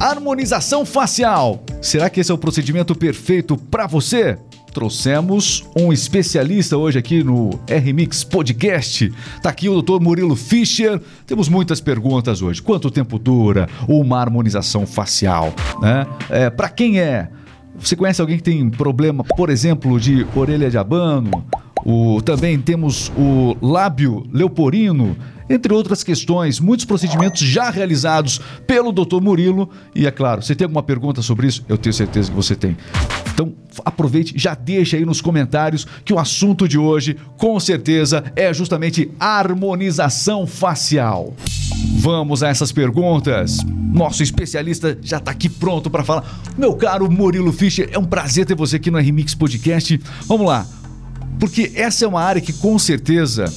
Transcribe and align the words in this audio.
Harmonização 0.00 0.86
facial. 0.86 1.62
Será 1.82 2.08
que 2.08 2.20
esse 2.20 2.30
é 2.32 2.34
o 2.34 2.38
procedimento 2.38 2.94
perfeito 2.94 3.54
para 3.54 3.86
você? 3.86 4.38
Trouxemos 4.72 5.68
um 5.76 5.92
especialista 5.92 6.74
hoje 6.74 6.98
aqui 6.98 7.22
no 7.22 7.50
RMix 7.68 8.24
Podcast. 8.24 9.12
Tá 9.42 9.50
aqui 9.50 9.68
o 9.68 9.82
Dr. 9.82 10.00
Murilo 10.00 10.34
Fischer. 10.34 10.98
Temos 11.26 11.50
muitas 11.50 11.82
perguntas 11.82 12.40
hoje. 12.40 12.62
Quanto 12.62 12.90
tempo 12.90 13.18
dura 13.18 13.68
uma 13.86 14.18
harmonização 14.18 14.86
facial? 14.86 15.52
Né? 15.82 16.06
É, 16.30 16.48
para 16.48 16.70
quem 16.70 16.98
é? 16.98 17.28
Você 17.78 17.94
conhece 17.94 18.22
alguém 18.22 18.38
que 18.38 18.42
tem 18.42 18.70
problema, 18.70 19.22
por 19.22 19.50
exemplo, 19.50 20.00
de 20.00 20.26
orelha 20.34 20.70
de 20.70 20.78
abano? 20.78 21.44
O, 21.84 22.20
também 22.22 22.58
temos 22.58 23.10
o 23.16 23.56
lábio 23.60 24.24
leoporino 24.32 25.16
entre 25.50 25.74
outras 25.74 26.04
questões, 26.04 26.60
muitos 26.60 26.86
procedimentos 26.86 27.40
já 27.40 27.70
realizados 27.70 28.40
pelo 28.68 28.92
Dr. 28.92 29.20
Murilo. 29.20 29.68
E 29.92 30.06
é 30.06 30.10
claro, 30.12 30.40
você 30.40 30.54
tem 30.54 30.64
alguma 30.64 30.82
pergunta 30.82 31.20
sobre 31.22 31.48
isso? 31.48 31.64
Eu 31.68 31.76
tenho 31.76 31.92
certeza 31.92 32.30
que 32.30 32.36
você 32.36 32.54
tem. 32.54 32.76
Então 33.34 33.52
aproveite, 33.84 34.32
já 34.36 34.54
deixa 34.54 34.96
aí 34.96 35.04
nos 35.04 35.20
comentários 35.20 35.86
que 36.04 36.12
o 36.12 36.18
assunto 36.20 36.68
de 36.68 36.78
hoje, 36.78 37.16
com 37.36 37.58
certeza, 37.58 38.22
é 38.36 38.54
justamente 38.54 39.10
harmonização 39.18 40.46
facial. 40.46 41.34
Vamos 41.96 42.42
a 42.42 42.48
essas 42.48 42.70
perguntas. 42.70 43.58
Nosso 43.66 44.22
especialista 44.22 44.96
já 45.02 45.16
está 45.16 45.32
aqui 45.32 45.48
pronto 45.48 45.90
para 45.90 46.04
falar. 46.04 46.40
Meu 46.56 46.74
caro 46.74 47.10
Murilo 47.10 47.52
Fischer, 47.52 47.88
é 47.92 47.98
um 47.98 48.04
prazer 48.04 48.46
ter 48.46 48.54
você 48.54 48.76
aqui 48.76 48.90
no 48.90 48.98
Remix 48.98 49.34
Podcast. 49.34 50.00
Vamos 50.26 50.46
lá, 50.46 50.66
porque 51.40 51.72
essa 51.74 52.04
é 52.04 52.08
uma 52.08 52.22
área 52.22 52.40
que 52.40 52.52
com 52.52 52.78
certeza 52.78 53.50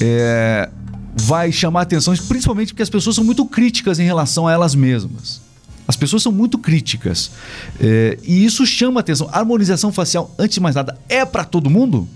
é, 0.00 0.68
vai 1.14 1.52
chamar 1.52 1.82
atenção, 1.82 2.14
principalmente 2.26 2.72
porque 2.72 2.82
as 2.82 2.90
pessoas 2.90 3.14
são 3.14 3.22
muito 3.22 3.44
críticas 3.44 3.98
em 3.98 4.04
relação 4.04 4.48
a 4.48 4.52
elas 4.52 4.74
mesmas. 4.74 5.40
As 5.86 5.94
pessoas 5.94 6.22
são 6.22 6.32
muito 6.32 6.58
críticas. 6.58 7.30
É, 7.78 8.18
e 8.22 8.44
isso 8.44 8.64
chama 8.64 9.00
atenção. 9.00 9.28
Harmonização 9.30 9.92
facial, 9.92 10.34
antes 10.38 10.54
de 10.54 10.60
mais 10.60 10.74
nada, 10.74 10.96
é 11.08 11.24
para 11.24 11.44
todo 11.44 11.68
mundo? 11.68 12.08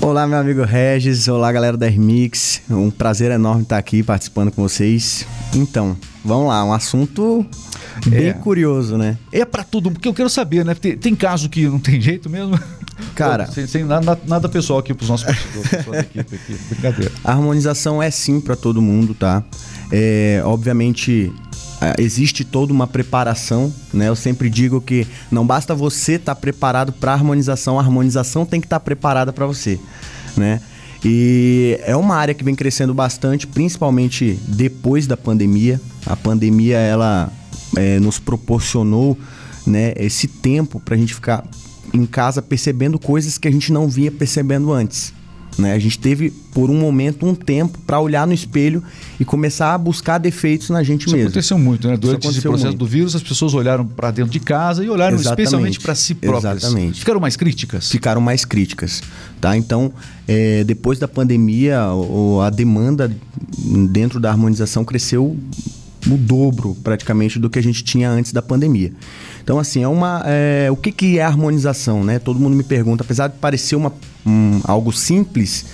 Olá, 0.00 0.26
meu 0.26 0.38
amigo 0.38 0.64
Regis. 0.64 1.28
Olá, 1.28 1.52
galera 1.52 1.76
da 1.76 1.88
Remix. 1.88 2.62
Um 2.68 2.90
prazer 2.90 3.30
enorme 3.30 3.62
estar 3.62 3.78
aqui 3.78 4.02
participando 4.02 4.50
com 4.50 4.62
vocês. 4.62 5.26
Então, 5.54 5.96
vamos 6.24 6.48
lá, 6.48 6.64
um 6.64 6.72
assunto 6.72 7.46
bem 8.06 8.28
é. 8.28 8.32
curioso, 8.32 8.96
né? 8.96 9.16
É 9.30 9.44
para 9.44 9.62
todo 9.62 9.86
mundo, 9.86 9.94
porque 9.94 10.08
eu 10.08 10.14
quero 10.14 10.28
saber, 10.28 10.64
né? 10.64 10.74
Tem, 10.74 10.96
tem 10.96 11.14
caso 11.14 11.48
que 11.48 11.66
não 11.68 11.78
tem 11.78 12.00
jeito 12.00 12.28
mesmo? 12.28 12.58
Cara, 13.14 13.46
sem, 13.46 13.66
sem 13.66 13.84
nada, 13.84 14.18
nada, 14.26 14.48
pessoal 14.48 14.78
aqui 14.78 14.94
pros 14.94 15.08
nossos 15.08 15.26
da 15.26 15.32
equipe 16.00 16.34
aqui. 16.34 16.58
Brincadeira. 16.70 17.12
A 17.24 17.32
harmonização 17.32 18.02
é 18.02 18.10
sim 18.10 18.40
para 18.40 18.56
todo 18.56 18.80
mundo, 18.80 19.14
tá? 19.14 19.42
É, 19.92 20.42
obviamente 20.44 21.32
é, 21.80 21.94
existe 22.02 22.44
toda 22.44 22.72
uma 22.72 22.86
preparação, 22.86 23.72
né? 23.92 24.08
Eu 24.08 24.16
sempre 24.16 24.48
digo 24.48 24.80
que 24.80 25.06
não 25.30 25.46
basta 25.46 25.74
você 25.74 26.12
estar 26.12 26.34
tá 26.34 26.40
preparado 26.40 26.92
para 26.92 27.12
harmonização, 27.12 27.78
a 27.78 27.82
harmonização 27.82 28.46
tem 28.46 28.60
que 28.60 28.66
estar 28.66 28.80
tá 28.80 28.84
preparada 28.84 29.32
para 29.32 29.46
você, 29.46 29.78
né? 30.36 30.60
E 31.04 31.78
é 31.84 31.94
uma 31.94 32.16
área 32.16 32.34
que 32.34 32.42
vem 32.42 32.54
crescendo 32.54 32.94
bastante, 32.94 33.46
principalmente 33.46 34.38
depois 34.48 35.06
da 35.06 35.16
pandemia. 35.16 35.80
A 36.04 36.16
pandemia 36.16 36.78
ela 36.78 37.30
é, 37.76 38.00
nos 38.00 38.18
proporcionou 38.18 39.16
né, 39.66 39.92
esse 39.96 40.26
tempo 40.26 40.80
para 40.80 40.94
a 40.94 40.98
gente 40.98 41.14
ficar 41.14 41.44
em 41.92 42.06
casa 42.06 42.42
percebendo 42.42 42.98
coisas 42.98 43.38
que 43.38 43.48
a 43.48 43.50
gente 43.50 43.72
não 43.72 43.88
via 43.88 44.10
percebendo 44.10 44.72
antes. 44.72 45.12
Né? 45.58 45.72
A 45.72 45.78
gente 45.78 45.98
teve, 45.98 46.30
por 46.52 46.70
um 46.70 46.78
momento, 46.78 47.24
um 47.24 47.34
tempo 47.34 47.78
para 47.86 47.98
olhar 47.98 48.26
no 48.26 48.32
espelho 48.34 48.82
e 49.18 49.24
começar 49.24 49.72
a 49.72 49.78
buscar 49.78 50.18
defeitos 50.18 50.68
na 50.68 50.82
gente 50.82 51.06
Isso 51.06 51.16
mesmo. 51.16 51.28
aconteceu 51.28 51.58
muito, 51.58 51.88
né? 51.88 51.96
Durante 51.96 52.28
esse 52.28 52.42
processo 52.42 52.66
muito. 52.66 52.78
do 52.78 52.86
vírus, 52.86 53.16
as 53.16 53.22
pessoas 53.22 53.54
olharam 53.54 53.86
para 53.86 54.10
dentro 54.10 54.30
de 54.30 54.40
casa 54.40 54.84
e 54.84 54.90
olharam 54.90 55.16
Exatamente. 55.16 55.40
especialmente 55.40 55.80
para 55.80 55.94
si 55.94 56.14
próprias. 56.14 56.62
Exatamente. 56.62 57.00
Ficaram 57.00 57.20
mais 57.20 57.36
críticas? 57.36 57.90
Ficaram 57.90 58.20
mais 58.20 58.44
críticas. 58.44 59.02
Tá? 59.40 59.56
Então, 59.56 59.92
é, 60.28 60.62
depois 60.64 60.98
da 60.98 61.08
pandemia, 61.08 61.80
a 62.44 62.50
demanda 62.50 63.10
dentro 63.90 64.20
da 64.20 64.30
harmonização 64.30 64.84
cresceu 64.84 65.36
o 66.10 66.16
dobro, 66.16 66.76
praticamente, 66.82 67.38
do 67.38 67.50
que 67.50 67.58
a 67.58 67.62
gente 67.62 67.82
tinha 67.82 68.10
antes 68.10 68.32
da 68.32 68.42
pandemia. 68.42 68.92
Então, 69.42 69.58
assim, 69.58 69.82
é 69.82 69.88
uma. 69.88 70.22
É, 70.26 70.68
o 70.70 70.76
que, 70.76 70.90
que 70.90 71.18
é 71.18 71.22
harmonização, 71.22 72.02
né? 72.02 72.18
Todo 72.18 72.40
mundo 72.40 72.56
me 72.56 72.62
pergunta, 72.62 73.04
apesar 73.04 73.28
de 73.28 73.38
parecer 73.38 73.76
uma, 73.76 73.92
um, 74.24 74.60
algo 74.64 74.92
simples, 74.92 75.66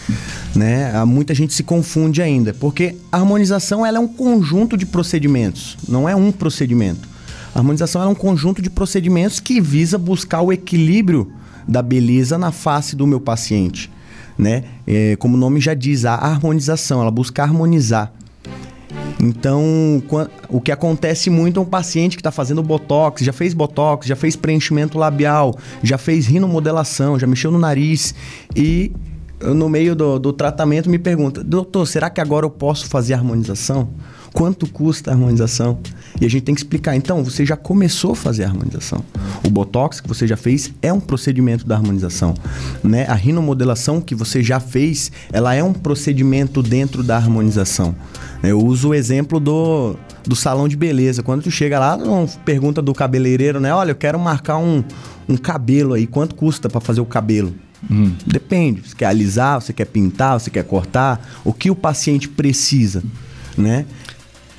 né? 0.55 1.05
Muita 1.05 1.35
gente 1.35 1.55
se 1.55 1.63
confunde 1.63 2.21
ainda, 2.21 2.53
porque 2.55 2.97
a 3.11 3.19
harmonização 3.19 3.85
ela 3.85 3.99
é 3.99 4.01
um 4.01 4.09
conjunto 4.09 4.77
de 4.77 4.87
procedimentos, 4.87 5.77
não 5.89 6.09
é 6.09 6.15
um 6.15 6.31
procedimento. 6.31 7.09
A 7.55 7.59
harmonização 7.59 8.03
é 8.03 8.07
um 8.07 8.15
conjunto 8.15 8.63
de 8.63 8.71
procedimentos 8.71 9.39
que 9.39 9.61
visa 9.61 9.99
buscar 9.99 10.41
o 10.41 10.53
equilíbrio 10.53 11.33
da 11.69 11.83
beleza 11.83 12.39
na 12.39 12.51
face 12.51 12.97
do 12.97 13.07
meu 13.07 13.21
paciente. 13.21 13.91
Né? 14.39 14.65
É, 14.87 15.17
como 15.17 15.37
o 15.37 15.39
nome 15.39 15.61
já 15.61 15.75
diz, 15.75 16.05
a 16.05 16.15
harmonização, 16.15 17.01
ela 17.03 17.11
busca 17.11 17.43
harmonizar. 17.43 18.13
Então, 19.23 20.03
o 20.49 20.61
que 20.61 20.73
acontece 20.73 21.31
muito 21.31 21.61
é 21.61 21.63
um 21.63 21.67
paciente 21.67 22.17
que 22.17 22.21
está 22.21 22.33
fazendo 22.33 22.61
botox, 22.61 23.23
já 23.25 23.33
fez 23.33 23.55
botox, 23.55 24.05
já 24.05 24.17
fez 24.17 24.35
preenchimento 24.35 24.99
labial, 24.99 25.57
já 25.81 25.97
fez 25.97 26.27
rinomodelação, 26.27 27.17
já 27.17 27.27
mexeu 27.27 27.53
no 27.53 27.59
nariz 27.59 28.13
e 28.57 28.91
no 29.41 29.69
meio 29.69 29.95
do, 29.95 30.19
do 30.19 30.33
tratamento 30.33 30.91
me 30.91 30.99
pergunta, 30.99 31.43
doutor, 31.43 31.87
será 31.87 32.11
que 32.11 32.21
agora 32.21 32.47
eu 32.47 32.51
posso 32.51 32.89
fazer 32.89 33.15
harmonização? 33.15 33.91
Quanto 34.33 34.69
custa 34.69 35.11
a 35.11 35.15
harmonização? 35.15 35.79
E 36.21 36.27
a 36.27 36.31
gente 36.31 36.43
tem 36.43 36.55
que 36.55 36.61
explicar. 36.61 36.95
Então, 36.95 37.25
você 37.25 37.45
já 37.45 37.57
começou 37.57 38.13
a 38.13 38.17
fazer 38.17 38.45
a 38.45 38.49
harmonização. 38.49 39.05
O 39.45 39.51
Botox 39.51 40.01
que 40.01 40.09
você 40.09 40.27
já 40.27 40.37
fez 40.37 40.73
é 40.83 40.93
um 40.93 41.01
procedimento 41.01 41.67
da 41.67 41.77
harmonização. 41.77 42.35
Né? 42.83 43.07
A 43.07 43.15
rinomodelação 43.15 44.01
que 44.01 44.15
você 44.15 44.43
já 44.43 44.61
fez, 44.61 45.11
ela 45.33 45.55
é 45.55 45.63
um 45.63 45.73
procedimento 45.73 46.63
dentro 46.63 47.03
da 47.03 47.17
harmonização. 47.17 47.95
Eu 48.43 48.61
uso 48.61 48.91
o 48.91 48.95
exemplo 48.95 49.39
do, 49.41 49.97
do 50.25 50.37
salão 50.37 50.69
de 50.69 50.77
beleza. 50.77 51.23
Quando 51.23 51.43
tu 51.43 51.51
chega 51.51 51.79
lá, 51.79 51.99
pergunta 52.45 52.83
do 52.83 52.93
cabeleireiro, 52.93 53.61
né? 53.61 53.73
Olha, 53.75 53.93
eu 53.93 53.97
quero 53.97 54.19
marcar 54.19 54.59
um, 54.59 54.83
um 55.29 55.37
cabelo 55.37 55.95
aí. 55.95 56.07
Quanto 56.07 56.35
custa 56.35 56.69
para 56.69 56.81
fazer 56.81 57.01
o 57.01 57.07
cabelo? 57.07 57.55
Hum. 57.91 58.13
Depende. 58.27 58.89
Você 58.89 58.95
quer 58.95 59.07
alisar, 59.07 59.61
você 59.61 59.73
quer 59.73 59.87
pintar, 59.87 60.39
você 60.39 60.51
quer 60.51 60.65
cortar? 60.65 61.21
O 61.45 61.53
que 61.53 61.71
o 61.71 61.75
paciente 61.75 62.29
precisa, 62.29 63.03
né? 63.57 63.85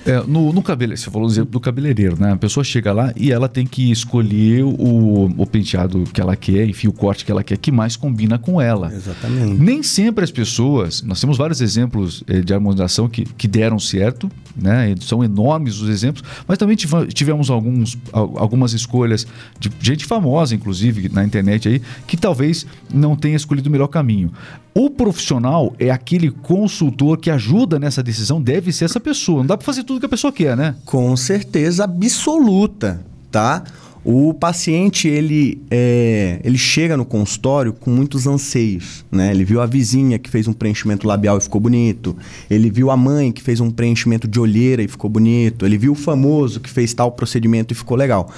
É, 0.05 0.21
no, 0.27 0.51
no 0.51 0.61
cabelo, 0.61 0.95
você 0.95 1.09
falou 1.09 1.29
do 1.45 1.59
cabeleireiro, 1.59 2.19
né? 2.19 2.33
A 2.33 2.37
pessoa 2.37 2.63
chega 2.63 2.91
lá 2.91 3.13
e 3.15 3.31
ela 3.31 3.47
tem 3.47 3.65
que 3.65 3.91
escolher 3.91 4.63
o, 4.63 5.31
o 5.37 5.47
penteado 5.47 6.03
que 6.13 6.19
ela 6.19 6.35
quer, 6.35 6.67
enfim, 6.67 6.87
o 6.87 6.93
corte 6.93 7.23
que 7.23 7.31
ela 7.31 7.43
quer, 7.43 7.57
que 7.57 7.71
mais 7.71 7.95
combina 7.95 8.37
com 8.37 8.59
ela. 8.59 8.93
Exatamente. 8.93 9.61
Nem 9.61 9.81
sempre 9.81 10.23
as 10.23 10.31
pessoas, 10.31 11.01
nós 11.01 11.21
temos 11.21 11.37
vários 11.37 11.61
exemplos 11.61 12.23
eh, 12.27 12.41
de 12.41 12.53
harmonização 12.53 13.07
que, 13.07 13.23
que 13.23 13.47
deram 13.47 13.79
certo, 13.79 14.29
né? 14.55 14.93
São 14.99 15.23
enormes 15.23 15.79
os 15.79 15.89
exemplos, 15.89 16.23
mas 16.47 16.57
também 16.57 16.75
tivemos 16.75 17.49
alguns, 17.49 17.97
algumas 18.11 18.73
escolhas 18.73 19.25
de 19.59 19.71
gente 19.79 20.05
famosa, 20.05 20.53
inclusive, 20.53 21.09
na 21.09 21.23
internet 21.23 21.69
aí, 21.69 21.81
que 22.05 22.17
talvez 22.17 22.65
não 22.93 23.15
tenha 23.15 23.35
escolhido 23.35 23.69
o 23.69 23.71
melhor 23.71 23.87
caminho. 23.87 24.31
O 24.75 24.89
profissional 24.89 25.73
é 25.77 25.91
aquele 25.91 26.31
consultor 26.31 27.17
que 27.17 27.29
ajuda 27.29 27.77
nessa 27.77 28.01
decisão, 28.01 28.41
deve 28.41 28.71
ser 28.71 28.85
essa 28.85 28.99
pessoa. 28.99 29.39
Não 29.39 29.45
dá 29.45 29.55
para 29.55 29.65
fazer 29.65 29.83
tudo 29.83 29.92
que 29.99 30.05
a 30.05 30.09
pessoa 30.09 30.31
quer, 30.31 30.55
né? 30.55 30.75
Com 30.85 31.15
certeza 31.15 31.83
absoluta, 31.83 33.01
tá? 33.31 33.63
O 34.05 34.33
paciente 34.33 35.07
ele, 35.07 35.61
é, 35.71 36.41
ele 36.43 36.57
chega 36.57 36.97
no 36.97 37.05
consultório 37.05 37.71
com 37.71 37.89
muitos 37.89 38.27
anseios, 38.27 39.05
né? 39.09 39.31
Ele 39.31 39.45
viu 39.45 39.61
a 39.61 39.65
vizinha 39.65 40.19
que 40.19 40.29
fez 40.29 40.45
um 40.45 40.51
preenchimento 40.51 41.07
labial 41.07 41.37
e 41.37 41.41
ficou 41.41 41.61
bonito. 41.61 42.15
Ele 42.49 42.69
viu 42.69 42.91
a 42.91 42.97
mãe 42.97 43.31
que 43.31 43.41
fez 43.41 43.61
um 43.61 43.71
preenchimento 43.71 44.27
de 44.27 44.39
olheira 44.41 44.83
e 44.83 44.89
ficou 44.89 45.09
bonito. 45.09 45.65
Ele 45.65 45.77
viu 45.77 45.93
o 45.93 45.95
famoso 45.95 46.59
que 46.59 46.69
fez 46.69 46.93
tal 46.93 47.13
procedimento 47.13 47.71
e 47.71 47.75
ficou 47.75 47.95
legal. 47.95 48.29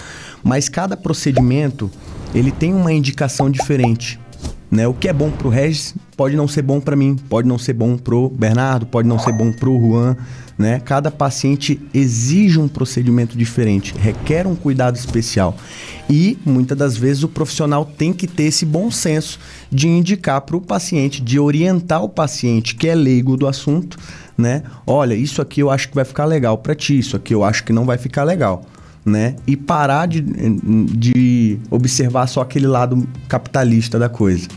Mas 0.44 0.69
cada 0.69 0.95
procedimento 0.95 1.89
ele 2.35 2.51
tem 2.51 2.71
uma 2.71 2.94
indicação 2.94 3.50
diferente. 3.50 4.19
Né? 4.69 4.88
O 4.88 4.94
que 4.94 5.07
é 5.07 5.13
bom 5.13 5.31
para 5.31 5.47
o 5.47 5.50
Regis 5.50 5.95
pode 6.15 6.35
não 6.35 6.47
ser 6.47 6.62
bom 6.62 6.80
para 6.80 6.95
mim, 6.95 7.15
pode 7.30 7.47
não 7.47 7.57
ser 7.57 7.74
bom 7.74 7.97
para 7.97 8.13
o 8.13 8.30
Bernardo, 8.30 8.85
pode 8.85 9.07
não 9.07 9.18
ser 9.18 9.31
bom 9.31 9.51
para 9.51 9.69
o 9.69 9.80
Juan. 9.80 10.18
Né? 10.57 10.80
Cada 10.80 11.12
paciente 11.12 11.81
exige 11.94 12.60
um 12.60 12.68
procedimento 12.68 13.38
diferente, 13.38 13.94
requer 13.98 14.48
um 14.48 14.56
cuidado 14.56 14.96
especial. 14.96 15.57
E 16.10 16.38
muitas 16.46 16.78
das 16.78 16.96
vezes 16.96 17.24
o 17.24 17.28
profissional 17.28 17.86
tem 17.86 18.13
que 18.13 18.25
ter 18.25 18.44
esse 18.44 18.66
bom 18.66 18.90
senso 18.90 19.38
de 19.69 19.88
indicar 19.88 20.42
para 20.42 20.56
o 20.56 20.62
paciente, 20.62 21.22
de 21.22 21.38
orientar 21.40 22.04
o 22.04 22.10
paciente 22.10 22.75
que 22.75 22.88
é 22.88 22.96
leigo 22.96 23.36
do 23.36 23.48
assunto, 23.48 23.98
né? 24.38 24.63
Olha, 24.88 25.13
isso 25.13 25.42
aqui 25.42 25.62
eu 25.62 25.69
acho 25.69 25.90
que 25.90 25.96
vai 25.96 26.06
ficar 26.06 26.25
legal 26.25 26.57
para 26.57 26.74
ti, 26.74 26.98
isso 26.98 27.18
aqui 27.18 27.34
eu 27.34 27.44
acho 27.44 27.63
que 27.63 27.74
não 27.74 27.86
vai 27.86 27.98
ficar 27.98 28.24
legal 28.24 28.66
né? 29.06 29.36
E 29.46 29.56
parar 29.56 30.07
de, 30.07 30.19
de 30.19 31.60
observar 31.69 32.25
só 32.28 32.42
aquele 32.42 32.66
lado 32.66 33.07
capitalista 33.28 34.00
da 34.00 34.10
coisa. 34.10 34.48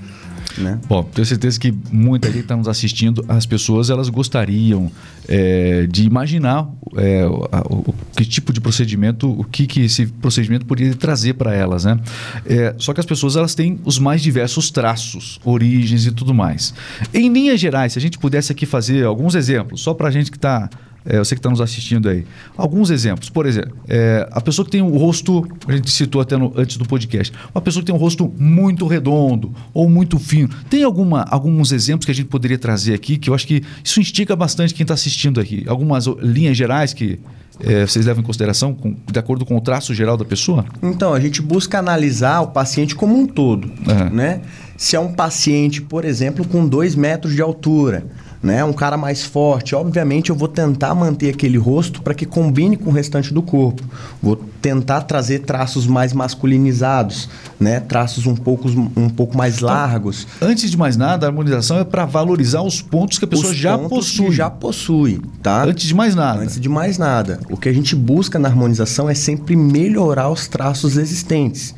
Né? 0.58 0.78
Bom, 0.88 1.02
tenho 1.02 1.26
certeza 1.26 1.58
que 1.58 1.72
muita 1.90 2.28
gente 2.28 2.40
está 2.40 2.56
nos 2.56 2.69
assistindo, 2.69 3.25
as 3.28 3.46
pessoas 3.46 3.90
elas 3.90 4.08
gostariam 4.08 4.90
é, 5.28 5.87
de 5.87 6.05
imaginar 6.05 6.69
é, 6.96 7.26
o, 7.26 7.44
o, 7.88 7.94
que 8.16 8.25
tipo 8.25 8.52
de 8.52 8.60
procedimento, 8.60 9.28
o 9.28 9.44
que, 9.44 9.66
que 9.66 9.82
esse 9.82 10.06
procedimento 10.06 10.66
poderia 10.66 10.94
trazer 10.94 11.34
para 11.34 11.55
elas, 11.55 11.84
né? 11.84 11.99
É, 12.44 12.75
só 12.78 12.93
que 12.93 13.00
as 13.00 13.06
pessoas 13.06 13.37
elas 13.37 13.55
têm 13.55 13.78
os 13.84 13.99
mais 13.99 14.22
diversos 14.22 14.70
traços, 14.70 15.40
origens 15.44 16.06
e 16.06 16.12
tudo 16.12 16.34
mais. 16.34 16.75
Em 17.12 17.32
linhas 17.32 17.61
gerais, 17.61 17.93
se 17.93 17.99
a 17.99 18.02
gente 18.02 18.19
pudesse 18.19 18.52
aqui 18.52 18.66
fazer 18.66 19.04
alguns 19.04 19.34
exemplos, 19.34 19.81
só 19.81 19.94
para 19.94 20.08
a 20.08 20.11
gente 20.11 20.31
que 20.31 20.37
está 20.37 20.69
é, 21.08 21.19
você 21.19 21.34
que 21.34 21.38
está 21.38 21.49
nos 21.49 21.60
assistindo 21.60 22.06
aí. 22.08 22.26
Alguns 22.55 22.90
exemplos. 22.90 23.31
Por 23.31 23.46
exemplo, 23.46 23.75
é, 23.88 24.28
a 24.31 24.40
pessoa 24.43 24.64
que 24.64 24.70
tem 24.70 24.82
o 24.82 24.96
rosto, 24.99 25.43
a 25.66 25.72
gente 25.72 25.90
citou 25.90 26.20
até 26.20 26.37
no, 26.37 26.52
antes 26.55 26.76
do 26.76 26.84
podcast, 26.84 27.32
uma 27.55 27.62
pessoa 27.62 27.82
que 27.82 27.87
tem 27.87 27.94
um 27.94 27.99
rosto 27.99 28.31
muito 28.38 28.87
redondo 28.87 29.52
ou 29.72 29.88
muito 29.88 30.19
fino. 30.19 30.50
Tem 30.69 30.84
alguma, 30.84 31.22
alguns 31.22 31.72
exemplos 31.72 32.05
que 32.05 32.12
a 32.12 32.14
gente 32.14 32.26
poderia 32.26 32.58
trazer 32.58 32.93
aqui 32.93 33.16
que 33.16 33.31
eu 33.31 33.34
acho 33.34 33.46
que 33.46 33.62
isso 33.82 33.99
instiga 33.99 34.37
bastante 34.37 34.75
quem 34.75 34.84
está 34.84 34.93
assistindo 34.93 35.40
aqui. 35.40 35.64
Algumas 35.66 36.05
linhas 36.20 36.56
gerais 36.56 36.93
que 36.93 37.19
é, 37.61 37.87
vocês 37.87 38.04
levam 38.04 38.22
em 38.22 38.26
consideração 38.26 38.75
com, 38.75 38.94
de 39.11 39.19
acordo 39.19 39.46
com 39.46 39.56
o 39.56 39.61
traço 39.61 39.94
geral 39.94 40.16
da 40.16 40.26
pessoa? 40.26 40.66
Então, 40.82 41.14
a 41.14 41.20
gente 41.20 41.40
busca 41.40 41.78
analisar 41.78 42.40
o 42.43 42.49
paciente 42.49 42.94
como 42.94 43.19
um 43.19 43.26
todo. 43.26 43.64
Uhum. 43.64 44.11
Né? 44.12 44.43
Se 44.76 44.94
é 44.94 45.00
um 45.00 45.12
paciente, 45.12 45.81
por 45.81 46.04
exemplo, 46.04 46.46
com 46.46 46.69
2 46.69 46.94
metros 46.94 47.34
de 47.34 47.40
altura 47.40 48.06
né? 48.43 48.64
Um 48.64 48.73
cara 48.73 48.96
mais 48.96 49.25
forte, 49.25 49.75
obviamente 49.75 50.31
eu 50.31 50.37
vou 50.37 50.49
tentar 50.49 50.94
manter 50.94 51.31
aquele 51.31 51.58
rosto 51.58 52.02
para 52.02 52.14
que 52.14 52.25
combine 52.25 52.76
com 52.76 52.90
o 52.90 52.93
restante 52.93 53.32
do 53.32 53.43
corpo. 53.43 53.82
Vou 54.23 54.37
tentar 54.37 55.02
trazer 55.02 55.40
traços 55.40 55.87
mais 55.87 56.12
masculinizados, 56.12 57.29
né? 57.58 57.81
Traços 57.81 58.26
um 58.26 58.35
pouco, 58.35 58.69
um 58.96 59.08
pouco 59.08 59.37
mais 59.37 59.56
então, 59.56 59.69
largos. 59.69 60.26
Antes 60.40 60.70
de 60.70 60.76
mais 60.76 60.96
nada, 60.96 61.26
a 61.26 61.29
harmonização 61.29 61.79
é 61.79 61.85
para 61.85 62.05
valorizar 62.05 62.62
os 62.62 62.81
pontos 62.81 63.19
que 63.19 63.25
a 63.25 63.29
pessoa 63.29 63.52
os 63.52 63.56
já 63.56 63.79
possui. 63.79 64.32
já 64.32 64.50
possui, 64.50 65.20
tá? 65.43 65.64
Antes 65.64 65.87
de 65.87 65.94
mais 65.94 66.14
nada. 66.14 66.43
Antes 66.43 66.61
de 66.61 66.69
mais 66.69 66.99
nada. 66.99 67.40
O 67.50 67.56
que 67.56 67.69
a 67.69 67.73
gente 67.73 67.94
busca 67.96 68.38
na 68.38 68.49
harmonização 68.49 69.08
é 69.08 69.14
sempre 69.14 69.56
melhorar 69.56 70.31
os 70.31 70.46
traços 70.46 70.96
existentes 70.96 71.75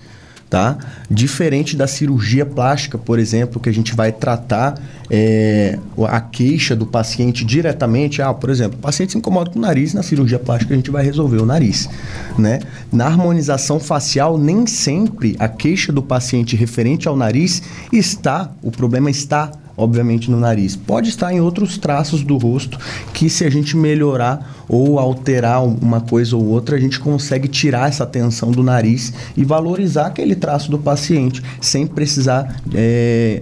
tá? 0.51 0.77
Diferente 1.09 1.77
da 1.77 1.87
cirurgia 1.87 2.45
plástica, 2.45 2.99
por 2.99 3.21
exemplo, 3.21 3.61
que 3.61 3.69
a 3.69 3.73
gente 3.73 3.95
vai 3.95 4.11
tratar 4.11 4.75
é, 5.09 5.79
a 6.09 6.21
queixa 6.21 6.75
do 6.75 6.85
paciente 6.85 7.45
diretamente. 7.45 8.21
Ah, 8.21 8.35
por 8.35 8.51
exemplo, 8.51 8.77
o 8.77 8.83
paciente 8.83 9.13
se 9.13 9.19
incomoda 9.19 9.51
com 9.51 9.61
o 9.61 9.63
nariz, 9.63 9.95
na 9.95 10.03
cirurgia 10.03 10.41
plástica 10.41 10.75
a 10.75 10.77
gente 10.77 10.91
vai 10.91 11.05
resolver 11.05 11.39
o 11.39 11.47
nariz, 11.47 11.89
né? 12.37 12.59
Na 12.93 13.07
harmonização 13.07 13.79
facial, 13.79 14.37
nem 14.37 14.67
sempre 14.67 15.37
a 15.39 15.49
queixa 15.49 15.93
do 15.93 16.03
paciente 16.03 16.57
referente 16.57 17.07
ao 17.07 17.17
nariz 17.17 17.63
está, 17.93 18.51
o 18.61 18.73
problema 18.73 19.09
está 19.09 19.53
obviamente 19.77 20.31
no 20.31 20.39
nariz. 20.39 20.77
Pode 20.77 21.09
estar 21.09 21.33
em 21.33 21.41
outros 21.41 21.79
traços 21.79 22.23
do 22.23 22.37
rosto 22.37 22.79
que 23.13 23.29
se 23.29 23.45
a 23.45 23.51
gente 23.51 23.77
melhorar 23.77 24.65
ou 24.69 24.99
alterar 24.99 25.65
uma 25.65 26.01
coisa 26.01 26.37
ou 26.37 26.45
outra, 26.45 26.77
a 26.77 26.81
gente 26.81 27.01
consegue 27.01 27.49
tirar 27.49 27.89
essa 27.89 28.07
tensão 28.07 28.51
do 28.51 28.63
nariz 28.63 29.13
e 29.37 29.45
valorizar 29.45 30.07
aquele 30.07 30.35
traço 30.35 30.71
do 30.71 30.79
paciente 30.79 31.43
sem 31.61 31.87
precisar 31.87 32.61
é, 32.75 33.41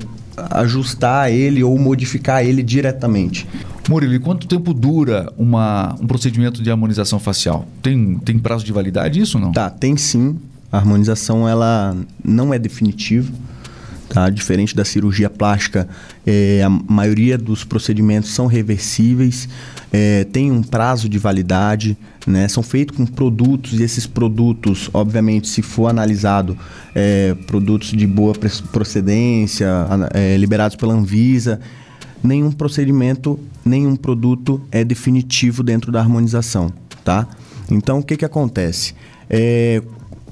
ajustar 0.51 1.31
ele 1.31 1.63
ou 1.63 1.79
modificar 1.79 2.45
ele 2.45 2.63
diretamente. 2.63 3.47
Murilo, 3.89 4.15
e 4.15 4.19
quanto 4.19 4.47
tempo 4.47 4.75
dura 4.75 5.33
uma, 5.37 5.97
um 6.01 6.07
procedimento 6.07 6.63
de 6.63 6.71
harmonização 6.71 7.19
facial? 7.19 7.67
Tem, 7.83 8.19
tem 8.19 8.39
prazo 8.39 8.65
de 8.65 8.73
validade 8.73 9.19
isso 9.19 9.39
ou 9.39 9.45
não? 9.45 9.53
Tá, 9.53 9.71
tem 9.71 9.97
sim. 9.97 10.37
A 10.71 10.77
harmonização 10.77 11.49
ela 11.49 11.97
não 12.23 12.53
é 12.53 12.59
definitiva. 12.59 13.33
Tá? 14.09 14.31
Diferente 14.31 14.75
da 14.75 14.85
cirurgia 14.85 15.29
plástica, 15.29 15.87
é, 16.27 16.63
a 16.63 16.71
maioria 16.71 17.37
dos 17.37 17.63
procedimentos 17.63 18.31
são 18.31 18.47
reversíveis, 18.47 19.49
é, 19.93 20.25
tem 20.25 20.51
um 20.51 20.63
prazo 20.63 21.09
de 21.09 21.19
validade, 21.19 21.97
né? 22.27 22.49
são 22.49 22.63
feitos 22.63 22.97
com 22.97 23.05
produtos 23.05 23.79
e 23.79 23.83
esses 23.83 24.07
produtos, 24.07 24.89
obviamente, 24.95 25.47
se 25.47 25.61
for 25.61 25.89
analisado, 25.89 26.57
é, 26.95 27.35
produtos 27.47 27.91
de 27.91 28.07
boa 28.07 28.33
procedência, 28.73 29.69
é, 30.15 30.37
liberados 30.39 30.77
pela 30.77 30.95
Anvisa, 30.95 31.61
nenhum 32.23 32.51
procedimento, 32.51 33.39
nenhum 33.65 33.95
produto 33.95 34.61
é 34.73 34.85
definitivo 34.85 35.63
dentro 35.63 35.93
da 35.93 36.01
harmonização. 36.01 36.73
Tá? 37.05 37.29
Então, 37.71 37.99
o 37.99 38.03
que, 38.03 38.17
que 38.17 38.25
acontece? 38.25 38.95
É, 39.29 39.83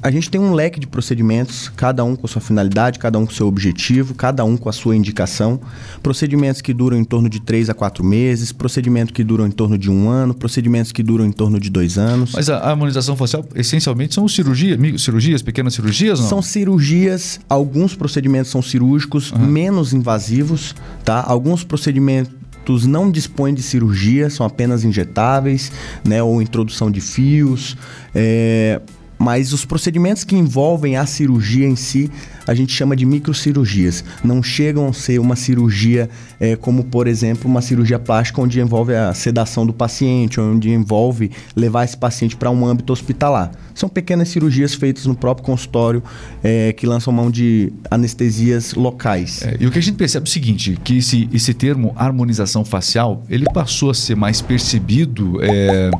a 0.03 0.11
gente 0.11 0.31
tem 0.31 0.41
um 0.41 0.53
leque 0.53 0.79
de 0.79 0.87
procedimentos, 0.87 1.69
cada 1.75 2.05
um 2.05 2.15
com 2.15 2.27
sua 2.27 2.41
finalidade, 2.41 2.99
cada 2.99 3.19
um 3.19 3.27
com 3.27 3.33
seu 3.33 3.47
objetivo, 3.47 4.15
cada 4.15 4.45
um 4.45 4.57
com 4.57 4.69
a 4.69 4.73
sua 4.73 4.95
indicação. 4.95 5.61
Procedimentos 6.03 6.61
que 6.61 6.73
duram 6.73 6.97
em 6.97 7.05
torno 7.05 7.29
de 7.29 7.41
3 7.41 7.71
a 7.71 7.75
4 7.75 8.05
meses, 8.05 8.53
procedimentos 8.53 9.13
que 9.13 9.25
duram 9.25 9.47
em 9.47 9.51
torno 9.51 9.77
de 9.77 9.91
um 9.91 10.09
ano, 10.09 10.35
procedimentos 10.35 10.93
que 10.93 11.03
duram 11.03 11.25
em 11.25 11.33
torno 11.33 11.59
de 11.59 11.71
dois 11.71 11.99
anos. 11.99 12.33
Mas 12.33 12.49
a 12.49 12.59
harmonização 12.59 13.17
facial, 13.17 13.45
essencialmente, 13.55 14.15
são 14.15 14.29
cirurgia, 14.29 14.79
cirurgias, 14.99 15.43
pequenas 15.43 15.75
cirurgias, 15.75 16.21
não? 16.21 16.29
São 16.29 16.43
cirurgias, 16.43 17.41
alguns 17.49 17.95
procedimentos 17.95 18.51
são 18.51 18.63
cirúrgicos, 18.63 19.33
uhum. 19.33 19.39
menos 19.39 19.93
invasivos, 19.93 20.75
tá? 21.05 21.25
Alguns 21.27 21.65
procedimentos 21.65 22.37
não 22.87 23.11
dispõem 23.11 23.55
de 23.55 23.63
cirurgia, 23.63 24.29
são 24.29 24.45
apenas 24.45 24.83
injetáveis, 24.83 25.71
né, 26.05 26.23
ou 26.23 26.43
introdução 26.43 26.91
de 26.91 27.01
fios. 27.01 27.77
É, 28.15 28.81
mas 29.19 29.53
os 29.53 29.65
procedimentos 29.65 30.25
que 30.25 30.37
envolvem 30.37 30.97
a 30.97 31.07
cirurgia 31.07 31.67
em 31.67 31.77
si, 31.77 32.11
a 32.47 32.55
gente 32.55 32.73
chama 32.73 32.95
de 32.95 33.05
microcirurgias. 33.05 34.05
Não 34.23 34.43
chegam 34.43 34.89
a 34.89 34.93
ser 34.93 35.19
uma 35.19 35.37
cirurgia 35.37 36.09
é, 36.39 36.55
como, 36.57 36.85
por 36.85 37.07
exemplo, 37.07 37.51
uma 37.51 37.63
cirurgia 37.63 37.99
plástica 37.99 38.41
onde 38.41 38.61
envolve 38.61 38.95
a 38.95 39.13
sedação 39.15 39.67
do 39.67 39.73
paciente, 39.73 40.41
onde 40.41 40.71
envolve 40.71 41.31
levar 41.55 41.85
esse 41.85 41.97
paciente 41.97 42.37
para 42.37 42.51
um 42.51 42.65
âmbito 42.67 42.93
hospitalar. 42.93 43.51
São 43.77 43.91
pequenas 43.91 44.31
cirurgias 44.31 44.75
feitas 44.75 45.05
no 45.05 45.15
próprio 45.15 45.45
consultório 45.45 46.03
é, 46.43 46.73
que 46.73 46.87
lançam 46.87 47.13
mão 47.13 47.31
de 47.31 47.71
anestesias 47.91 48.73
locais. 48.73 49.43
É, 49.43 49.59
e 49.61 49.67
o 49.67 49.71
que 49.71 49.79
a 49.79 49.83
gente 49.83 49.97
percebe 49.97 50.25
é 50.25 50.29
o 50.29 50.33
seguinte, 50.33 50.79
que 50.83 50.97
esse, 50.97 51.29
esse 51.31 51.53
termo 51.53 51.93
harmonização 51.95 52.65
facial, 52.65 53.23
ele 53.29 53.45
passou 53.53 53.91
a 53.91 53.95
ser 53.95 54.17
mais 54.17 54.41
percebido 54.41 55.39
é, 55.43 55.91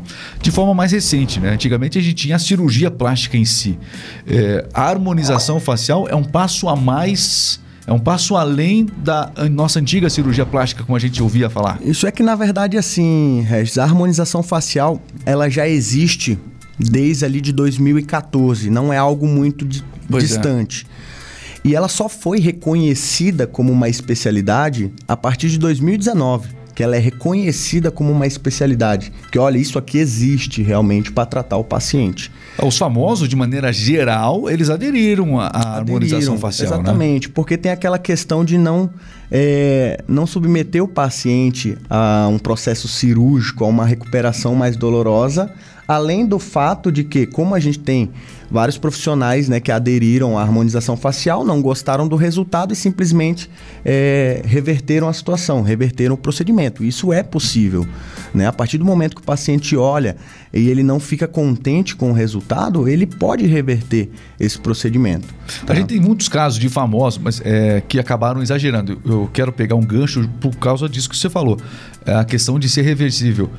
de 0.41 0.51
forma 0.51 0.73
mais 0.73 0.91
recente. 0.91 1.39
Né? 1.39 1.51
Antigamente 1.51 1.99
a 1.99 2.01
gente 2.01 2.15
tinha 2.15 2.37
a 2.37 2.39
cirurgia 2.39 2.91
plástica 2.91 3.37
em 3.37 3.45
si. 3.45 3.79
É, 4.27 4.67
a 4.73 4.89
harmonização 4.89 5.61
facial 5.61 6.09
é 6.09 6.17
um 6.17 6.25
passo 6.25 6.71
a 6.71 6.75
mais 6.75 7.61
é 7.87 7.93
um 7.93 8.01
passo 8.01 8.35
além 8.35 8.89
da 8.97 9.31
nossa 9.49 9.79
antiga 9.79 10.11
cirurgia 10.11 10.45
plástica, 10.45 10.83
como 10.83 10.97
a 10.97 10.99
gente 10.99 11.23
ouvia 11.23 11.49
falar. 11.49 11.79
Isso 11.83 12.05
é 12.05 12.11
que, 12.11 12.21
na 12.21 12.35
verdade, 12.35 12.77
assim, 12.77 13.43
Regis, 13.47 13.79
a 13.79 13.85
harmonização 13.85 14.43
facial, 14.43 15.01
ela 15.25 15.49
já 15.49 15.69
existe 15.69 16.37
desde 16.79 17.25
ali 17.25 17.41
de 17.41 17.53
2014. 17.53 18.71
Não 18.71 18.93
é 18.93 18.99
algo 18.99 19.27
muito 19.27 19.65
di 19.65 19.85
é. 20.13 20.19
distante. 20.19 20.87
É. 21.03 21.69
E 21.69 21.75
ela 21.75 21.89
só 21.89 22.09
foi 22.09 22.39
reconhecida 22.39 23.47
como 23.47 23.73
uma 23.73 23.89
especialidade 23.89 24.93
a 25.09 25.17
partir 25.17 25.51
de 25.51 25.59
2019 25.59 26.57
que 26.77 26.83
ela 26.83 26.95
é 26.95 26.99
reconhecida 26.99 27.91
como 27.91 28.13
uma 28.13 28.27
especialidade. 28.27 29.11
Que 29.33 29.39
olha, 29.39 29.57
isso 29.57 29.79
aqui 29.79 29.97
existe 29.97 30.63
realmente 30.63 31.11
para 31.11 31.25
tratar 31.25 31.57
o 31.57 31.65
paciente. 31.65 32.31
Os 32.63 32.77
famosos, 32.77 33.31
de 33.31 33.35
maneira 33.35 33.73
geral, 33.73 34.51
eles 34.51 34.69
aderiram 34.69 35.41
à 35.41 35.47
aderiram, 35.47 35.75
harmonização 35.75 36.39
facial. 36.39 36.73
Né? 36.73 36.77
Exatamente, 36.77 37.29
né? 37.29 37.33
porque 37.35 37.57
tem 37.57 37.73
aquela 37.73 37.99
questão 37.99 38.45
de 38.45 38.59
não, 38.59 38.91
é, 39.33 40.05
não 40.07 40.27
submeter 40.27 40.85
o 40.85 40.89
paciente 40.89 41.79
a 41.89 42.29
um 42.31 42.39
processo 42.39 42.87
cirúrgico, 42.89 43.65
a 43.65 43.69
uma 43.69 43.87
recuperação 43.87 44.55
mais 44.55 44.77
dolorosa, 44.77 45.51
além 45.87 46.27
do 46.27 46.39
fato 46.39 46.91
de 46.91 47.05
que, 47.05 47.27
como 47.27 47.55
a 47.55 47.61
gente 47.61 47.79
tem 47.79 48.11
vários 48.51 48.79
profissionais 48.79 49.49
né, 49.49 49.61
que 49.61 49.73
aderiram 49.73 50.39
à 50.39 50.43
harmonização 50.43 50.97
facial, 50.97 51.45
não 51.45 51.61
gostaram 51.61 52.07
do 52.07 52.17
resultado 52.17 52.73
e 52.73 52.77
simplesmente 52.77 53.51
é, 53.85 54.43
reverteram 54.45 55.09
a 55.09 55.13
situação, 55.13 55.63
reverteram 55.63 56.15
o 56.15 56.19
procedimento. 56.19 56.85
Isso 56.85 57.13
é 57.13 57.23
possível. 57.23 57.87
Né? 58.33 58.47
A 58.47 58.53
partir 58.53 58.79
do 58.79 58.85
momento 58.85 59.17
que 59.17 59.23
o 59.23 59.25
paciente 59.25 59.77
olha 59.77 60.17
e 60.53 60.69
ele 60.69 60.83
não 60.83 61.01
fica 61.01 61.27
contente 61.27 61.97
com 61.97 62.11
o 62.11 62.13
resultado, 62.13 62.89
ele 62.89 63.07
pode 63.07 63.47
reverter 63.47 64.11
esse 64.39 64.59
procedimento. 64.59 65.27
Tá? 65.65 65.73
A 65.73 65.77
gente 65.77 65.89
tem 65.89 66.01
muitos 66.01 66.29
casos 66.29 66.59
de 66.59 66.69
famosos 66.69 67.21
mas, 67.23 67.41
é, 67.45 67.83
que 67.87 67.99
acabaram 67.99 68.43
exagerando. 68.43 69.01
Eu 69.05 69.29
quero 69.33 69.53
pegar 69.53 69.75
um 69.75 69.85
gancho 69.85 70.29
por 70.41 70.55
causa 70.57 70.89
disso 70.89 71.09
que 71.09 71.17
você 71.17 71.29
falou. 71.29 71.59
É 72.05 72.15
a 72.15 72.25
questão 72.25 72.59
de 72.59 72.69
ser 72.69 72.83
reversível 72.83 73.51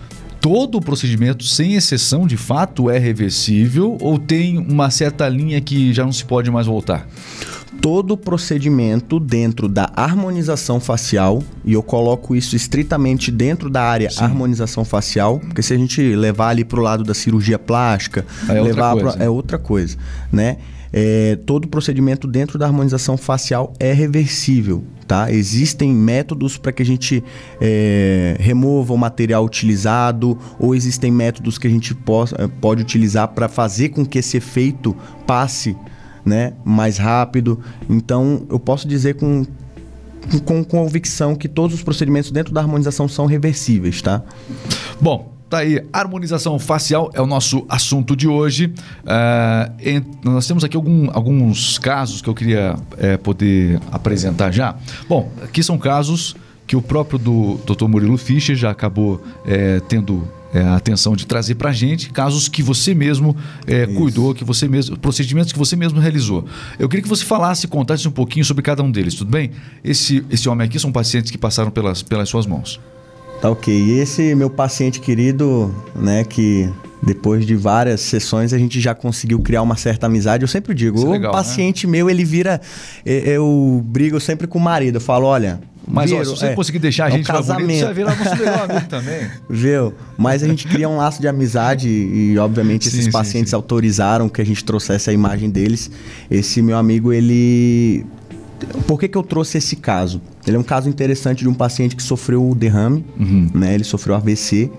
todo 0.42 0.78
o 0.78 0.82
procedimento, 0.82 1.44
sem 1.44 1.76
exceção 1.76 2.26
de 2.28 2.38
fato, 2.38 2.90
é 2.90 2.98
reversível 2.98 3.98
ou 4.00 4.18
tem 4.18 4.58
uma 4.58 4.90
certa 4.90 5.28
linha 5.28 5.60
que 5.62 5.94
já 5.94 6.04
não 6.04 6.12
se 6.12 6.24
pode 6.24 6.50
mais 6.50 6.68
voltar? 6.68 7.08
Todo 7.82 8.18
procedimento 8.18 9.20
dentro 9.20 9.68
da 9.68 9.92
harmonização 9.96 10.80
facial, 10.80 11.44
e 11.64 11.74
eu 11.74 11.84
coloco 11.84 12.36
isso 12.36 12.56
estritamente 12.56 13.30
dentro 13.30 13.70
da 13.70 13.84
área 13.84 14.10
Sim. 14.10 14.24
harmonização 14.24 14.84
facial, 14.84 15.40
porque 15.40 15.62
se 15.62 15.74
a 15.74 15.78
gente 15.78 16.02
levar 16.16 16.50
ali 16.50 16.66
para 16.66 16.80
o 16.80 16.84
lado 16.84 17.04
da 17.04 17.14
cirurgia 17.14 17.60
plástica, 17.60 18.26
é 18.50 18.60
levar 18.60 18.94
outra, 18.94 19.12
pra, 19.14 19.24
é 19.24 19.30
outra 19.30 19.58
coisa, 19.60 19.98
né? 20.32 20.58
É, 20.92 21.36
todo 21.46 21.68
procedimento 21.68 22.28
dentro 22.28 22.58
da 22.58 22.66
harmonização 22.66 23.18
facial 23.18 23.74
é 23.80 23.94
reversível, 23.94 24.84
tá? 25.08 25.32
Existem 25.32 25.92
métodos 25.92 26.58
para 26.58 26.72
que 26.72 26.82
a 26.82 26.86
gente 26.86 27.24
é, 27.62 28.36
remova 28.40 28.94
o 28.94 28.98
material 28.98 29.44
utilizado 29.46 30.38
ou 30.60 30.76
existem 30.76 31.12
métodos 31.12 31.58
que 31.58 31.68
a 31.68 31.70
gente 31.70 31.94
possa, 31.94 32.50
pode 32.62 32.82
utilizar 32.82 33.28
para 33.30 33.48
fazer 33.48 33.90
com 33.90 34.06
que 34.06 34.20
esse 34.20 34.38
efeito 34.38 34.96
passe 35.26 35.76
né, 36.26 36.54
mais 36.66 36.98
rápido. 36.98 37.60
Então, 37.90 38.46
eu 38.50 38.60
posso 38.60 38.88
dizer 38.88 39.16
com, 39.16 39.46
com 40.46 40.64
convicção 40.64 41.36
que 41.36 41.48
todos 41.48 41.76
os 41.76 41.84
procedimentos 41.84 42.32
dentro 42.32 42.54
da 42.54 42.62
harmonização 42.62 43.08
são 43.08 43.26
reversíveis, 43.26 44.02
tá? 44.02 44.22
Bom, 45.00 45.37
Tá 45.50 45.60
aí, 45.60 45.82
harmonização 45.94 46.60
facial 46.60 47.10
é 47.14 47.22
o 47.22 47.26
nosso 47.26 47.66
assunto 47.70 48.18
de 48.18 48.28
hoje. 48.28 48.74
Uh, 49.04 50.30
nós 50.30 50.46
temos 50.46 50.62
aqui 50.62 50.76
algum, 50.76 51.10
alguns 51.14 51.80
casos 51.80 52.22
que 52.22 52.28
eu 52.28 52.36
queria 52.36 52.76
é, 52.98 53.16
poder 53.16 53.80
apresentar 53.90 54.52
já. 54.52 54.76
Bom, 55.08 55.32
aqui 55.42 55.64
são 55.64 55.78
casos 55.78 56.36
que 56.66 56.76
o 56.76 56.82
próprio 56.82 57.18
do 57.18 57.58
Dr. 57.66 57.86
Murilo 57.88 58.18
Fischer 58.18 58.58
já 58.58 58.72
acabou 58.72 59.24
é, 59.46 59.80
tendo 59.88 60.28
é, 60.54 60.60
a 60.60 60.76
atenção 60.76 61.16
de 61.16 61.26
trazer 61.26 61.56
para 61.56 61.70
a 61.70 61.74
gente 61.74 62.10
casos 62.10 62.50
que 62.50 62.62
você 62.62 62.94
mesmo 62.94 63.34
é, 63.66 63.86
cuidou, 63.88 64.36
que 64.36 64.44
você 64.44 64.68
mesmo, 64.68 64.98
procedimentos 64.98 65.54
que 65.54 65.60
você 65.60 65.78
mesmo 65.78 65.98
realizou. 65.98 66.46
Eu 66.78 66.90
queria 66.90 67.04
que 67.04 67.10
você 67.10 67.24
falasse, 67.24 67.70
contasse 67.70 68.06
um 68.06 68.12
pouquinho 68.12 68.44
sobre 68.44 68.62
cada 68.62 68.84
um 68.84 68.92
deles, 68.92 69.16
tudo 69.16 69.32
bem? 69.32 69.52
Esse, 69.82 70.26
esse 70.30 70.50
homem 70.50 70.68
aqui 70.68 70.78
são 70.78 70.92
pacientes 70.92 71.32
que 71.32 71.38
passaram 71.38 71.72
pelas, 71.72 72.04
pelas 72.04 72.28
suas 72.28 72.46
mãos. 72.46 72.82
Tá 73.42 73.50
ok. 73.50 73.74
E 73.74 74.00
esse 74.00 74.34
meu 74.36 74.50
paciente 74.50 75.00
querido, 75.00 75.74
né, 75.96 76.24
que 76.24 76.70
depois 77.02 77.46
de 77.46 77.56
várias 77.56 78.02
sessões 78.02 78.52
a 78.54 78.58
gente 78.58 78.80
já 78.82 78.96
conseguiu 78.96 79.40
criar 79.40 79.62
uma 79.62 79.76
certa 79.76 80.08
amizade. 80.08 80.44
Eu 80.44 80.48
sempre 80.48 80.74
digo, 80.74 81.00
é 81.00 81.12
legal, 81.12 81.32
o 81.32 81.36
né? 81.36 81.42
paciente 81.42 81.86
né? 81.86 81.92
meu, 81.92 82.10
ele 82.10 82.26
vira. 82.26 82.60
Eu 83.06 83.82
brigo 83.86 84.20
sempre 84.20 84.48
com 84.48 84.58
o 84.58 84.62
marido. 84.62 84.96
Eu 84.96 85.02
falo, 85.02 85.28
olha, 85.28 85.60
mas 85.88 86.12
ó, 86.12 86.24
se 86.24 86.30
você 86.32 86.46
é, 86.48 86.54
conseguir 86.54 86.80
deixar 86.80 87.06
a 87.06 87.08
é 87.08 87.12
gente 87.12 87.32
um 87.32 87.34
casamento. 87.34 87.62
bonito, 87.62 87.80
você 87.80 87.86
vai 87.86 87.94
virar 87.94 88.16
nosso 88.16 88.36
melhor 88.36 88.70
amigo 88.70 88.88
também. 88.90 89.30
Viu? 89.50 89.94
Mas 90.18 90.44
a 90.44 90.48
gente 90.48 90.68
cria 90.68 90.90
um 90.90 90.98
laço 90.98 91.22
de 91.22 91.28
amizade 91.28 91.88
e, 91.88 92.38
obviamente, 92.38 92.88
esses 92.90 93.06
sim, 93.06 93.12
pacientes 93.12 93.50
sim, 93.50 93.52
sim. 93.52 93.56
autorizaram 93.56 94.28
que 94.28 94.42
a 94.42 94.46
gente 94.46 94.66
trouxesse 94.66 95.10
a 95.10 95.14
imagem 95.14 95.50
deles. 95.50 95.90
Esse 96.30 96.62
meu 96.62 96.78
amigo, 96.78 97.14
ele... 97.14 98.06
Por 98.86 99.00
que, 99.00 99.08
que 99.08 99.18
eu 99.18 99.24
trouxe 99.24 99.60
esse 99.60 99.76
caso? 99.76 100.22
Ele 100.48 100.58
é 100.58 100.60
um 100.60 100.64
caso 100.64 100.90
interessante 100.90 101.40
de 101.40 101.50
um 101.50 101.54
paciente 101.54 101.96
que 101.96 102.02
sofreu 102.02 102.56
derrame, 102.56 103.06
uhum. 103.20 103.50
né? 103.54 103.76
Ele 103.76 103.84
sofreu 103.84 104.16
AVC 104.16 104.72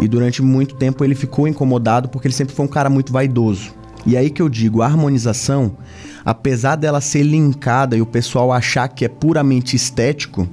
e 0.00 0.08
durante 0.08 0.42
muito 0.42 0.74
tempo 0.74 1.04
ele 1.04 1.14
ficou 1.14 1.46
incomodado 1.46 2.08
porque 2.08 2.26
ele 2.26 2.34
sempre 2.34 2.54
foi 2.54 2.64
um 2.64 2.68
cara 2.68 2.90
muito 2.90 3.12
vaidoso. 3.12 3.72
E 4.06 4.16
aí 4.16 4.30
que 4.30 4.42
eu 4.42 4.48
digo, 4.48 4.82
a 4.82 4.86
harmonização 4.86 5.76
apesar 6.24 6.76
dela 6.76 7.00
ser 7.00 7.22
linkada 7.22 7.96
e 7.96 8.00
o 8.00 8.06
pessoal 8.06 8.52
achar 8.52 8.88
que 8.88 9.04
é 9.04 9.08
puramente 9.08 9.76
estético, 9.76 10.48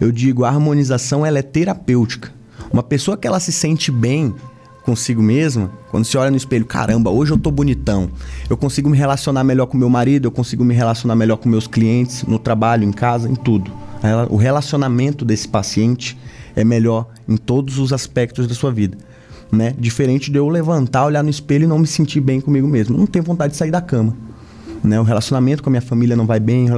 eu 0.00 0.12
digo, 0.12 0.44
a 0.44 0.48
harmonização 0.48 1.26
ela 1.26 1.38
é 1.38 1.42
terapêutica. 1.42 2.32
Uma 2.72 2.82
pessoa 2.82 3.16
que 3.16 3.26
ela 3.26 3.40
se 3.40 3.50
sente 3.50 3.90
bem 3.90 4.32
consigo 4.84 5.22
mesma, 5.22 5.70
quando 5.90 6.04
se 6.04 6.16
olha 6.16 6.30
no 6.30 6.36
espelho, 6.36 6.64
caramba, 6.64 7.10
hoje 7.10 7.32
eu 7.32 7.38
tô 7.38 7.50
bonitão. 7.50 8.10
Eu 8.48 8.56
consigo 8.56 8.88
me 8.88 8.96
relacionar 8.96 9.44
melhor 9.44 9.66
com 9.66 9.76
meu 9.76 9.88
marido, 9.88 10.26
eu 10.26 10.30
consigo 10.30 10.64
me 10.64 10.74
relacionar 10.74 11.14
melhor 11.14 11.36
com 11.36 11.48
meus 11.48 11.66
clientes, 11.66 12.24
no 12.24 12.38
trabalho, 12.38 12.84
em 12.84 12.92
casa, 12.92 13.28
em 13.28 13.34
tudo. 13.34 13.70
O 14.30 14.36
relacionamento 14.36 15.24
desse 15.24 15.46
paciente 15.46 16.18
é 16.56 16.64
melhor 16.64 17.06
em 17.28 17.36
todos 17.36 17.78
os 17.78 17.92
aspectos 17.92 18.46
da 18.46 18.54
sua 18.54 18.72
vida. 18.72 18.96
Né? 19.52 19.74
Diferente 19.78 20.30
de 20.30 20.38
eu 20.38 20.48
levantar, 20.48 21.04
olhar 21.04 21.22
no 21.22 21.30
espelho 21.30 21.64
e 21.64 21.66
não 21.66 21.78
me 21.78 21.86
sentir 21.86 22.20
bem 22.20 22.40
comigo 22.40 22.66
mesmo. 22.66 22.96
Não 22.96 23.06
tenho 23.06 23.24
vontade 23.24 23.52
de 23.52 23.58
sair 23.58 23.70
da 23.70 23.80
cama 23.80 24.16
né? 24.82 24.98
O 24.98 25.02
relacionamento 25.02 25.62
com 25.62 25.70
a 25.70 25.72
minha 25.72 25.82
família 25.82 26.16
não 26.16 26.26
vai 26.26 26.40
bem. 26.40 26.68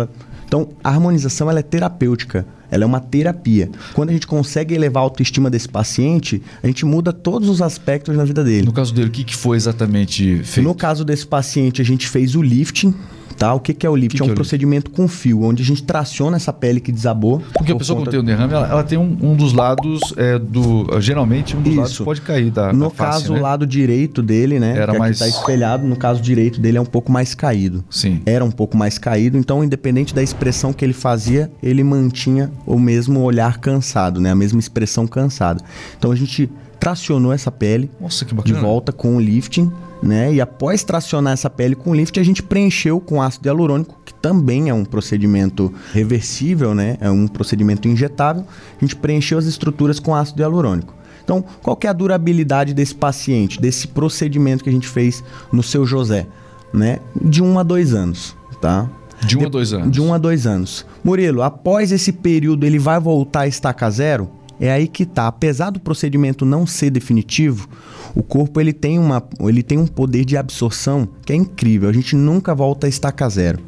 Então, 0.47 0.69
a 0.83 0.91
harmonização 0.91 1.49
ela 1.49 1.61
é 1.61 1.63
terapêutica, 1.63 2.47
ela 2.73 2.85
é 2.85 2.87
uma 2.87 3.01
terapia. 3.01 3.71
Quando 3.93 4.09
a 4.09 4.13
gente 4.15 4.27
consegue 4.27 4.75
elevar 4.75 5.03
a 5.03 5.05
autoestima 5.05 5.51
desse 5.51 5.69
paciente, 5.69 6.43
a 6.63 6.67
gente 6.67 6.87
muda 6.87 7.13
todos 7.13 7.51
os 7.51 7.61
aspectos 7.61 8.17
na 8.17 8.25
vida 8.25 8.43
dele. 8.43 8.65
No 8.65 8.73
caso 8.73 8.95
dele, 8.95 9.09
o 9.09 9.11
que, 9.11 9.25
que 9.25 9.37
foi 9.37 9.59
exatamente 9.59 10.43
feito? 10.43 10.67
No 10.67 10.75
caso 10.75 11.05
desse 11.05 11.27
paciente, 11.27 11.83
a 11.83 11.85
gente 11.85 12.09
fez 12.09 12.35
o 12.35 12.41
lifting, 12.41 12.95
Tá? 13.43 13.53
O 13.53 13.59
que, 13.59 13.75
que 13.75 13.85
é 13.85 13.91
o 13.91 13.97
lift? 13.97 14.17
Que 14.17 14.23
é 14.23 14.25
um 14.25 14.29
que 14.29 14.33
é 14.33 14.35
procedimento 14.37 14.87
lift? 14.87 14.97
com 14.97 15.09
fio, 15.09 15.43
onde 15.43 15.65
a 15.65 15.67
gente 15.67 15.83
traciona 15.83 16.37
essa 16.37 16.53
pele 16.53 16.79
que 16.79 16.93
desabou. 16.93 17.43
Porque 17.53 17.73
a 17.73 17.75
pessoa 17.77 17.99
conta... 17.99 18.13
quando 18.13 18.13
tem 18.13 18.21
um 18.21 18.25
derrame, 18.25 18.55
ela, 18.55 18.69
ela 18.69 18.85
tem 18.85 18.97
um, 18.97 19.19
um, 19.21 19.35
dos 19.35 19.53
lados 19.53 20.01
é, 20.17 20.39
do. 20.39 20.87
Geralmente, 21.01 21.57
um 21.57 21.61
dos 21.61 21.73
Isso. 21.73 21.81
lados 21.81 21.99
pode 21.99 22.21
cair 22.21 22.53
da. 22.53 22.73
No 22.73 22.89
da 22.89 22.95
caso, 22.95 23.19
face, 23.19 23.33
né? 23.33 23.39
o 23.41 23.43
lado 23.43 23.67
direito 23.67 24.23
dele, 24.23 24.61
né? 24.61 24.79
Era 24.79 24.93
que 24.93 24.99
mais. 25.01 25.21
Está 25.21 25.27
espelhado, 25.27 25.85
no 25.85 25.97
caso 25.97 26.23
direito 26.23 26.61
dele 26.61 26.79
é 26.79 26.81
um 26.81 26.87
pouco 26.87 27.11
mais 27.11 27.35
caído. 27.35 27.85
Sim. 27.91 28.23
Era 28.25 28.45
um 28.45 28.51
pouco 28.53 28.77
mais 28.77 28.97
caído, 28.97 29.37
então, 29.37 29.65
independente 29.65 30.15
da 30.15 30.23
expressão 30.23 30.73
que 30.73 30.85
ele 30.85 30.93
fazia, 30.93 31.51
ele 31.61 31.83
mantinha 31.83 32.49
o 32.65 32.79
mesmo 32.79 33.23
olhar 33.23 33.59
cansado, 33.59 34.21
né? 34.21 34.31
A 34.31 34.37
mesma 34.37 34.61
expressão 34.61 35.05
cansada. 35.05 35.61
Então 35.99 36.13
a 36.13 36.15
gente 36.15 36.49
tracionou 36.83 37.33
essa 37.33 37.49
pele 37.49 37.89
Nossa, 38.01 38.25
de 38.25 38.53
volta 38.53 38.91
com 38.91 39.15
o 39.15 39.21
lifting, 39.21 39.71
né? 40.03 40.35
E 40.35 40.41
após 40.41 40.83
tracionar 40.83 41.33
essa 41.33 41.49
pele 41.49 41.77
com 41.77 41.93
o 41.93 41.95
lift, 41.95 42.19
a 42.19 42.25
gente 42.25 42.43
preencheu 42.43 43.01
com 43.01 43.23
ácido 43.23 43.47
hialurônico, 43.47 44.01
que 44.05 44.13
também 44.13 44.69
é 44.69 44.75
um 44.75 44.85
procedimento 44.85 45.73
reversível, 45.93 46.75
né? 46.75 46.97
É 47.01 47.09
um 47.09 47.29
procedimento 47.29 47.87
injetável. 47.87 48.45
A 48.77 48.81
gente 48.81 48.97
preencheu 48.97 49.39
as 49.39 49.47
estruturas 49.47 50.01
com 50.01 50.13
ácido 50.13 50.43
hialurônico. 50.43 50.93
Então, 51.23 51.45
qual 51.63 51.77
que 51.77 51.87
é 51.87 51.91
a 51.91 51.93
durabilidade 51.93 52.75
desse 52.75 52.97
paciente, 52.97 53.61
desse 53.61 53.87
procedimento 53.87 54.65
que 54.65 54.71
a 54.71 54.73
gente 54.73 54.89
fez 54.89 55.23
no 55.53 55.63
seu 55.63 55.87
José, 55.87 56.27
né? 56.75 56.99
De 57.15 57.41
um 57.41 57.61
a 57.61 57.63
dois 57.63 57.95
anos, 57.95 58.37
tá? 58.61 58.91
De 59.25 59.37
um 59.37 59.41
de, 59.41 59.47
a 59.47 59.49
dois 59.49 59.73
anos. 59.73 59.93
De 59.93 60.01
um 60.01 60.13
a 60.13 60.19
dois 60.19 60.49
anos. 60.49 60.85
Murilo, 61.05 61.43
após 61.43 61.93
esse 61.93 62.11
período, 62.11 62.67
ele 62.67 62.81
vai 62.81 62.99
voltar 62.99 63.43
a 63.43 63.47
estaca 63.47 63.89
zero? 63.89 64.29
É 64.63 64.71
aí 64.71 64.87
que 64.87 65.05
tá. 65.05 65.27
Apesar 65.27 65.71
do 65.71 65.81
procedimento 65.81 66.45
não 66.45 66.65
ser 66.69 66.89
definitivo, 66.89 67.69
o 68.15 68.23
corpo 68.23 68.61
ele 68.61 68.73
tem, 68.73 68.97
uma, 68.97 69.21
ele 69.41 69.61
tem 69.61 69.77
um 69.77 69.89
poder 69.89 70.25
de 70.25 70.37
absorção 70.37 71.09
que 71.27 71.33
é 71.33 71.37
incrível. 71.37 71.89
A 71.89 71.93
gente 71.93 72.15
nunca 72.15 72.55
volta 72.55 72.87
a 72.87 72.89
estaca 72.89 73.29
zero. 73.29 73.59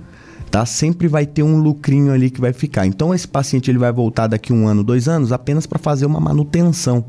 Tá? 0.52 0.64
Sempre 0.64 1.08
vai 1.08 1.26
ter 1.26 1.42
um 1.42 1.58
lucrinho 1.58 2.12
ali 2.12 2.30
que 2.30 2.40
vai 2.40 2.52
ficar. 2.52 2.86
Então 2.86 3.12
esse 3.12 3.26
paciente 3.26 3.68
ele 3.68 3.78
vai 3.78 3.92
voltar 3.92 4.28
daqui 4.28 4.52
um 4.52 4.68
ano, 4.68 4.84
dois 4.84 5.08
anos, 5.08 5.32
apenas 5.32 5.66
para 5.66 5.80
fazer 5.80 6.06
uma 6.06 6.20
manutenção. 6.20 7.04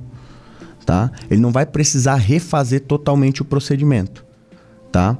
Tá? 0.84 1.12
Ele 1.30 1.40
não 1.40 1.52
vai 1.52 1.68
precisar 1.68 2.16
refazer 2.16 2.82
totalmente 2.82 3.44
o 3.44 3.46
procedimento. 3.46 4.26
Tá? 4.92 5.16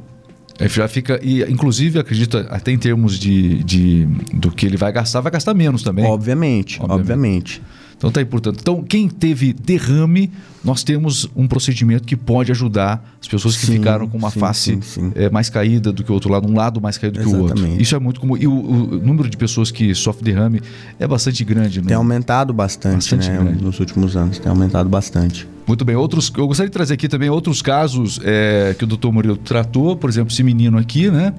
É, 0.58 0.68
já 0.68 0.88
fica. 0.88 1.20
E, 1.22 1.44
inclusive, 1.44 2.00
acredito, 2.00 2.38
até 2.50 2.72
em 2.72 2.80
termos 2.80 3.20
de, 3.20 3.64
de 3.64 4.06
do 4.34 4.50
que 4.50 4.66
ele 4.66 4.78
vai 4.78 4.92
gastar, 4.92 5.22
vai 5.22 5.32
gastar 5.32 5.54
menos 5.54 5.84
também. 5.84 6.04
Obviamente, 6.06 6.80
obviamente. 6.82 7.62
obviamente. 7.62 7.62
Então 7.98 8.12
tá 8.12 8.20
aí, 8.20 8.26
portanto. 8.26 8.60
Então, 8.60 8.84
quem 8.84 9.08
teve 9.08 9.54
derrame, 9.54 10.30
nós 10.64 10.84
temos 10.84 11.30
um 11.36 11.48
procedimento 11.48 12.06
que 12.06 12.16
pode 12.16 12.52
ajudar 12.52 13.18
as 13.22 13.28
pessoas 13.28 13.56
que 13.56 13.66
sim, 13.66 13.74
ficaram 13.74 14.08
com 14.08 14.18
uma 14.18 14.30
sim, 14.30 14.40
face 14.40 14.80
sim, 14.82 15.12
é, 15.16 15.30
mais 15.30 15.50
caída 15.50 15.92
do 15.94 16.04
que 16.04 16.12
o 16.12 16.14
outro 16.14 16.30
lado, 16.30 16.48
um 16.48 16.56
lado 16.56 16.82
mais 16.82 16.98
caído 16.98 17.20
do 17.20 17.22
Exatamente. 17.22 17.54
que 17.54 17.60
o 17.60 17.68
outro. 17.68 17.82
Isso 17.82 17.96
é 17.96 18.00
muito 18.00 18.20
comum. 18.20 18.36
E 18.38 18.48
o, 18.48 18.54
o, 18.54 18.98
número 19.00 19.30
de 19.30 19.38
pessoas 19.38 19.72
que 19.72 19.96
sofrem 19.96 20.34
derrame 20.34 20.62
é 21.00 21.08
bastante 21.08 21.44
grande. 21.44 21.82
Tem 21.82 21.96
aumentado 21.96 22.54
bastante, 22.54 23.16
bastante 23.16 23.30
né? 23.30 23.58
Nos 23.62 23.80
últimos 23.80 24.16
anos, 24.16 24.40
tem 24.40 24.50
aumentado 24.50 24.90
bastante. 24.90 25.48
Muito 25.66 25.84
bem. 25.84 25.96
Outros, 25.96 26.32
eu 26.38 26.48
gostaria 26.48 26.70
de 26.70 26.74
trazer 26.74 26.94
aqui 26.94 27.08
também 27.08 27.30
outros 27.30 27.62
casos 27.62 28.20
é, 28.24 28.76
que 28.78 28.84
o 28.84 28.88
doutor 28.88 29.12
Murilo 29.12 29.38
tratou, 29.38 29.96
por 29.96 30.10
exemplo, 30.10 30.32
esse 30.32 30.44
menino 30.44 30.78
aqui, 30.78 31.10
né? 31.10 31.34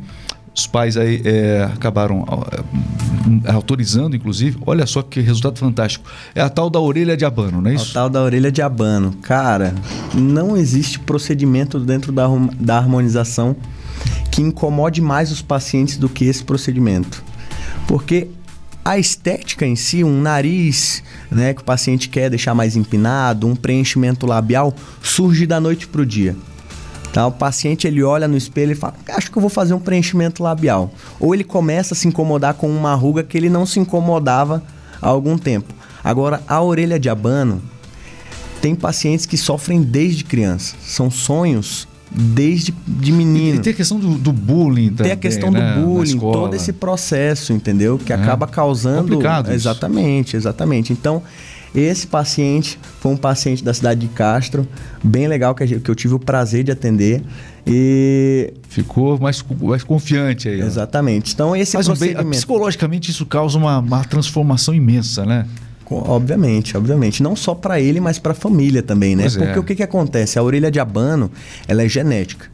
Os 0.56 0.66
pais 0.66 0.96
aí 0.96 1.20
é, 1.22 1.70
acabaram 1.74 2.24
é, 3.44 3.52
autorizando, 3.52 4.16
inclusive. 4.16 4.56
Olha 4.64 4.86
só 4.86 5.02
que 5.02 5.20
resultado 5.20 5.58
fantástico. 5.58 6.08
É 6.34 6.40
a 6.40 6.48
tal 6.48 6.70
da 6.70 6.80
orelha 6.80 7.14
de 7.14 7.26
abano, 7.26 7.60
não 7.60 7.70
é 7.70 7.74
isso? 7.74 7.90
A 7.90 7.94
tal 7.94 8.08
da 8.08 8.22
orelha 8.22 8.50
de 8.50 8.62
abano. 8.62 9.12
Cara, 9.20 9.74
não 10.14 10.56
existe 10.56 10.98
procedimento 10.98 11.78
dentro 11.78 12.10
da, 12.10 12.26
da 12.58 12.78
harmonização 12.78 13.54
que 14.30 14.40
incomode 14.40 15.02
mais 15.02 15.30
os 15.30 15.42
pacientes 15.42 15.98
do 15.98 16.08
que 16.08 16.24
esse 16.24 16.42
procedimento. 16.42 17.22
Porque 17.86 18.28
a 18.82 18.98
estética 18.98 19.66
em 19.66 19.76
si, 19.76 20.02
um 20.02 20.22
nariz 20.22 21.02
né, 21.30 21.52
que 21.52 21.60
o 21.60 21.64
paciente 21.64 22.08
quer 22.08 22.30
deixar 22.30 22.54
mais 22.54 22.76
empinado, 22.76 23.46
um 23.46 23.54
preenchimento 23.54 24.26
labial, 24.26 24.74
surge 25.02 25.46
da 25.46 25.60
noite 25.60 25.86
para 25.86 26.00
o 26.00 26.06
dia. 26.06 26.34
Tá? 27.16 27.26
O 27.26 27.32
paciente 27.32 27.86
ele 27.86 28.02
olha 28.02 28.28
no 28.28 28.36
espelho 28.36 28.72
e 28.72 28.74
fala: 28.74 28.92
Acho 29.08 29.30
que 29.30 29.38
eu 29.38 29.40
vou 29.40 29.48
fazer 29.48 29.72
um 29.72 29.80
preenchimento 29.80 30.42
labial. 30.42 30.92
Ou 31.18 31.34
ele 31.34 31.44
começa 31.44 31.94
a 31.94 31.96
se 31.96 32.06
incomodar 32.06 32.52
com 32.52 32.68
uma 32.68 32.94
ruga 32.94 33.22
que 33.22 33.38
ele 33.38 33.48
não 33.48 33.64
se 33.64 33.80
incomodava 33.80 34.62
há 35.00 35.08
algum 35.08 35.38
tempo. 35.38 35.72
Agora, 36.04 36.42
a 36.46 36.60
orelha 36.60 37.00
de 37.00 37.08
abano 37.08 37.62
tem 38.60 38.74
pacientes 38.74 39.24
que 39.24 39.38
sofrem 39.38 39.82
desde 39.82 40.24
criança. 40.24 40.76
São 40.82 41.10
sonhos 41.10 41.88
desde 42.10 42.74
de 42.86 43.12
menino. 43.12 43.60
E, 43.60 43.62
tem 43.62 43.72
a 43.72 43.76
questão 43.76 43.98
do, 43.98 44.18
do 44.18 44.30
bullying 44.30 44.90
também. 44.90 45.04
Tem 45.04 45.12
a 45.12 45.16
questão 45.16 45.50
né? 45.50 45.74
do 45.74 45.80
bullying, 45.86 46.18
todo 46.18 46.54
esse 46.54 46.74
processo, 46.74 47.54
entendeu? 47.54 47.96
Que 47.96 48.12
é. 48.12 48.16
acaba 48.16 48.46
causando. 48.46 49.08
Complicado. 49.08 49.52
Exatamente, 49.52 50.36
exatamente. 50.36 50.92
Então, 50.92 51.22
Esse 51.74 52.06
paciente 52.06 52.78
foi 53.00 53.12
um 53.12 53.16
paciente 53.16 53.62
da 53.62 53.74
cidade 53.74 54.00
de 54.00 54.08
Castro, 54.08 54.66
bem 55.02 55.28
legal, 55.28 55.54
que, 55.54 55.80
eu 55.86 55.94
tive 55.94 56.14
o 56.14 56.18
prazer 56.18 56.64
de 56.64 56.72
atender. 56.72 57.22
E. 57.66 58.54
Ficou 58.68 59.18
mais, 59.18 59.44
mais 59.60 59.82
confiante 59.82 60.48
aí. 60.48 60.60
Exatamente. 60.60 61.34
Então, 61.34 61.54
esse 61.54 61.76
Mas 61.76 61.86
procedimento. 61.86 62.22
bem, 62.22 62.30
psicologicamente, 62.30 63.10
isso 63.10 63.26
causa 63.26 63.58
uma, 63.58 63.78
uma 63.78 64.04
transformação 64.04 64.74
imensa, 64.74 65.26
né? 65.26 65.46
Obviamente, 65.88 66.76
obviamente. 66.76 67.22
Não 67.22 67.36
só 67.36 67.54
para 67.54 67.80
ele, 67.80 68.00
mas 68.00 68.18
para 68.18 68.32
a 68.32 68.34
família 68.34 68.82
também, 68.82 69.14
né? 69.14 69.24
Pois 69.24 69.36
é. 69.36 69.38
Porque 69.38 69.58
o 69.58 69.62
que, 69.62 69.74
que 69.76 69.82
acontece? 69.82 70.38
A 70.38 70.42
orelha 70.42 70.70
de 70.70 70.80
abano, 70.80 71.30
ela 71.68 71.82
é 71.82 71.88
genética. 71.88 72.50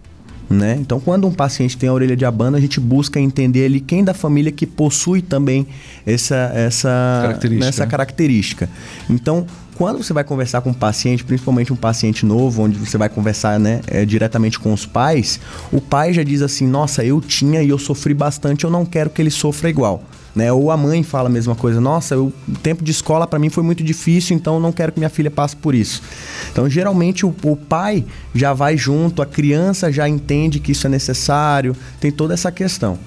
Né? 0.53 0.77
Então, 0.79 1.01
quando 1.01 1.27
um 1.27 1.33
paciente 1.33 1.77
tem 1.77 1.89
a 1.89 1.93
orelha 1.93 2.15
de 2.15 2.25
abano, 2.25 2.57
a 2.57 2.61
gente 2.61 2.79
busca 2.79 3.19
entender 3.19 3.65
ali 3.65 3.81
quem 3.81 4.05
da 4.05 4.13
família 4.13 4.53
que 4.53 4.67
possui 4.67 5.23
também 5.23 5.67
essa, 6.07 6.53
essa, 6.55 7.21
Característica. 7.23 7.67
nessa 7.67 7.87
característica. 7.87 8.71
Então, 9.09 9.47
quando 9.77 10.03
você 10.03 10.13
vai 10.13 10.23
conversar 10.23 10.61
com 10.61 10.71
um 10.71 10.75
paciente, 10.75 11.25
principalmente 11.25 11.73
um 11.73 11.77
paciente 11.77 12.27
novo, 12.27 12.63
onde 12.63 12.79
você 12.79 12.99
vai 12.99 13.09
conversar 13.09 13.59
né, 13.59 13.81
é, 13.87 14.05
diretamente 14.05 14.59
com 14.59 14.73
os 14.73 14.85
pais, 14.85 15.41
o 15.73 15.81
pai 15.81 16.13
já 16.13 16.23
diz 16.23 16.43
assim: 16.43 16.67
Nossa, 16.67 17.03
eu 17.03 17.21
tinha 17.21 17.63
e 17.63 17.71
eu 17.71 17.79
sofri 17.79 18.13
bastante, 18.13 18.65
eu 18.65 18.71
não 18.71 18.85
quero 18.85 19.09
que 19.09 19.23
ele 19.23 19.31
sofra 19.31 19.71
igual. 19.71 20.05
Né? 20.35 20.51
Ou 20.51 20.71
a 20.71 20.77
mãe 20.77 21.03
fala 21.03 21.29
a 21.29 21.33
mesma 21.33 21.55
coisa: 21.55 21.81
Nossa, 21.81 22.19
o 22.19 22.33
tempo 22.63 22.83
de 22.83 22.91
escola 22.91 23.27
para 23.27 23.39
mim 23.39 23.51
foi 23.51 23.63
muito 23.63 23.85
difícil, 23.85 24.35
então 24.35 24.55
eu 24.55 24.61
não 24.61 24.73
quero 24.73 24.91
que 24.93 24.99
minha 24.99 25.11
filha 25.11 25.31
passe 25.31 25.55
por 25.55 25.75
isso. 25.75 26.03
Então, 26.51 26.69
geralmente, 26.71 27.27
o, 27.27 27.35
o 27.43 27.55
pai 27.57 28.05
já 28.35 28.53
vai 28.55 28.77
junto, 28.79 29.21
a 29.21 29.27
criança 29.27 29.93
já 29.93 30.09
entende 30.09 30.59
que 30.59 30.73
isso 30.73 30.87
é 30.87 30.91
necessário, 30.91 31.77
tem 32.01 32.11
toda 32.11 32.33
essa 32.33 32.51
questão. 32.51 32.99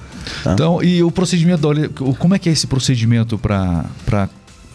tá? 0.44 0.54
Então, 0.54 0.84
e 0.84 1.02
o 1.02 1.10
procedimento 1.10 1.62
da 1.64 1.68
orelha, 1.68 1.90
o- 2.00 2.14
como 2.16 2.36
é 2.36 2.40
que 2.40 2.48
é 2.48 2.52
esse 2.52 2.68
procedimento 2.68 3.38
para 3.38 3.86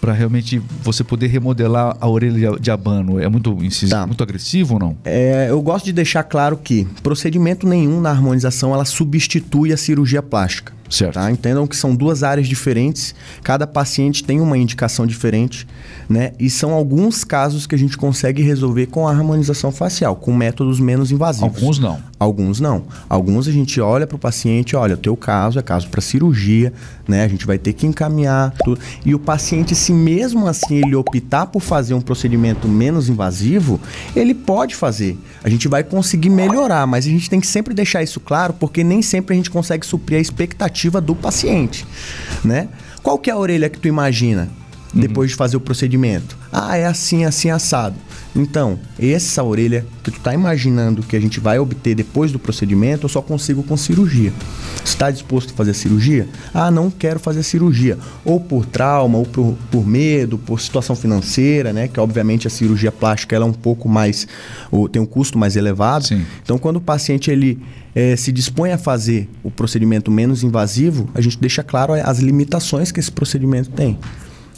para 0.00 0.14
realmente 0.14 0.60
você 0.82 1.04
poder 1.04 1.26
remodelar 1.26 1.94
a 2.00 2.08
orelha 2.08 2.52
de 2.58 2.70
abano? 2.70 3.20
É 3.20 3.28
muito 3.28 3.52
incisivo, 3.62 3.90
Tá. 4.00 4.06
muito 4.06 4.22
agressivo 4.22 4.74
ou 4.74 4.80
não? 4.80 4.96
É, 5.04 5.48
eu 5.50 5.60
gosto 5.60 5.84
de 5.84 5.92
deixar 5.92 6.22
claro 6.22 6.56
que 6.56 6.86
procedimento 7.02 7.66
nenhum 7.68 8.00
na 8.00 8.08
harmonização 8.10 8.72
ela 8.72 8.86
substitui 8.86 9.74
a 9.74 9.76
cirurgia 9.76 10.22
plástica. 10.22 10.72
Certo. 10.90 11.14
Tá? 11.14 11.30
Entendam 11.30 11.66
que 11.68 11.76
são 11.76 11.94
duas 11.94 12.24
áreas 12.24 12.48
diferentes, 12.48 13.14
cada 13.44 13.64
paciente 13.66 14.24
tem 14.24 14.40
uma 14.40 14.58
indicação 14.58 15.06
diferente, 15.06 15.66
né? 16.08 16.32
E 16.38 16.50
são 16.50 16.72
alguns 16.72 17.22
casos 17.22 17.64
que 17.64 17.76
a 17.76 17.78
gente 17.78 17.96
consegue 17.96 18.42
resolver 18.42 18.86
com 18.86 19.06
a 19.06 19.12
harmonização 19.12 19.70
facial, 19.70 20.16
com 20.16 20.34
métodos 20.34 20.80
menos 20.80 21.12
invasivos. 21.12 21.54
Alguns 21.54 21.78
não. 21.78 22.00
Alguns 22.18 22.60
não. 22.60 22.84
Alguns 23.08 23.46
a 23.46 23.52
gente 23.52 23.80
olha 23.80 24.06
para 24.06 24.16
o 24.16 24.18
paciente, 24.18 24.74
olha, 24.74 24.94
o 24.94 24.98
teu 24.98 25.16
caso 25.16 25.60
é 25.60 25.62
caso 25.62 25.88
para 25.88 26.00
cirurgia, 26.00 26.72
né? 27.06 27.24
A 27.24 27.28
gente 27.28 27.46
vai 27.46 27.56
ter 27.56 27.72
que 27.72 27.86
encaminhar 27.86 28.52
tudo. 28.64 28.80
E 29.06 29.14
o 29.14 29.18
paciente, 29.18 29.76
se 29.76 29.92
mesmo 29.92 30.48
assim 30.48 30.78
ele 30.84 30.96
optar 30.96 31.46
por 31.46 31.60
fazer 31.60 31.94
um 31.94 32.00
procedimento 32.00 32.66
menos 32.66 33.08
invasivo, 33.08 33.80
ele 34.16 34.34
pode 34.34 34.74
fazer. 34.74 35.16
A 35.44 35.48
gente 35.48 35.68
vai 35.68 35.84
conseguir 35.84 36.30
melhorar, 36.30 36.84
mas 36.86 37.06
a 37.06 37.08
gente 37.08 37.30
tem 37.30 37.40
que 37.40 37.46
sempre 37.46 37.72
deixar 37.72 38.02
isso 38.02 38.18
claro, 38.18 38.54
porque 38.54 38.82
nem 38.82 39.00
sempre 39.02 39.34
a 39.34 39.36
gente 39.36 39.50
consegue 39.50 39.86
suprir 39.86 40.18
a 40.18 40.20
expectativa 40.20 40.79
do 41.00 41.14
paciente, 41.14 41.84
né? 42.44 42.68
Qual 43.02 43.18
que 43.18 43.28
é 43.28 43.32
a 43.32 43.36
orelha 43.36 43.68
que 43.68 43.78
tu 43.78 43.88
imagina? 43.88 44.48
Depois 44.92 45.30
de 45.30 45.36
fazer 45.36 45.56
o 45.56 45.60
procedimento. 45.60 46.36
Ah, 46.52 46.76
é 46.76 46.86
assim, 46.86 47.24
assim, 47.24 47.50
assado. 47.50 47.96
Então, 48.34 48.78
essa 48.98 49.42
orelha 49.42 49.84
que 50.02 50.10
tu 50.10 50.20
tá 50.20 50.32
imaginando 50.32 51.02
que 51.02 51.16
a 51.16 51.20
gente 51.20 51.40
vai 51.40 51.58
obter 51.58 51.94
depois 51.94 52.30
do 52.30 52.38
procedimento, 52.38 53.04
eu 53.04 53.08
só 53.08 53.20
consigo 53.20 53.62
com 53.62 53.76
cirurgia. 53.76 54.32
Está 54.84 55.10
disposto 55.10 55.52
a 55.52 55.56
fazer 55.56 55.72
a 55.72 55.74
cirurgia? 55.74 56.28
Ah, 56.54 56.70
não 56.70 56.90
quero 56.90 57.18
fazer 57.18 57.40
a 57.40 57.42
cirurgia. 57.42 57.98
Ou 58.24 58.40
por 58.40 58.66
trauma, 58.66 59.18
ou 59.18 59.26
por, 59.26 59.56
por 59.70 59.86
medo, 59.86 60.38
por 60.38 60.60
situação 60.60 60.94
financeira, 60.94 61.72
né? 61.72 61.88
Que 61.88 61.98
obviamente 61.98 62.46
a 62.46 62.50
cirurgia 62.50 62.92
plástica 62.92 63.34
ela 63.34 63.44
é 63.44 63.48
um 63.48 63.52
pouco 63.52 63.88
mais. 63.88 64.26
ou 64.70 64.88
tem 64.88 65.00
um 65.02 65.06
custo 65.06 65.38
mais 65.38 65.56
elevado. 65.56 66.06
Sim. 66.06 66.24
Então, 66.42 66.58
quando 66.58 66.76
o 66.76 66.80
paciente 66.80 67.30
ele 67.30 67.60
eh, 67.94 68.16
se 68.16 68.30
dispõe 68.30 68.70
a 68.72 68.78
fazer 68.78 69.28
o 69.42 69.50
procedimento 69.50 70.10
menos 70.10 70.42
invasivo, 70.42 71.08
a 71.14 71.20
gente 71.20 71.38
deixa 71.38 71.62
claro 71.62 71.94
as 71.94 72.18
limitações 72.18 72.92
que 72.92 73.00
esse 73.00 73.10
procedimento 73.10 73.70
tem. 73.70 73.98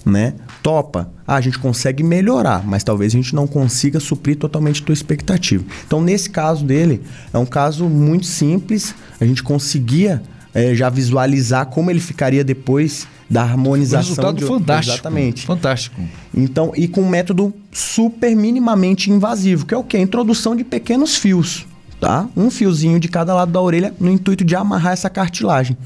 Né? 0.05 0.35
Topa. 0.63 1.13
Ah, 1.27 1.37
a 1.37 1.41
gente 1.41 1.59
consegue 1.61 2.03
melhorar, 2.03 2.67
mas 2.67 2.83
talvez 2.83 3.13
a 3.13 3.17
gente 3.17 3.35
não 3.37 3.47
consiga 3.47 4.01
suprir 4.01 4.37
totalmente 4.37 4.83
a 4.83 4.85
tua 4.85 4.93
expectativa. 4.93 5.65
Então, 5.87 6.01
nesse 6.03 6.29
caso 6.29 6.65
dele, 6.65 7.03
é 7.33 7.39
um 7.39 7.47
caso 7.47 7.85
muito 7.89 8.27
simples. 8.27 8.95
A 9.21 9.25
gente 9.25 9.43
conseguia 9.45 10.21
eh, 10.55 10.75
já 10.75 10.91
visualizar 10.91 11.67
como 11.67 11.89
ele 11.91 12.01
ficaria 12.01 12.43
depois 12.43 13.07
da 13.31 13.43
Um 13.43 13.45
harmonização. 13.45 14.09
resultado 14.09 14.37
de- 14.39 14.45
fantástico. 14.45 14.95
Exatamente. 14.95 15.47
Fantástico. 15.47 16.01
Então, 16.37 16.73
e 16.77 16.89
com 16.89 17.03
um 17.03 17.09
método 17.09 17.55
super 17.71 18.35
minimamente 18.35 19.09
invasivo, 19.11 19.65
que 19.65 19.73
é 19.73 19.79
o 19.79 19.85
quê? 19.85 19.99
A 19.99 20.01
introdução 20.01 20.57
de 20.57 20.65
pequenos 20.65 21.17
fios, 21.17 21.65
tá? 22.01 22.29
Um 22.37 22.51
fiozinho 22.51 22.99
de 22.99 23.07
cada 23.09 23.33
lado 23.35 23.53
da 23.53 23.61
orelha 23.61 23.95
no 24.01 24.11
intuito 24.11 24.45
de 24.45 24.57
amarrar 24.57 24.93
essa 24.95 25.09
cartilagem. 25.09 25.77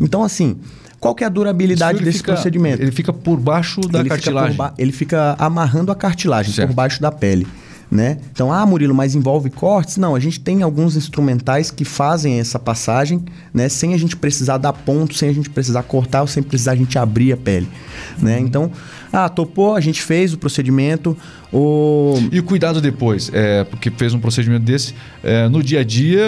Então, 0.00 0.22
assim, 0.22 0.56
qual 1.00 1.14
que 1.14 1.22
é 1.24 1.26
a 1.26 1.30
durabilidade 1.30 2.02
desse 2.02 2.18
fica- 2.18 2.32
procedimento? 2.32 2.82
Ele 2.82 2.90
fica 2.92 3.12
por 3.12 3.38
baixo 3.38 3.80
da 3.82 4.00
ele 4.00 4.08
cartilagem. 4.08 4.52
Fica 4.52 4.62
ba- 4.64 4.74
ele 4.78 4.92
fica 4.92 5.36
amarrando 5.38 5.92
a 5.92 5.94
cartilagem 5.94 6.52
Certo. 6.52 6.68
por 6.68 6.74
baixo 6.74 7.00
da 7.00 7.10
pele. 7.12 7.46
Né? 7.90 8.18
Então, 8.32 8.52
ah, 8.52 8.66
Murilo, 8.66 8.94
mas 8.94 9.14
envolve 9.14 9.48
cortes? 9.48 9.96
Não, 9.96 10.14
a 10.14 10.20
gente 10.20 10.38
tem 10.38 10.62
alguns 10.62 10.94
instrumentais 10.94 11.70
que 11.70 11.86
fazem 11.86 12.38
essa 12.38 12.58
passagem, 12.58 13.24
né? 13.54 13.66
Sem 13.70 13.94
a 13.94 13.96
gente 13.96 14.14
precisar 14.14 14.58
dar 14.58 14.74
ponto, 14.74 15.14
sem 15.14 15.30
a 15.30 15.32
gente 15.32 15.48
precisar 15.48 15.82
cortar 15.84 16.20
ou 16.20 16.26
sem 16.26 16.42
precisar 16.42 16.72
a 16.72 16.76
gente 16.76 16.98
abrir 16.98 17.32
a 17.32 17.36
pele, 17.38 17.66
né? 18.20 18.38
Então, 18.40 18.70
ah, 19.10 19.26
topou, 19.30 19.74
a 19.74 19.80
gente 19.80 20.02
fez 20.02 20.34
o 20.34 20.38
procedimento, 20.38 21.16
o... 21.52 22.14
E 22.30 22.38
o 22.38 22.42
cuidado 22.42 22.80
depois, 22.80 23.30
é, 23.32 23.64
porque 23.64 23.90
fez 23.90 24.12
um 24.14 24.20
procedimento 24.20 24.64
desse, 24.64 24.94
é, 25.22 25.48
no 25.48 25.62
dia 25.62 25.80
a 25.80 25.84
dia, 25.84 26.22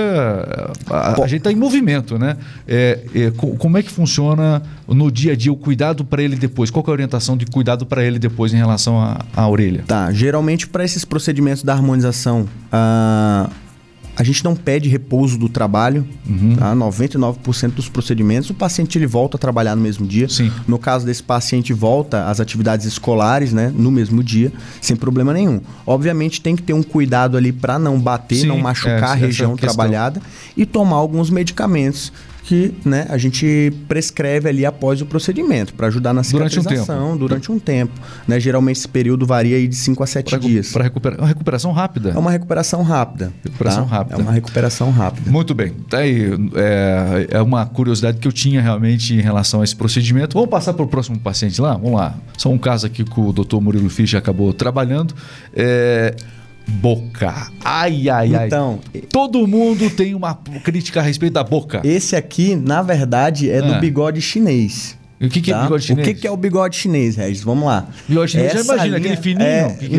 a, 0.88 1.22
a 1.22 1.26
gente 1.26 1.38
está 1.38 1.52
em 1.52 1.56
movimento, 1.56 2.18
né? 2.18 2.36
É, 2.66 2.98
é, 3.14 3.30
co- 3.30 3.54
como 3.56 3.76
é 3.76 3.82
que 3.82 3.90
funciona 3.90 4.62
no 4.88 5.10
dia 5.10 5.32
a 5.32 5.36
dia 5.36 5.52
o 5.52 5.56
cuidado 5.56 6.04
para 6.04 6.22
ele 6.22 6.36
depois? 6.36 6.70
Qual 6.70 6.84
é 6.86 6.90
a 6.90 6.92
orientação 6.92 7.36
de 7.36 7.46
cuidado 7.46 7.84
para 7.84 8.04
ele 8.04 8.18
depois 8.18 8.52
em 8.54 8.56
relação 8.56 9.00
à, 9.00 9.24
à 9.36 9.48
orelha? 9.48 9.84
Tá, 9.86 10.10
geralmente 10.12 10.66
para 10.66 10.84
esses 10.84 11.04
procedimentos 11.04 11.62
da 11.62 11.72
harmonização, 11.74 12.48
ah, 12.72 13.48
a 14.16 14.22
gente 14.22 14.44
não 14.44 14.54
pede 14.54 14.88
repouso 14.88 15.38
do 15.38 15.48
trabalho, 15.48 16.06
Uhum. 16.28 16.56
tá? 16.56 16.74
99% 16.74 17.72
dos 17.74 17.88
procedimentos, 17.88 18.50
o 18.50 18.54
paciente 18.54 18.98
ele 18.98 19.06
volta 19.06 19.36
a 19.36 19.40
trabalhar 19.40 19.74
no 19.76 19.82
mesmo 19.82 20.06
dia. 20.06 20.28
Sim. 20.28 20.50
No 20.66 20.78
caso 20.78 21.06
desse 21.06 21.22
paciente, 21.22 21.72
volta 21.72 22.26
às 22.26 22.40
atividades 22.40 22.86
escolares, 22.86 23.52
né, 23.52 23.72
no 23.74 23.90
mesmo 23.90 24.22
dia, 24.22 24.52
sem 24.80 24.96
problema 24.96 25.32
nenhum. 25.32 25.60
Obviamente 25.86 26.40
tem 26.40 26.54
que 26.56 26.62
ter 26.62 26.72
um 26.72 26.82
cuidado 26.82 27.36
ali 27.36 27.52
para 27.52 27.78
não 27.78 27.98
bater, 28.00 28.36
Sim, 28.42 28.46
não 28.48 28.58
machucar 28.58 29.00
é, 29.10 29.12
a 29.12 29.14
região 29.14 29.56
trabalhada 29.56 30.20
e 30.56 30.66
tomar 30.66 30.96
alguns 30.96 31.30
medicamentos 31.30 32.12
que 32.50 32.74
né, 32.84 33.06
a 33.08 33.16
gente 33.16 33.72
prescreve 33.86 34.48
ali 34.48 34.66
após 34.66 35.00
o 35.00 35.06
procedimento 35.06 35.72
para 35.72 35.86
ajudar 35.86 36.12
na 36.12 36.22
Durante 36.22 36.58
um 36.58 36.62
cicatrização 36.62 37.16
durante 37.16 37.52
um 37.52 37.60
tempo. 37.60 37.92
Né? 38.26 38.40
Geralmente 38.40 38.78
esse 38.78 38.88
período 38.88 39.24
varia 39.24 39.56
aí 39.56 39.68
de 39.68 39.76
5 39.76 40.02
a 40.02 40.06
7 40.08 40.36
dias. 40.40 40.72
Para 40.72 40.82
recuperar, 40.82 41.20
uma 41.20 41.28
recuperação 41.28 41.70
rápida. 41.70 42.10
É 42.10 42.18
uma 42.18 42.32
recuperação 42.32 42.82
rápida. 42.82 43.32
Recuperação 43.44 43.86
tá? 43.86 43.96
rápida. 43.96 44.16
É 44.16 44.22
uma 44.24 44.32
recuperação 44.32 44.90
rápida. 44.90 45.30
Muito 45.30 45.54
bem. 45.54 45.74
Tá 45.88 45.98
aí. 45.98 46.28
É, 46.56 47.28
é 47.30 47.40
uma 47.40 47.64
curiosidade 47.66 48.18
que 48.18 48.26
eu 48.26 48.32
tinha 48.32 48.60
realmente 48.60 49.14
em 49.14 49.20
relação 49.20 49.60
a 49.60 49.64
esse 49.64 49.76
procedimento. 49.76 50.34
Vamos 50.34 50.50
passar 50.50 50.72
para 50.72 50.84
o 50.84 50.88
próximo 50.88 51.20
paciente 51.20 51.60
lá? 51.60 51.74
Vamos 51.74 52.00
lá. 52.00 52.16
Só 52.36 52.48
um 52.48 52.58
caso 52.58 52.84
aqui 52.84 53.04
que 53.04 53.20
o 53.20 53.32
Dr. 53.32 53.60
Murilo 53.60 53.88
Fischer 53.88 54.18
acabou 54.18 54.52
trabalhando. 54.52 55.14
É, 55.54 56.16
boca. 56.66 57.48
Ai, 57.64 58.08
ai, 58.08 58.34
ai. 58.34 58.46
Então, 58.46 58.78
Todo 59.10 59.46
mundo 59.46 59.90
tem 59.90 60.14
uma 60.14 60.34
crítica 60.62 61.00
a 61.00 61.02
respeito 61.02 61.32
da 61.34 61.44
boca. 61.44 61.80
esse 61.84 62.14
aqui, 62.16 62.54
na 62.56 62.82
verdade, 62.82 63.50
é 63.50 63.58
Ah. 63.58 63.62
do 63.62 63.80
bigode 63.80 64.20
chinês. 64.20 64.98
E 65.20 65.26
o 65.26 65.28
que, 65.28 65.42
que 65.42 65.50
é 65.50 65.54
tá? 65.54 65.62
bigode 65.64 65.84
chinês? 65.84 66.08
O 66.08 66.10
que, 66.14 66.20
que 66.20 66.26
é 66.26 66.30
o 66.30 66.36
bigode 66.36 66.76
chinês, 66.76 67.16
Regis? 67.16 67.42
Vamos 67.42 67.66
lá. 67.66 67.86
Bigode 68.08 68.30
chinês, 68.32 68.52
já 68.52 68.60
Essa 68.60 68.72
imagina, 68.74 68.96
linha- 68.98 69.12
aquele 69.12 69.22
fininho. 69.22 69.46
É, 69.46 69.66
O 69.66 69.76
que, 69.76 69.96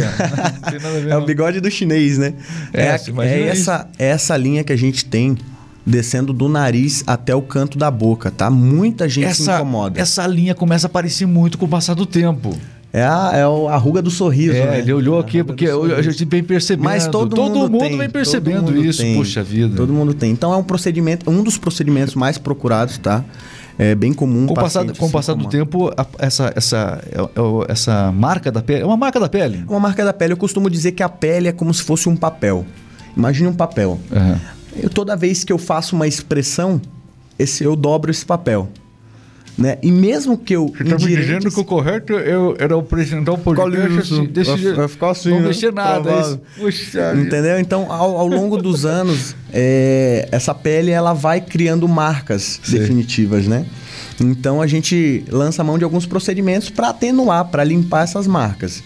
é? 1.07 1.11
É 1.13 1.17
o 1.17 1.25
bigode 1.25 1.59
do 1.59 1.69
chinês, 1.69 2.17
né? 2.17 2.33
É, 2.73 2.81
É, 2.87 2.95
é 3.25 3.47
essa, 3.47 3.87
é 3.99 4.07
essa 4.07 4.35
linha 4.35 4.63
que 4.63 4.73
a 4.73 4.75
gente 4.77 5.05
tem 5.05 5.37
descendo 5.85 6.31
do 6.33 6.47
nariz 6.49 7.03
até 7.05 7.35
o 7.35 7.41
canto 7.41 7.77
da 7.77 7.91
boca, 7.91 8.31
tá? 8.31 8.49
Muita 8.49 9.07
gente 9.09 9.25
se 9.35 9.41
essa, 9.43 9.55
incomoda. 9.57 9.99
essa 10.01 10.25
linha 10.25 10.55
começa 10.55 10.87
a 10.87 10.89
aparecer 10.89 11.27
muito 11.27 11.57
com 11.57 11.65
o 11.65 11.69
passar 11.69 11.93
do 11.93 12.05
tempo. 12.05 12.57
É, 12.93 13.03
a, 13.03 13.31
é 13.33 13.43
a 13.43 13.77
ruga 13.77 14.01
do 14.01 14.11
sorriso, 14.11 14.53
É, 14.55 14.65
né? 14.65 14.79
ele 14.79 14.91
olhou 14.91 15.17
A 15.17 15.21
aqui 15.21 15.43
porque 15.43 15.65
a 15.67 16.01
gente 16.01 16.25
vem 16.25 16.43
percebendo. 16.43 16.83
Mas 16.83 17.07
todo, 17.07 17.35
mundo, 17.37 17.69
tem, 17.79 17.89
vem 17.97 17.99
todo 17.99 18.11
percebendo 18.11 18.63
mundo 18.63 18.83
isso. 18.85 19.01
tem. 19.01 19.15
Puxa 19.15 19.41
vida. 19.41 19.75
Todo 19.77 19.93
mundo 19.93 20.13
tem. 20.13 20.31
Então 20.31 20.53
é 20.53 20.57
um 20.57 20.63
procedimento, 20.63 21.29
um 21.29 21.41
dos 21.41 21.57
procedimentos 21.57 22.15
mais 22.15 22.37
procurados, 22.37 22.97
tá? 22.97 23.23
É 23.79 23.95
bem 23.95 24.11
comum. 24.13 24.45
Com 24.45 24.53
o 24.53 24.55
passar, 24.55 24.85
com 24.93 25.05
o 25.05 25.09
passar 25.09 25.33
do 25.35 25.47
tempo, 25.47 25.89
a- 25.97 26.05
essa, 26.19 26.51
essa, 26.55 27.01
é- 27.09 27.21
é- 27.21 27.71
essa 27.71 28.11
marca 28.11 28.51
da 28.51 28.61
pele. 28.61 28.81
É 28.81 28.85
uma 28.85 28.97
marca 28.97 29.19
da 29.21 29.29
pele. 29.29 29.63
Uma 29.69 29.79
marca 29.79 30.03
da 30.03 30.11
pele, 30.11 30.33
eu 30.33 30.37
costumo 30.37 30.69
dizer 30.69 30.91
que 30.91 31.01
a 31.01 31.07
pele 31.09 31.47
é 31.47 31.51
como 31.53 31.73
se 31.73 31.81
fosse 31.83 32.09
um 32.09 32.15
papel. 32.15 32.65
Imagine 33.15 33.47
um 33.47 33.53
papel. 33.53 33.97
Aham. 34.11 34.39
Eu, 34.77 34.89
toda 34.89 35.15
vez 35.15 35.43
que 35.45 35.51
eu 35.53 35.57
faço 35.57 35.95
uma 35.95 36.07
expressão, 36.07 36.81
esse, 37.39 37.63
eu 37.63 37.75
dobro 37.75 38.11
esse 38.11 38.25
papel. 38.25 38.67
Né? 39.57 39.77
E 39.83 39.91
mesmo 39.91 40.37
que 40.37 40.55
eu. 40.55 40.67
Você 40.75 40.83
tá 40.85 40.95
me 40.95 41.15
dizendo 41.15 41.51
que 41.51 41.59
o 41.59 41.65
correto 41.65 42.13
eu, 42.13 42.55
era 42.57 42.75
apresentar 42.77 43.33
um 43.33 43.37
podcast 43.37 43.99
assim, 43.99 44.25
desse 44.25 44.49
vai, 44.49 44.59
jeito. 44.59 44.75
vai 44.77 44.87
ficar 44.87 45.11
assim, 45.11 45.29
não 45.29 45.41
né? 45.41 45.47
mexer 45.49 45.73
nada. 45.73 46.09
é. 46.09 46.21
Isso. 46.21 46.39
Puxa. 46.57 47.13
Entendeu? 47.15 47.59
Então, 47.59 47.91
ao, 47.91 48.17
ao 48.17 48.27
longo 48.27 48.57
dos 48.57 48.85
anos, 48.85 49.35
é, 49.53 50.27
essa 50.31 50.55
pele 50.55 50.89
ela 50.91 51.13
vai 51.13 51.41
criando 51.41 51.87
marcas 51.87 52.59
Sei. 52.63 52.79
definitivas, 52.79 53.45
né? 53.45 53.65
Então 54.19 54.61
a 54.61 54.67
gente 54.67 55.23
lança 55.29 55.63
mão 55.63 55.77
de 55.77 55.83
alguns 55.83 56.05
procedimentos 56.05 56.69
para 56.69 56.89
atenuar, 56.89 57.45
para 57.45 57.63
limpar 57.63 58.03
essas 58.03 58.27
marcas, 58.27 58.81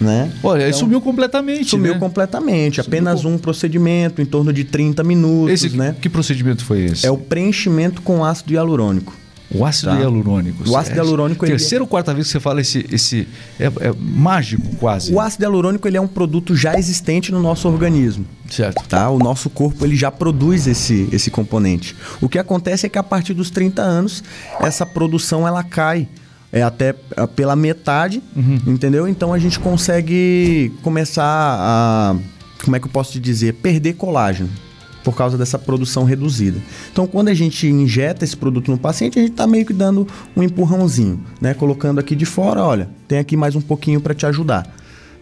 né? 0.00 0.30
Olha, 0.42 0.64
aí 0.64 0.70
Então, 0.70 0.80
sumiu 0.80 1.00
completamente, 1.00 1.70
Sumiu 1.70 1.94
né? 1.94 1.98
completamente, 1.98 2.76
Sumiu 2.82 2.88
apenas 2.88 3.22
com- 3.22 3.28
um 3.34 3.38
procedimento 3.38 4.20
em 4.20 4.24
torno 4.24 4.52
de 4.52 4.64
30 4.64 5.02
minutos, 5.04 5.64
Esse, 5.64 5.76
né? 5.76 5.94
Que 6.00 6.08
procedimento 6.08 6.64
foi 6.64 6.82
esse? 6.86 7.06
É 7.06 7.10
o 7.10 7.16
preenchimento 7.16 8.02
com 8.02 8.24
ácido 8.24 8.52
hialurônico. 8.52 9.21
O 9.54 9.64
ácido 9.66 9.90
Tá. 9.92 9.98
hialurônico. 10.00 10.68
O 10.68 10.76
ácido 10.76 10.94
É, 10.94 10.98
hialurônico, 11.02 11.44
ele- 11.44 11.52
Terceira 11.52 11.84
ou 11.84 11.88
quarta 11.88 12.14
vez 12.14 12.26
que 12.26 12.32
você 12.32 12.40
fala 12.40 12.60
esse. 12.60 12.86
esse 12.90 13.28
é, 13.60 13.66
é 13.66 13.92
mágico, 13.98 14.76
quase. 14.76 15.12
O 15.12 15.20
ácido 15.20 15.44
hialurônico 15.44 15.86
ele 15.86 15.96
é 15.96 16.00
um 16.00 16.06
produto 16.08 16.54
já 16.56 16.78
existente 16.78 17.30
no 17.32 17.40
nosso 17.40 17.68
organismo. 17.68 18.24
Certo. 18.50 18.86
tá? 18.86 19.08
O 19.08 19.18
nosso 19.18 19.48
corpo 19.48 19.82
ele 19.84 19.96
já 19.96 20.10
produz 20.10 20.66
esse, 20.66 21.08
esse 21.10 21.30
componente. 21.30 21.96
O 22.20 22.28
que 22.28 22.38
acontece 22.38 22.84
é 22.84 22.88
que 22.88 22.98
a 22.98 23.02
partir 23.02 23.32
dos 23.32 23.48
30 23.50 23.80
anos 23.80 24.22
essa 24.60 24.84
produção 24.84 25.48
ela 25.48 25.62
cai 25.62 26.06
é 26.52 26.62
até 26.62 26.94
é, 27.16 27.26
pela 27.26 27.56
metade, 27.56 28.22
entendeu? 28.66 29.08
Então 29.08 29.32
a 29.32 29.38
gente 29.38 29.58
consegue 29.58 30.70
começar 30.82 31.24
a 31.24 32.16
como 32.62 32.76
é 32.76 32.80
que 32.80 32.86
eu 32.86 32.90
posso 32.90 33.12
te 33.12 33.18
dizer, 33.20 33.54
perder 33.54 33.94
colágeno 33.94 34.50
por 35.02 35.14
causa 35.16 35.36
dessa 35.36 35.58
produção 35.58 36.04
reduzida. 36.04 36.58
Então, 36.92 37.06
quando 37.06 37.28
a 37.28 37.34
gente 37.34 37.66
injeta 37.66 38.24
esse 38.24 38.36
produto 38.36 38.70
no 38.70 38.78
paciente, 38.78 39.18
a 39.18 39.22
gente 39.22 39.32
está 39.32 39.46
meio 39.46 39.66
que 39.66 39.72
dando 39.72 40.06
um 40.36 40.42
empurrãozinho, 40.42 41.20
né? 41.40 41.54
Colocando 41.54 41.98
aqui 41.98 42.14
de 42.14 42.24
fora, 42.24 42.62
olha, 42.62 42.88
tem 43.08 43.18
aqui 43.18 43.36
mais 43.36 43.54
um 43.56 43.60
pouquinho 43.60 44.00
para 44.00 44.14
te 44.14 44.26
ajudar. 44.26 44.66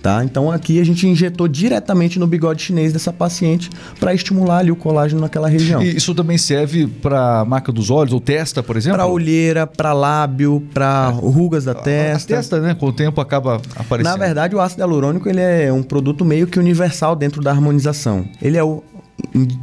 Tá? 0.03 0.25
Então 0.25 0.51
aqui 0.51 0.81
a 0.81 0.85
gente 0.85 1.07
injetou 1.07 1.47
diretamente 1.47 2.19
no 2.19 2.27
bigode 2.27 2.63
chinês 2.63 2.91
dessa 2.91 3.13
paciente 3.13 3.69
para 3.99 4.15
estimular 4.15 4.61
ali 4.61 4.71
o 4.71 4.77
colágeno 4.77 5.21
naquela 5.21 5.47
região. 5.47 5.83
E 5.83 5.95
isso 5.95 6.15
também 6.15 6.39
serve 6.39 6.87
para 6.87 7.45
marca 7.45 7.71
dos 7.71 7.91
olhos 7.91 8.15
ou 8.15 8.19
testa, 8.21 8.63
por 8.63 8.79
exemplo? 8.79 8.97
Para 8.97 9.07
olheira, 9.07 9.67
para 9.67 9.93
lábio, 9.93 10.67
para 10.73 11.11
rugas 11.11 11.67
da 11.67 11.73
A 11.73 11.75
testa. 11.75 12.35
testa, 12.35 12.61
né? 12.61 12.75
Com 12.75 12.87
o 12.87 12.93
tempo 12.95 13.21
acaba 13.21 13.61
aparecendo. 13.77 14.11
Na 14.11 14.17
verdade, 14.17 14.57
o 14.57 14.61
ácido 14.61 14.81
hialurônico 14.81 15.29
ele 15.29 15.41
é 15.41 15.71
um 15.71 15.83
produto 15.83 16.25
meio 16.25 16.47
que 16.47 16.59
universal 16.59 17.15
dentro 17.15 17.43
da 17.43 17.51
harmonização. 17.51 18.25
Ele 18.41 18.57
é 18.57 18.65
o 18.65 18.83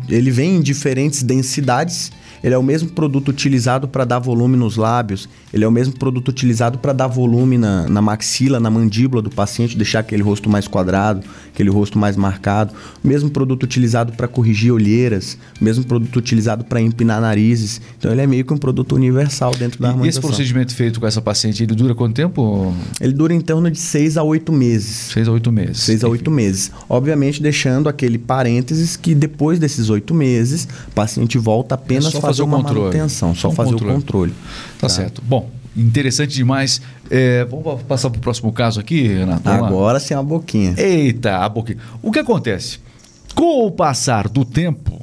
ele 0.09 0.31
vem 0.31 0.57
em 0.57 0.61
diferentes 0.61 1.23
densidades. 1.23 2.11
Ele 2.43 2.53
é 2.53 2.57
o 2.57 2.63
mesmo 2.63 2.89
produto 2.89 3.29
utilizado 3.29 3.87
para 3.87 4.05
dar 4.05 4.19
volume 4.19 4.55
nos 4.57 4.77
lábios. 4.77 5.27
Ele 5.53 5.63
é 5.63 5.67
o 5.67 5.71
mesmo 5.71 5.97
produto 5.97 6.29
utilizado 6.29 6.77
para 6.77 6.93
dar 6.93 7.07
volume 7.07 7.57
na, 7.57 7.87
na 7.87 8.01
maxila, 8.01 8.59
na 8.59 8.69
mandíbula 8.69 9.21
do 9.21 9.29
paciente, 9.29 9.77
deixar 9.77 9.99
aquele 9.99 10.21
rosto 10.21 10.49
mais 10.49 10.67
quadrado, 10.67 11.23
aquele 11.53 11.69
rosto 11.69 11.97
mais 11.97 12.15
marcado. 12.15 12.73
O 13.03 13.07
mesmo 13.07 13.29
produto 13.29 13.63
utilizado 13.63 14.13
para 14.13 14.27
corrigir 14.27 14.71
olheiras. 14.71 15.37
O 15.59 15.63
mesmo 15.63 15.83
produto 15.83 16.15
utilizado 16.17 16.63
para 16.63 16.81
empinar 16.81 17.21
narizes. 17.21 17.81
Então 17.97 18.11
ele 18.11 18.21
é 18.21 18.27
meio 18.27 18.45
que 18.45 18.53
um 18.53 18.57
produto 18.57 18.95
universal 18.95 19.55
dentro 19.55 19.81
da 19.81 19.87
E 19.87 19.89
esse 19.89 19.93
harmonização. 19.93 20.29
procedimento 20.29 20.75
feito 20.75 20.99
com 20.99 21.07
essa 21.07 21.21
paciente, 21.21 21.63
ele 21.63 21.75
dura 21.75 21.95
quanto 21.95 22.15
tempo? 22.15 22.73
Ele 22.99 23.13
dura 23.13 23.33
em 23.33 23.41
torno 23.41 23.69
de 23.71 23.79
6 23.79 24.17
a 24.17 24.23
8 24.23 24.51
meses. 24.51 25.07
Seis 25.11 25.27
a 25.27 25.31
oito 25.31 25.51
meses. 25.51 25.79
Seis 25.79 26.03
a 26.03 26.07
oito 26.07 26.29
meses. 26.29 26.71
Obviamente, 26.89 27.41
deixando 27.41 27.89
aquele 27.89 28.17
parênteses 28.17 28.95
que 28.95 29.15
depois 29.15 29.59
desses 29.59 29.89
oito 29.89 30.13
meses, 30.13 30.67
o 30.87 30.91
paciente 30.91 31.37
volta 31.37 31.75
apenas 31.75 32.13
É 32.13 32.19
fazer, 32.27 32.43
fazer 32.43 32.43
o 32.43 32.47
controle. 32.47 32.79
manutenção, 32.79 33.35
só 33.35 33.49
Só 33.49 33.55
fazer 33.55 33.71
controle. 33.71 33.93
o 33.93 33.95
controle. 33.95 34.33
Tá, 34.79 34.87
certo. 34.89 35.21
Bom, 35.25 35.49
interessante 35.75 36.33
demais. 36.33 36.81
É, 37.09 37.45
vamos 37.45 37.81
passar 37.83 38.09
para 38.09 38.17
o 38.19 38.21
próximo 38.21 38.51
caso 38.53 38.79
aqui, 38.79 39.07
Renato? 39.07 39.47
Agora 39.49 39.99
sim 39.99 40.13
a 40.13 40.21
boquinha. 40.21 40.73
Eita, 40.77 41.37
a 41.37 41.49
boquinha. 41.49 41.77
O 42.01 42.11
que 42.11 42.19
acontece? 42.19 42.79
Com 43.35 43.65
o 43.65 43.71
passar 43.71 44.27
do 44.27 44.43
tempo, 44.43 44.99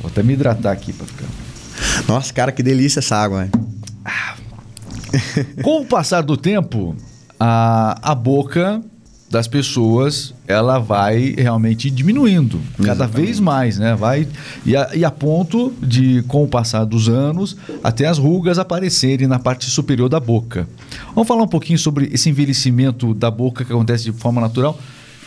vou 0.00 0.10
até 0.10 0.22
me 0.22 0.34
hidratar 0.34 0.72
aqui 0.72 0.92
para 0.92 1.06
ficar. 1.06 1.26
Nossa, 2.06 2.32
cara, 2.32 2.52
que 2.52 2.62
delícia 2.62 3.00
essa 3.00 3.16
água. 3.16 3.48
velho. 3.48 3.52
Com 5.62 5.80
o 5.80 5.86
passar 5.86 6.22
do 6.22 6.36
tempo, 6.36 6.94
a, 7.38 7.98
a 8.02 8.14
boca 8.14 8.80
das 9.30 9.46
pessoas 9.46 10.34
ela 10.46 10.80
vai 10.80 11.36
realmente 11.38 11.88
diminuindo 11.88 12.60
cada 12.78 13.04
Exatamente. 13.04 13.26
vez 13.26 13.38
mais, 13.38 13.78
né? 13.78 13.94
Vai 13.94 14.26
e 14.66 14.76
a, 14.76 14.90
e 14.92 15.04
a 15.04 15.10
ponto 15.10 15.72
de, 15.80 16.22
com 16.26 16.42
o 16.42 16.48
passar 16.48 16.84
dos 16.84 17.08
anos, 17.08 17.56
até 17.82 18.06
as 18.06 18.18
rugas 18.18 18.58
aparecerem 18.58 19.28
na 19.28 19.38
parte 19.38 19.70
superior 19.70 20.08
da 20.08 20.18
boca. 20.18 20.68
Vamos 21.14 21.28
falar 21.28 21.44
um 21.44 21.48
pouquinho 21.48 21.78
sobre 21.78 22.10
esse 22.12 22.28
envelhecimento 22.28 23.14
da 23.14 23.30
boca 23.30 23.64
que 23.64 23.72
acontece 23.72 24.04
de 24.04 24.12
forma 24.12 24.40
natural 24.40 24.76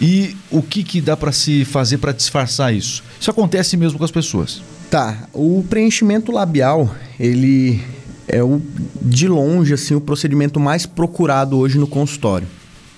e 0.02 0.36
o 0.52 0.62
que, 0.62 0.84
que 0.84 1.00
dá 1.00 1.16
para 1.16 1.32
se 1.32 1.64
fazer 1.64 1.98
para 2.00 2.12
disfarçar 2.12 2.74
isso. 2.74 3.02
Isso 3.18 3.32
acontece 3.32 3.78
mesmo 3.78 3.98
com 3.98 4.04
as 4.04 4.12
pessoas. 4.12 4.62
Tá, 4.92 5.30
o 5.34 5.64
preenchimento 5.70 6.32
labial, 6.32 6.94
ele 7.18 7.82
é 8.28 8.44
o 8.44 8.62
de 9.02 9.28
longe 9.28 9.74
assim 9.74 9.96
o 9.96 10.02
procedimento 10.02 10.60
mais 10.60 10.86
procurado 10.86 11.58
hoje 11.58 11.78
no 11.78 11.88
consultório, 11.88 12.48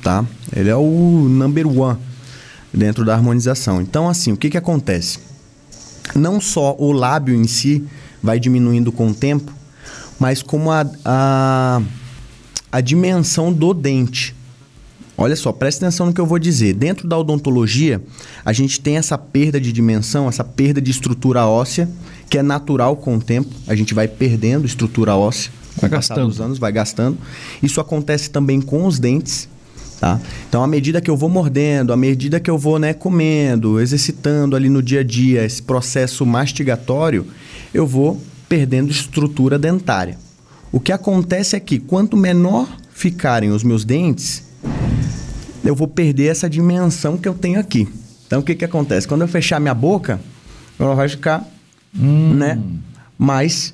tá? 0.05 0.23
Ele 0.55 0.69
é 0.69 0.75
o 0.75 1.27
number 1.27 1.67
one 1.67 1.97
dentro 2.71 3.03
da 3.03 3.15
harmonização. 3.15 3.81
Então, 3.81 4.07
assim, 4.07 4.31
o 4.31 4.37
que 4.37 4.51
que 4.51 4.57
acontece? 4.57 5.17
Não 6.15 6.39
só 6.39 6.75
o 6.77 6.91
lábio 6.91 7.33
em 7.33 7.47
si 7.47 7.83
vai 8.21 8.39
diminuindo 8.39 8.91
com 8.91 9.07
o 9.07 9.13
tempo, 9.15 9.51
mas 10.19 10.43
como 10.43 10.69
a, 10.69 10.85
a, 11.03 11.81
a 12.71 12.81
dimensão 12.81 13.51
do 13.51 13.73
dente. 13.73 14.35
Olha 15.17 15.35
só, 15.35 15.51
presta 15.51 15.87
atenção 15.87 16.05
no 16.05 16.13
que 16.13 16.21
eu 16.21 16.25
vou 16.27 16.37
dizer. 16.37 16.75
Dentro 16.75 17.07
da 17.07 17.17
odontologia, 17.17 17.99
a 18.43 18.53
gente 18.53 18.79
tem 18.79 18.97
essa 18.97 19.17
perda 19.17 19.59
de 19.59 19.71
dimensão, 19.71 20.27
essa 20.27 20.43
perda 20.43 20.79
de 20.79 20.91
estrutura 20.91 21.47
óssea, 21.47 21.89
que 22.29 22.37
é 22.37 22.43
natural 22.43 22.95
com 22.95 23.15
o 23.15 23.21
tempo. 23.21 23.49
A 23.65 23.73
gente 23.73 23.95
vai 23.95 24.07
perdendo 24.07 24.67
estrutura 24.67 25.15
óssea. 25.15 25.51
Com 25.75 25.81
Vai 25.81 25.89
o 25.89 25.93
passar 25.93 26.15
dos 26.15 26.39
anos, 26.39 26.59
vai 26.59 26.71
gastando. 26.71 27.17
Isso 27.63 27.81
acontece 27.81 28.29
também 28.29 28.61
com 28.61 28.85
os 28.85 28.99
dentes. 28.99 29.49
Tá? 29.99 30.19
Então, 30.47 30.61
à 30.61 30.67
medida 30.67 30.99
que 30.99 31.09
eu 31.09 31.15
vou 31.15 31.29
mordendo, 31.29 31.93
à 31.93 31.97
medida 31.97 32.39
que 32.39 32.49
eu 32.49 32.57
vou 32.57 32.77
né, 32.77 32.93
comendo, 32.93 33.79
exercitando 33.79 34.55
ali 34.55 34.69
no 34.69 34.83
dia 34.83 34.99
a 34.99 35.03
dia 35.03 35.45
esse 35.45 35.61
processo 35.61 36.25
mastigatório, 36.25 37.25
eu 37.73 37.87
vou 37.87 38.21
perdendo 38.49 38.91
estrutura 38.91 39.57
dentária. 39.57 40.17
O 40.71 40.79
que 40.79 40.91
acontece 40.91 41.55
é 41.55 41.59
que 41.59 41.79
quanto 41.79 42.17
menor 42.17 42.67
ficarem 42.91 43.51
os 43.51 43.63
meus 43.63 43.85
dentes, 43.85 44.43
eu 45.63 45.75
vou 45.75 45.87
perder 45.87 46.27
essa 46.27 46.49
dimensão 46.49 47.17
que 47.17 47.27
eu 47.27 47.33
tenho 47.33 47.59
aqui. 47.59 47.87
Então, 48.27 48.39
o 48.39 48.43
que, 48.43 48.55
que 48.55 48.65
acontece? 48.65 49.07
Quando 49.07 49.21
eu 49.21 49.27
fechar 49.27 49.59
minha 49.59 49.73
boca, 49.73 50.19
ela 50.77 50.95
vai 50.95 51.07
ficar 51.07 51.45
né, 51.93 52.59
mais, 53.17 53.73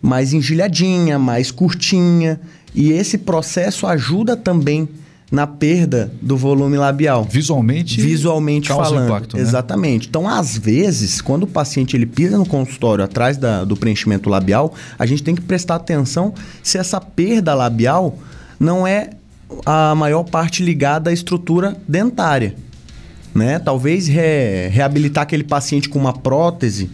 mais 0.00 0.32
engelhadinha, 0.32 1.18
mais 1.18 1.50
curtinha. 1.50 2.40
E 2.74 2.90
esse 2.92 3.18
processo 3.18 3.86
ajuda 3.86 4.36
também 4.36 4.88
na 5.32 5.46
perda 5.46 6.12
do 6.20 6.36
volume 6.36 6.76
labial. 6.76 7.24
Visualmente, 7.24 7.98
Visualmente 8.00 8.68
falando. 8.68 9.06
impacto, 9.06 9.36
né? 9.36 9.42
Exatamente. 9.42 10.06
Então, 10.08 10.28
às 10.28 10.58
vezes, 10.58 11.22
quando 11.22 11.44
o 11.44 11.46
paciente 11.46 11.96
ele 11.96 12.04
pisa 12.04 12.36
no 12.36 12.44
consultório 12.44 13.02
atrás 13.02 13.38
da- 13.38 13.64
do 13.64 13.74
preenchimento 13.74 14.28
labial, 14.28 14.74
a 14.98 15.06
gente 15.06 15.22
tem 15.22 15.34
que 15.34 15.40
prestar 15.40 15.76
atenção 15.76 16.34
se 16.62 16.76
essa 16.76 17.00
perda 17.00 17.54
labial 17.54 18.18
não 18.60 18.86
é 18.86 19.10
a 19.64 19.94
maior 19.94 20.22
parte 20.24 20.62
ligada 20.62 21.08
à 21.08 21.12
estrutura 21.12 21.76
dentária. 21.88 22.54
Né? 23.34 23.58
Talvez 23.58 24.06
re- 24.08 24.68
reabilitar 24.68 25.22
aquele 25.22 25.44
paciente 25.44 25.88
com 25.88 25.98
uma 25.98 26.12
prótese. 26.12 26.90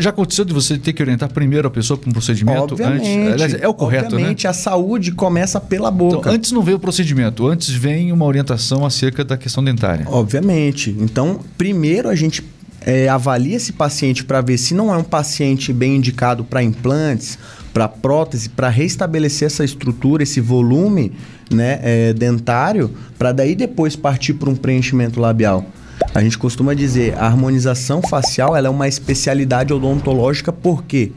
Já- 0.00 0.10
aconteceu 0.10 0.44
de 0.44 0.54
você 0.54 0.78
ter 0.78 0.92
que 0.92 1.02
orientar 1.02 1.32
primeiro 1.32 1.68
a 1.68 1.70
pessoa 1.70 1.98
para 1.98 2.08
um 2.08 2.12
procedimento 2.12 2.74
Obviamente. 2.74 3.08
antes? 3.08 3.32
Aliás, 3.32 3.54
é 3.54 3.68
o 3.68 3.74
correto, 3.74 4.14
obviamente, 4.14 4.46
a 4.46 4.52
saúde 4.52 5.12
começa 5.12 5.60
pela 5.60 5.90
né? 5.90 5.96
Então, 5.96 6.08
boca. 6.18 6.30
antes 6.30 6.52
não 6.52 6.62
veio 6.62 6.76
o 6.76 6.80
procedimento, 6.80 7.46
antes 7.46 7.70
vem 7.70 8.12
uma 8.12 8.24
orientação 8.24 8.84
acerca 8.84 9.24
da 9.24 9.36
questão 9.36 9.62
dentária. 9.62 10.06
Obviamente. 10.08 10.96
Então, 10.98 11.40
primeiro 11.58 12.08
a 12.08 12.14
gente 12.14 12.42
é, 12.80 13.08
avalia 13.08 13.56
esse 13.56 13.72
paciente 13.72 14.24
para 14.24 14.40
ver 14.40 14.56
se 14.58 14.72
não 14.72 14.94
é 14.94 14.96
um 14.96 15.02
paciente 15.02 15.72
bem 15.72 15.96
indicado 15.96 16.44
para 16.44 16.62
implantes, 16.62 17.36
para 17.72 17.88
prótese, 17.88 18.48
para 18.48 18.68
restabelecer 18.68 19.46
essa 19.46 19.64
estrutura, 19.64 20.22
esse 20.22 20.40
volume 20.40 21.12
né, 21.50 21.80
é, 21.82 22.12
dentário, 22.12 22.90
para 23.18 23.32
daí 23.32 23.54
depois 23.54 23.96
partir 23.96 24.34
para 24.34 24.48
um 24.48 24.54
preenchimento 24.54 25.20
labial. 25.20 25.66
A 26.14 26.22
gente 26.22 26.38
costuma 26.38 26.74
dizer, 26.74 27.14
a 27.14 27.26
harmonização 27.26 28.02
facial 28.02 28.56
ela 28.56 28.68
é 28.68 28.70
uma 28.70 28.88
especialidade 28.88 29.72
odontológica, 29.72 30.52
por 30.52 30.84
quê? 30.84 31.12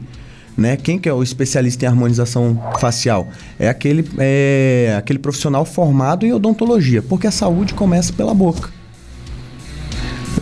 Né? 0.56 0.76
Quem 0.76 0.98
que 0.98 1.08
é 1.08 1.12
o 1.12 1.22
especialista 1.22 1.84
em 1.84 1.88
harmonização 1.88 2.60
facial? 2.78 3.28
É 3.58 3.68
aquele, 3.68 4.06
é 4.18 4.94
aquele 4.98 5.18
profissional 5.18 5.64
formado 5.64 6.26
em 6.26 6.32
odontologia, 6.32 7.02
porque 7.02 7.26
a 7.26 7.30
saúde 7.30 7.72
começa 7.72 8.12
pela 8.12 8.34
boca. 8.34 8.70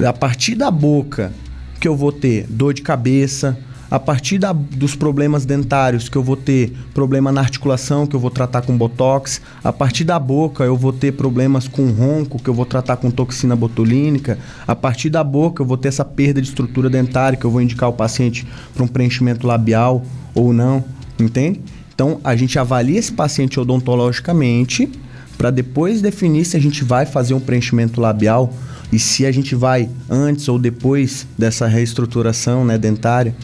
A 0.05 0.13
partir 0.13 0.55
da 0.55 0.71
boca 0.71 1.33
que 1.81 1.87
eu 1.87 1.97
vou 1.97 2.11
ter 2.11 2.47
dor 2.49 2.75
de 2.75 2.83
cabeça, 2.83 3.57
a 3.91 3.99
partir 3.99 4.39
da, 4.39 4.53
dos 4.53 4.95
problemas 4.95 5.45
dentários 5.45 6.09
que 6.09 6.17
eu 6.17 6.23
vou 6.23 6.37
ter 6.37 6.73
problema 6.93 7.33
na 7.33 7.41
articulação, 7.41 8.07
que 8.07 8.15
eu 8.15 8.21
vou 8.21 8.31
tratar 8.31 8.63
com 8.63 8.77
botox, 8.77 9.41
a 9.63 9.73
partir 9.73 10.05
da 10.05 10.19
boca 10.19 10.65
eu 10.65 10.77
vou 10.77 10.93
ter 10.93 11.13
problemas 11.13 11.67
com 11.67 11.91
ronco, 11.91 12.43
que 12.43 12.49
eu 12.49 12.55
vou 12.55 12.67
tratar 12.67 12.97
com 12.97 13.11
toxina 13.11 13.57
botulínica, 13.57 14.39
a 14.67 14.77
partir 14.77 15.11
da 15.11 15.25
boca 15.25 15.63
eu 15.63 15.67
vou 15.67 15.77
ter 15.77 15.89
essa 15.89 16.05
perda 16.05 16.41
de 16.41 16.49
estrutura 16.49 16.91
dentária, 16.91 17.39
que 17.39 17.45
eu 17.45 17.51
vou 17.51 17.63
indicar 17.63 17.89
o 17.89 17.93
paciente 17.93 18.47
para 18.75 18.85
um 18.85 18.89
preenchimento 18.89 19.47
labial 19.47 20.05
ou 20.35 20.53
não, 20.53 20.85
entende? 21.19 21.61
Então 21.95 22.21
a 22.23 22.37
gente 22.37 22.59
avalia 22.59 22.99
esse 22.99 23.13
paciente 23.13 23.59
odontologicamente 23.59 24.89
para 25.37 25.51
depois 25.51 26.03
definir 26.03 26.45
se 26.45 26.57
a 26.57 26.61
gente 26.61 26.85
vai 26.85 27.07
fazer 27.07 27.33
um 27.33 27.41
preenchimento 27.41 28.01
labial 28.01 28.53
e 28.93 28.99
se 28.99 29.25
a 29.27 29.33
gente 29.33 29.55
vai 29.55 29.89
antes 30.09 30.49
ou 30.49 30.59
depois 30.59 31.27
dessa 31.37 31.67
reestruturação 31.67 32.65
né, 32.65 32.79
dentária, 32.79 33.35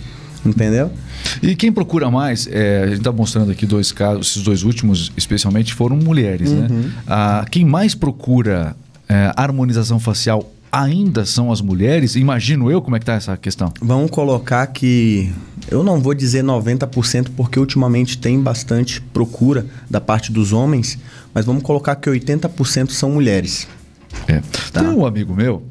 entendeu? 0.45 0.91
E 1.43 1.55
quem 1.55 1.73
procura 1.73 2.11
mais, 2.11 2.47
é, 2.51 2.83
a 2.83 2.87
gente 2.87 2.99
está 2.99 3.13
mostrando 3.13 3.51
aqui 3.51 3.67
dois 3.67 3.93
casos, 3.93 4.29
esses 4.29 4.43
dois 4.43 4.63
últimos 4.63 5.13
especialmente 5.17 5.75
foram 5.75 5.97
mulheres, 5.97 6.51
né? 6.53 6.67
uhum. 6.71 6.81
né? 6.81 6.93
Ah, 7.07 7.45
quem 7.51 7.65
mais 7.65 7.95
procura 7.95 8.77
é, 9.09 9.33
harmonização 9.37 9.99
facial 9.99 10.51
ainda 10.75 11.25
são 11.25 11.53
as 11.53 11.61
mulheres? 11.61 12.17
Imagino 12.17 12.71
eu 12.71 12.83
como 12.83 12.97
é 12.97 12.99
que 12.99 13.05
está 13.05 13.15
essa 13.15 13.37
questão. 13.37 13.73
Vamos 13.81 14.11
colocar 14.11 14.67
que 14.67 15.33
eu 15.71 15.85
não 15.85 16.01
vou 16.01 16.15
dizer 16.15 16.43
90% 16.43 17.29
porque 17.37 17.59
ultimamente 17.59 18.19
tem 18.19 18.41
bastante 18.41 19.01
procura 19.01 19.67
da 19.89 20.01
parte 20.01 20.33
dos 20.33 20.53
homens, 20.53 20.99
mas 21.33 21.45
vamos 21.45 21.63
colocar 21.63 21.95
que 21.95 22.11
80% 22.11 22.91
são 22.91 23.11
mulheres. 23.11 23.69
É. 24.27 24.41
Tá. 24.73 24.81
Tem 24.81 24.89
um 24.89 25.07
amigo 25.07 25.35
meu, 25.35 25.63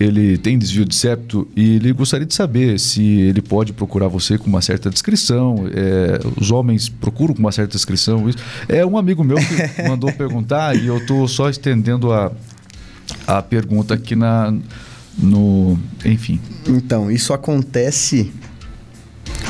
ele 0.00 0.38
tem 0.38 0.56
desvio 0.58 0.84
de 0.84 0.94
septo 0.94 1.48
e 1.56 1.76
ele 1.76 1.92
gostaria 1.92 2.26
de 2.26 2.34
saber 2.34 2.78
se 2.78 3.02
ele 3.02 3.42
pode 3.42 3.72
procurar 3.72 4.06
você 4.06 4.38
com 4.38 4.46
uma 4.46 4.62
certa 4.62 4.88
descrição. 4.90 5.66
É, 5.74 6.20
os 6.40 6.50
homens 6.50 6.88
procuram 6.88 7.34
com 7.34 7.40
uma 7.40 7.50
certa 7.52 7.72
descrição. 7.72 8.24
É 8.68 8.86
um 8.86 8.96
amigo 8.96 9.24
meu 9.24 9.38
que 9.38 9.82
mandou 9.88 10.12
perguntar 10.12 10.76
e 10.76 10.86
eu 10.86 10.98
estou 10.98 11.26
só 11.26 11.50
estendendo 11.50 12.12
a, 12.12 12.30
a 13.26 13.42
pergunta 13.42 13.94
aqui 13.94 14.14
na, 14.14 14.54
no. 15.18 15.76
Enfim. 16.04 16.40
Então, 16.66 17.10
isso 17.10 17.32
acontece 17.32 18.30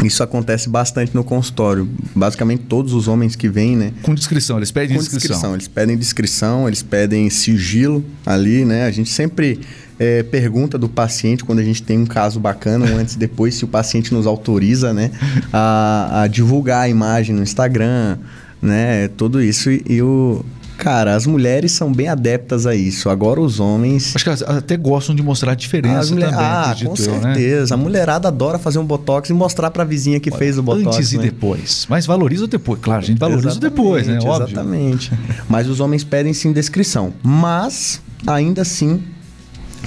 isso 0.05 0.23
acontece 0.23 0.69
bastante 0.69 1.15
no 1.15 1.25
consultório. 1.25 1.89
Basicamente, 2.15 2.65
todos 2.65 2.93
os 2.93 3.09
homens 3.09 3.35
que 3.35 3.49
vêm, 3.49 3.77
né? 3.77 3.93
Com 4.03 4.15
descrição, 4.15 4.57
eles 4.57 4.71
pedem 4.71 4.97
com 4.97 5.03
descrição. 5.03 5.29
descrição. 5.29 5.55
Eles 5.55 5.69
pedem 5.69 5.97
descrição, 5.97 6.69
eles 6.69 6.83
pedem 6.83 7.29
sigilo 7.31 8.05
ali, 8.25 8.65
né? 8.65 8.85
A 8.85 8.91
gente 8.91 9.11
sempre 9.11 9.61
é, 9.99 10.23
pergunta 10.23 10.79
do 10.79 10.89
paciente 10.89 11.45
quando 11.45 11.59
a 11.59 11.65
gente 11.65 11.83
tem 11.83 11.99
um 11.99 12.07
caso 12.07 12.39
bacana, 12.39 12.87
um 12.87 12.97
antes 12.99 13.15
e 13.15 13.19
depois, 13.19 13.55
se 13.55 13.65
o 13.65 13.69
paciente 13.69 14.13
nos 14.15 14.27
autoriza, 14.27 14.93
né? 14.93 15.11
A, 15.53 16.23
a 16.23 16.27
divulgar 16.27 16.83
a 16.83 16.89
imagem 16.89 17.35
no 17.35 17.43
Instagram, 17.43 18.19
né? 18.63 19.09
Tudo 19.09 19.43
isso. 19.43 19.71
E, 19.71 19.83
e 19.89 20.03
o, 20.03 20.45
Cara, 20.79 21.17
as 21.17 21.27
mulheres 21.27 21.73
são 21.73 21.93
bem 21.93 22.07
adeptas 22.07 22.65
a 22.65 22.73
isso. 22.73 23.11
Agora 23.11 23.41
os 23.41 23.59
homens. 23.59 24.15
Acho 24.15 24.25
que 24.25 24.29
elas 24.31 24.43
até 24.43 24.77
gostam 24.77 25.13
de 25.13 25.23
mostrar 25.25 25.53
a 25.53 25.55
diferença 25.57 26.15
mulher... 26.15 26.31
também. 26.31 26.45
Ah, 26.45 26.77
com 26.81 26.91
né? 26.91 26.97
certeza. 26.97 27.77
Né? 27.77 27.83
A 27.83 27.85
mulherada 27.85 28.29
adora 28.29 28.61
fazer 28.61 28.79
um 28.79 28.85
botox 28.85 29.29
e 29.29 29.33
mostrar 29.33 29.73
pra 29.73 29.83
vizinha 29.83 30.21
que 30.21 30.31
Olha, 30.31 30.39
fez 30.39 30.57
o 30.57 30.63
botox. 30.63 30.97
Antes 30.97 31.13
né? 31.13 31.19
e 31.19 31.23
depois. 31.23 31.85
Mas 31.91 32.07
valoriza 32.07 32.47
depois. 32.47 32.81
Claro, 32.81 33.03
a 33.03 33.05
gente 33.05 33.19
valoriza 33.19 33.49
exatamente, 33.49 33.75
depois, 33.75 34.07
né? 34.07 34.21
Óbvio. 34.23 34.55
Exatamente. 34.55 35.13
Mas 35.49 35.69
os 35.69 35.81
homens 35.81 36.05
pedem 36.05 36.33
sim 36.33 36.53
descrição. 36.53 37.13
Mas, 37.25 38.01
ainda 38.25 38.63
assim, 38.63 39.03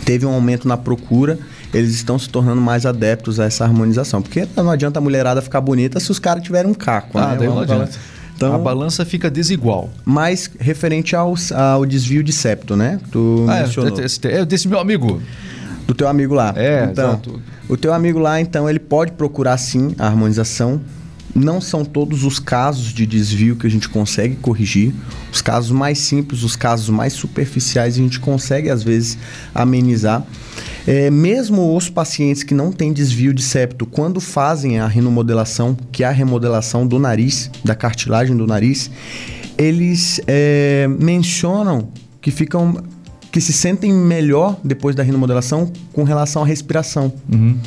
teve 0.05 0.25
um 0.25 0.33
aumento 0.33 0.67
na 0.67 0.77
procura 0.77 1.37
eles 1.73 1.91
estão 1.91 2.19
se 2.19 2.29
tornando 2.29 2.61
mais 2.61 2.85
adeptos 2.85 3.39
a 3.39 3.45
essa 3.45 3.63
harmonização. 3.63 4.21
Porque 4.21 4.47
não 4.55 4.69
adianta 4.69 4.99
a 4.99 5.01
mulherada 5.01 5.41
ficar 5.41 5.61
bonita 5.61 5.99
se 5.99 6.11
os 6.11 6.19
caras 6.19 6.43
tiverem 6.43 6.69
um 6.69 6.73
caco, 6.73 7.17
ah, 7.17 7.27
né? 7.27 7.37
Daí 7.39 7.47
não 7.47 7.59
adianta. 7.59 7.91
Então, 8.35 8.55
a 8.55 8.57
balança 8.57 9.05
fica 9.05 9.29
desigual. 9.29 9.89
Mas 10.03 10.49
referente 10.59 11.15
ao, 11.15 11.35
ao 11.55 11.85
desvio 11.85 12.23
de 12.23 12.31
septo, 12.31 12.75
né? 12.75 12.99
Tu 13.11 13.45
ah, 13.47 13.59
é, 13.59 14.39
é, 14.39 14.45
desse 14.45 14.67
meu 14.67 14.79
amigo. 14.79 15.21
Do 15.87 15.93
teu 15.93 16.07
amigo 16.07 16.33
lá. 16.33 16.53
É, 16.55 16.87
então, 16.91 17.11
exato. 17.11 17.41
O 17.69 17.77
teu 17.77 17.93
amigo 17.93 18.17
lá, 18.17 18.41
então, 18.41 18.69
ele 18.69 18.79
pode 18.79 19.11
procurar 19.11 19.57
sim 19.57 19.95
a 19.97 20.07
harmonização 20.07 20.81
não 21.35 21.61
são 21.61 21.85
todos 21.85 22.23
os 22.23 22.39
casos 22.39 22.93
de 22.93 23.05
desvio 23.05 23.55
que 23.55 23.65
a 23.65 23.69
gente 23.69 23.87
consegue 23.89 24.35
corrigir. 24.35 24.93
Os 25.31 25.41
casos 25.41 25.71
mais 25.71 25.97
simples, 25.99 26.43
os 26.43 26.55
casos 26.55 26.89
mais 26.89 27.13
superficiais, 27.13 27.95
a 27.95 27.97
gente 27.97 28.19
consegue 28.19 28.69
às 28.69 28.83
vezes 28.83 29.17
amenizar. 29.53 30.25
É, 30.85 31.09
mesmo 31.09 31.75
os 31.75 31.89
pacientes 31.89 32.43
que 32.43 32.53
não 32.53 32.71
têm 32.71 32.91
desvio 32.91 33.33
de 33.33 33.41
septo, 33.41 33.85
quando 33.85 34.19
fazem 34.19 34.79
a 34.79 34.87
rinomodelação, 34.87 35.77
que 35.91 36.03
é 36.03 36.07
a 36.07 36.11
remodelação 36.11 36.85
do 36.85 36.99
nariz, 36.99 37.49
da 37.63 37.75
cartilagem 37.75 38.35
do 38.35 38.47
nariz, 38.47 38.89
eles 39.57 40.19
é, 40.27 40.87
mencionam 40.87 41.89
que 42.19 42.31
ficam 42.31 42.83
que 43.31 43.39
se 43.39 43.53
sentem 43.53 43.93
melhor 43.93 44.59
depois 44.61 44.93
da 44.93 45.03
rinomodelação 45.03 45.71
com 45.93 46.03
relação 46.03 46.43
à 46.43 46.45
respiração. 46.45 47.13
Uhum. 47.31 47.57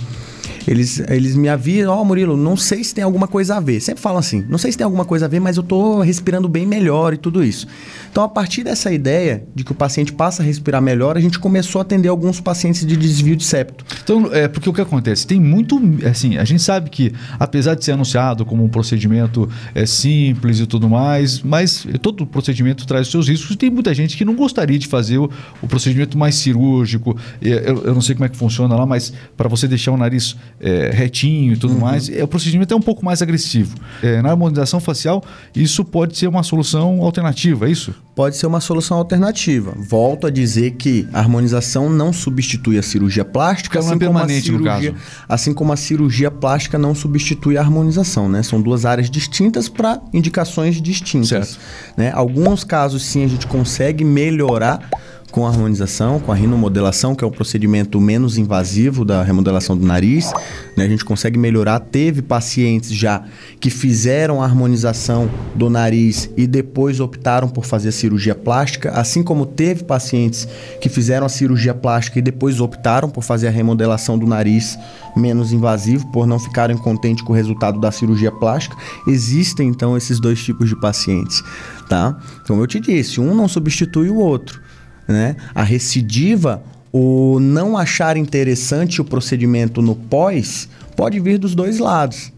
Eles, 0.66 1.00
eles 1.09 1.37
me 1.37 1.48
avisam, 1.48 1.94
ó, 1.94 2.00
oh, 2.00 2.05
Murilo, 2.05 2.37
não 2.37 2.57
sei 2.57 2.83
se 2.83 2.94
tem 2.94 3.05
alguma 3.05 3.29
coisa 3.29 3.57
a 3.57 3.61
ver. 3.61 3.81
Sempre 3.81 4.00
falam 4.00 4.18
assim, 4.18 4.44
não 4.48 4.59
sei 4.59 4.72
se 4.72 4.79
tem 4.79 4.85
alguma 4.85 5.05
coisa 5.05 5.27
a 5.27 5.29
ver, 5.29 5.40
mas 5.40 5.57
eu 5.57 5.62
tô 5.62 6.00
respirando 6.00 6.48
bem 6.48 6.66
melhor 6.66 7.14
e 7.14 7.16
tudo 7.16 7.44
isso. 7.44 7.66
Então, 8.11 8.22
a 8.22 8.29
partir 8.29 8.62
dessa 8.62 8.92
ideia 8.92 9.44
de 9.55 9.64
que 9.64 9.72
o 9.72 9.74
paciente 9.74 10.12
passa 10.12 10.42
a 10.42 10.46
respirar 10.46 10.81
melhor, 10.81 11.16
a 11.16 11.20
gente 11.20 11.38
começou 11.38 11.81
a 11.81 11.83
atender 11.83 12.09
alguns 12.09 12.40
pacientes 12.40 12.87
de 12.87 12.96
desvio 12.96 13.35
de 13.35 13.44
septo. 13.44 13.85
Então, 14.03 14.33
é 14.33 14.46
porque 14.46 14.68
o 14.68 14.72
que 14.72 14.81
acontece? 14.81 15.27
Tem 15.27 15.40
muito. 15.40 15.81
Assim, 16.09 16.38
a 16.38 16.44
gente 16.44 16.62
sabe 16.62 16.90
que, 16.90 17.12
apesar 17.40 17.74
de 17.74 17.85
ser 17.85 17.92
anunciado 17.92 18.44
como 18.44 18.64
um 18.64 18.68
procedimento 18.68 19.48
é, 19.74 19.85
simples 19.85 20.61
e 20.61 20.66
tudo 20.66 20.88
mais, 20.88 21.40
mas 21.42 21.87
todo 22.00 22.24
procedimento 22.24 22.87
traz 22.87 23.07
os 23.07 23.11
seus 23.11 23.29
riscos. 23.29 23.50
E 23.50 23.57
tem 23.57 23.70
muita 23.70 23.92
gente 23.92 24.16
que 24.16 24.24
não 24.24 24.35
gostaria 24.35 24.79
de 24.79 24.87
fazer 24.87 25.18
o, 25.18 25.29
o 25.61 25.66
procedimento 25.66 26.16
mais 26.16 26.37
cirúrgico. 26.37 27.16
Eu, 27.42 27.83
eu, 27.85 27.94
não 27.94 28.00
sei 28.00 28.14
como 28.14 28.27
é 28.27 28.29
que 28.29 28.37
funciona 28.37 28.77
lá, 28.77 28.87
mas 28.87 29.12
para 29.37 29.48
você 29.48 29.66
deixar 29.66 29.92
o 29.92 29.96
nariz 29.96 30.37
é, 30.60 30.90
retinho 30.92 31.54
e 31.54 31.56
tudo 31.56 31.74
uhum. 31.74 31.80
mais, 31.80 32.08
é, 32.08 32.22
o 32.22 32.28
procedimento 32.28 32.72
é 32.72 32.76
um 32.76 32.82
pouco 32.82 33.04
mais 33.04 33.22
agressivo. 33.22 33.74
É, 34.02 34.22
na 34.22 34.30
harmonização 34.30 34.80
facial, 34.80 35.22
isso 35.54 35.84
pode 35.84 36.16
ser 36.16 36.26
uma 36.26 36.42
solução 36.42 37.02
alternativa, 37.02 37.66
é 37.66 37.70
isso? 37.70 37.94
pode 38.14 38.36
ser 38.36 38.46
uma 38.46 38.60
solução 38.60 38.98
alternativa. 38.98 39.74
Volto 39.76 40.26
a 40.26 40.30
dizer 40.30 40.72
que 40.72 41.06
a 41.12 41.18
harmonização 41.18 41.90
não 41.90 42.12
substitui 42.12 42.78
a 42.78 42.82
cirurgia 42.82 43.24
plástica, 43.24 43.80
assim, 43.80 43.94
é 43.94 43.98
como 43.98 44.18
a 44.18 44.28
cirurgia, 44.28 44.94
assim 45.28 45.52
como 45.52 45.72
a 45.72 45.76
cirurgia 45.76 46.30
plástica 46.30 46.78
não 46.78 46.94
substitui 46.94 47.58
a 47.58 47.60
harmonização, 47.60 48.28
né? 48.28 48.42
São 48.42 48.60
duas 48.60 48.84
áreas 48.84 49.10
distintas 49.10 49.68
para 49.68 50.00
indicações 50.12 50.80
distintas. 50.80 51.28
Certo. 51.28 51.58
Né? 51.96 52.12
Alguns 52.14 52.62
casos 52.62 53.04
sim 53.04 53.24
a 53.24 53.28
gente 53.28 53.46
consegue 53.46 54.04
melhorar 54.04 54.88
com 55.34 55.44
a 55.44 55.48
harmonização, 55.48 56.20
com 56.20 56.30
a 56.30 56.34
rinomodelação, 56.36 57.12
que 57.12 57.24
é 57.24 57.26
o 57.26 57.30
procedimento 57.30 58.00
menos 58.00 58.38
invasivo 58.38 59.04
da 59.04 59.20
remodelação 59.24 59.76
do 59.76 59.84
nariz. 59.84 60.32
Né? 60.76 60.84
A 60.84 60.88
gente 60.88 61.04
consegue 61.04 61.36
melhorar. 61.36 61.80
Teve 61.80 62.22
pacientes 62.22 62.92
já 62.92 63.24
que 63.58 63.68
fizeram 63.68 64.40
a 64.40 64.44
harmonização 64.44 65.28
do 65.52 65.68
nariz 65.68 66.30
e 66.36 66.46
depois 66.46 67.00
optaram 67.00 67.48
por 67.48 67.64
fazer 67.64 67.90
cirurgia 67.90 68.32
plástica, 68.32 68.92
assim 68.92 69.24
como 69.24 69.44
teve 69.44 69.82
pacientes 69.82 70.46
que 70.80 70.88
fizeram 70.88 71.26
a 71.26 71.28
cirurgia 71.28 71.74
plástica 71.74 72.20
e 72.20 72.22
depois 72.22 72.60
optaram 72.60 73.10
por 73.10 73.24
fazer 73.24 73.48
a 73.48 73.50
remodelação 73.50 74.16
do 74.16 74.28
nariz 74.28 74.78
menos 75.16 75.52
invasivo, 75.52 76.06
por 76.12 76.28
não 76.28 76.38
ficarem 76.38 76.76
contentes 76.76 77.24
com 77.24 77.32
o 77.32 77.36
resultado 77.36 77.80
da 77.80 77.90
cirurgia 77.90 78.30
plástica. 78.30 78.76
Existem 79.08 79.66
então 79.66 79.96
esses 79.96 80.20
dois 80.20 80.40
tipos 80.44 80.68
de 80.68 80.76
pacientes, 80.80 81.42
tá? 81.88 82.16
Como 82.46 82.62
eu 82.62 82.68
te 82.68 82.78
disse, 82.78 83.20
um 83.20 83.34
não 83.34 83.48
substitui 83.48 84.08
o 84.08 84.18
outro. 84.18 84.62
Né? 85.06 85.36
A 85.54 85.62
recidiva, 85.62 86.62
o 86.92 87.38
não 87.40 87.76
achar 87.76 88.16
interessante 88.16 89.00
o 89.00 89.04
procedimento 89.04 89.82
no 89.82 89.94
pós, 89.94 90.68
pode 90.96 91.18
vir 91.20 91.38
dos 91.38 91.54
dois 91.54 91.78
lados. 91.78 92.32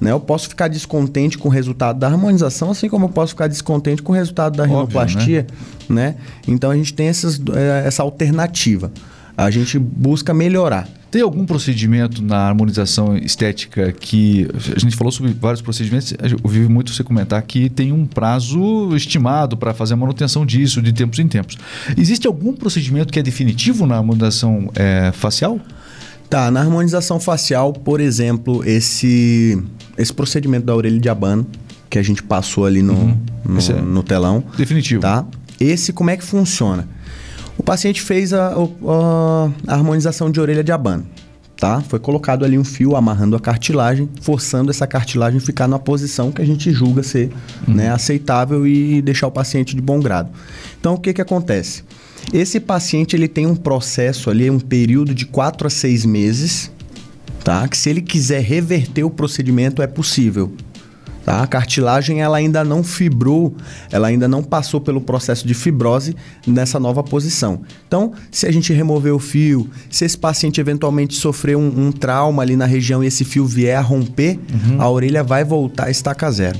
Né? 0.00 0.10
Eu 0.10 0.20
posso 0.20 0.48
ficar 0.48 0.68
descontente 0.68 1.38
com 1.38 1.48
o 1.48 1.50
resultado 1.50 1.98
da 1.98 2.06
harmonização, 2.08 2.70
assim 2.70 2.88
como 2.88 3.06
eu 3.06 3.08
posso 3.08 3.32
ficar 3.32 3.46
descontente 3.46 4.02
com 4.02 4.12
o 4.12 4.14
resultado 4.14 4.56
da 4.56 4.64
rinoplastia. 4.64 5.46
né? 5.88 5.94
né? 6.10 6.16
Então 6.46 6.70
a 6.70 6.76
gente 6.76 6.92
tem 6.92 7.08
essas, 7.08 7.38
eh, 7.38 7.84
essa 7.86 8.02
alternativa. 8.02 8.92
A 9.36 9.50
gente 9.50 9.78
busca 9.78 10.34
melhorar. 10.34 10.88
Tem 11.14 11.22
algum 11.22 11.46
procedimento 11.46 12.20
na 12.20 12.38
harmonização 12.38 13.16
estética 13.16 13.92
que. 13.92 14.48
A 14.74 14.80
gente 14.80 14.96
falou 14.96 15.12
sobre 15.12 15.32
vários 15.32 15.62
procedimentos, 15.62 16.12
eu 16.12 16.36
ouvi 16.42 16.66
muito 16.66 16.92
você 16.92 17.04
comentar 17.04 17.40
que 17.42 17.70
tem 17.70 17.92
um 17.92 18.04
prazo 18.04 18.96
estimado 18.96 19.56
para 19.56 19.72
fazer 19.72 19.94
a 19.94 19.96
manutenção 19.96 20.44
disso 20.44 20.82
de 20.82 20.92
tempos 20.92 21.20
em 21.20 21.28
tempos. 21.28 21.56
Existe 21.96 22.26
algum 22.26 22.52
procedimento 22.52 23.12
que 23.12 23.20
é 23.20 23.22
definitivo 23.22 23.86
na 23.86 23.94
harmonização 23.96 24.68
é, 24.74 25.12
facial? 25.12 25.60
Tá, 26.28 26.50
na 26.50 26.62
harmonização 26.62 27.20
facial, 27.20 27.72
por 27.72 28.00
exemplo, 28.00 28.64
esse, 28.64 29.56
esse 29.96 30.12
procedimento 30.12 30.66
da 30.66 30.74
orelha 30.74 30.98
de 30.98 31.08
abano, 31.08 31.46
que 31.88 31.96
a 31.96 32.02
gente 32.02 32.24
passou 32.24 32.66
ali 32.66 32.82
no, 32.82 32.92
uhum. 32.92 33.18
no, 33.44 33.60
é 33.60 33.80
no 33.80 34.02
telão. 34.02 34.42
Definitivo. 34.56 35.02
Tá? 35.02 35.24
Esse 35.60 35.92
como 35.92 36.10
é 36.10 36.16
que 36.16 36.24
funciona? 36.24 36.88
O 37.56 37.62
paciente 37.62 38.02
fez 38.02 38.32
a, 38.32 38.48
a, 38.48 39.50
a 39.66 39.74
harmonização 39.74 40.30
de 40.30 40.40
orelha 40.40 40.64
de 40.64 40.72
abano. 40.72 41.06
tá? 41.56 41.80
Foi 41.80 41.98
colocado 41.98 42.44
ali 42.44 42.58
um 42.58 42.64
fio 42.64 42.96
amarrando 42.96 43.36
a 43.36 43.40
cartilagem, 43.40 44.08
forçando 44.20 44.70
essa 44.70 44.86
cartilagem 44.86 45.38
a 45.38 45.40
ficar 45.40 45.68
na 45.68 45.78
posição 45.78 46.32
que 46.32 46.42
a 46.42 46.44
gente 46.44 46.70
julga 46.72 47.02
ser 47.02 47.30
uhum. 47.66 47.74
né, 47.74 47.90
aceitável 47.90 48.66
e 48.66 49.00
deixar 49.00 49.28
o 49.28 49.30
paciente 49.30 49.74
de 49.74 49.80
bom 49.80 50.00
grado. 50.00 50.30
Então, 50.78 50.94
o 50.94 50.98
que 50.98 51.12
que 51.12 51.22
acontece? 51.22 51.84
Esse 52.32 52.58
paciente 52.58 53.14
ele 53.14 53.28
tem 53.28 53.46
um 53.46 53.54
processo 53.54 54.30
ali, 54.30 54.50
um 54.50 54.58
período 54.58 55.14
de 55.14 55.26
4 55.26 55.66
a 55.66 55.70
6 55.70 56.04
meses, 56.04 56.70
tá? 57.42 57.68
Que 57.68 57.76
se 57.76 57.90
ele 57.90 58.00
quiser 58.00 58.42
reverter 58.42 59.04
o 59.04 59.10
procedimento 59.10 59.82
é 59.82 59.86
possível. 59.86 60.52
Tá? 61.24 61.42
A 61.42 61.46
cartilagem 61.46 62.20
ela 62.20 62.36
ainda 62.36 62.62
não 62.62 62.84
fibrou, 62.84 63.54
ela 63.90 64.08
ainda 64.08 64.28
não 64.28 64.42
passou 64.42 64.80
pelo 64.80 65.00
processo 65.00 65.46
de 65.46 65.54
fibrose 65.54 66.14
nessa 66.46 66.78
nova 66.78 67.02
posição. 67.02 67.62
Então, 67.86 68.12
se 68.30 68.46
a 68.46 68.52
gente 68.52 68.72
remover 68.72 69.14
o 69.14 69.18
fio, 69.18 69.70
se 69.90 70.04
esse 70.04 70.18
paciente 70.18 70.60
eventualmente 70.60 71.14
sofrer 71.14 71.56
um, 71.56 71.86
um 71.86 71.92
trauma 71.92 72.42
ali 72.42 72.56
na 72.56 72.66
região 72.66 73.02
e 73.02 73.06
esse 73.06 73.24
fio 73.24 73.46
vier 73.46 73.78
a 73.78 73.80
romper, 73.80 74.38
uhum. 74.52 74.80
a 74.80 74.90
orelha 74.90 75.22
vai 75.22 75.44
voltar 75.44 75.86
a 75.86 75.90
estaca 75.90 76.30
zero. 76.30 76.58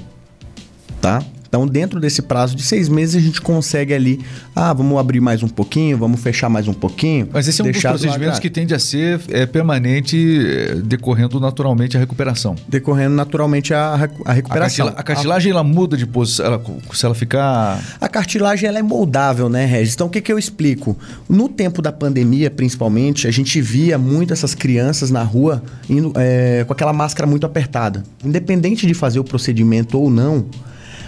Tá? 1.00 1.22
Então, 1.54 1.68
dentro 1.68 2.00
desse 2.00 2.20
prazo 2.20 2.56
de 2.56 2.64
seis 2.64 2.88
meses, 2.88 3.14
a 3.14 3.24
gente 3.24 3.40
consegue 3.40 3.94
ali, 3.94 4.18
ah, 4.56 4.72
vamos 4.72 4.98
abrir 4.98 5.20
mais 5.20 5.40
um 5.40 5.46
pouquinho, 5.46 5.96
vamos 5.96 6.20
fechar 6.20 6.48
mais 6.48 6.66
um 6.66 6.72
pouquinho. 6.72 7.28
Mas 7.32 7.46
esse 7.46 7.60
é 7.60 7.64
um 7.64 7.70
dos 7.70 7.80
procedimentos 7.80 8.40
que 8.40 8.50
tende 8.50 8.74
a 8.74 8.78
ser 8.80 9.20
é, 9.28 9.46
permanente, 9.46 10.16
é, 10.18 10.74
decorrendo 10.74 11.38
naturalmente 11.38 11.96
a 11.96 12.00
recuperação. 12.00 12.56
Decorrendo 12.66 13.14
naturalmente 13.14 13.72
a, 13.72 14.10
a 14.24 14.32
recuperação. 14.32 14.88
A, 14.88 15.02
cartilagem, 15.04 15.52
a... 15.52 15.54
ela 15.54 15.62
muda 15.62 15.96
de 15.96 16.04
posição, 16.04 16.44
ela, 16.44 16.60
se 16.92 17.06
ela 17.06 17.14
ficar... 17.14 17.80
A 18.00 18.08
cartilagem, 18.08 18.68
ela 18.68 18.80
é 18.80 18.82
moldável, 18.82 19.48
né, 19.48 19.64
Regis? 19.64 19.94
Então, 19.94 20.08
o 20.08 20.10
que, 20.10 20.20
que 20.20 20.32
eu 20.32 20.38
explico? 20.40 20.98
No 21.28 21.48
tempo 21.48 21.80
da 21.80 21.92
pandemia, 21.92 22.50
principalmente, 22.50 23.28
a 23.28 23.30
gente 23.30 23.60
via 23.60 23.96
muito 23.96 24.32
essas 24.32 24.56
crianças 24.56 25.08
na 25.08 25.22
rua 25.22 25.62
indo, 25.88 26.12
é, 26.16 26.64
com 26.64 26.72
aquela 26.72 26.92
máscara 26.92 27.28
muito 27.28 27.46
apertada. 27.46 28.02
Independente 28.24 28.88
de 28.88 28.92
fazer 28.92 29.20
o 29.20 29.24
procedimento 29.24 30.00
ou 30.00 30.10
não, 30.10 30.46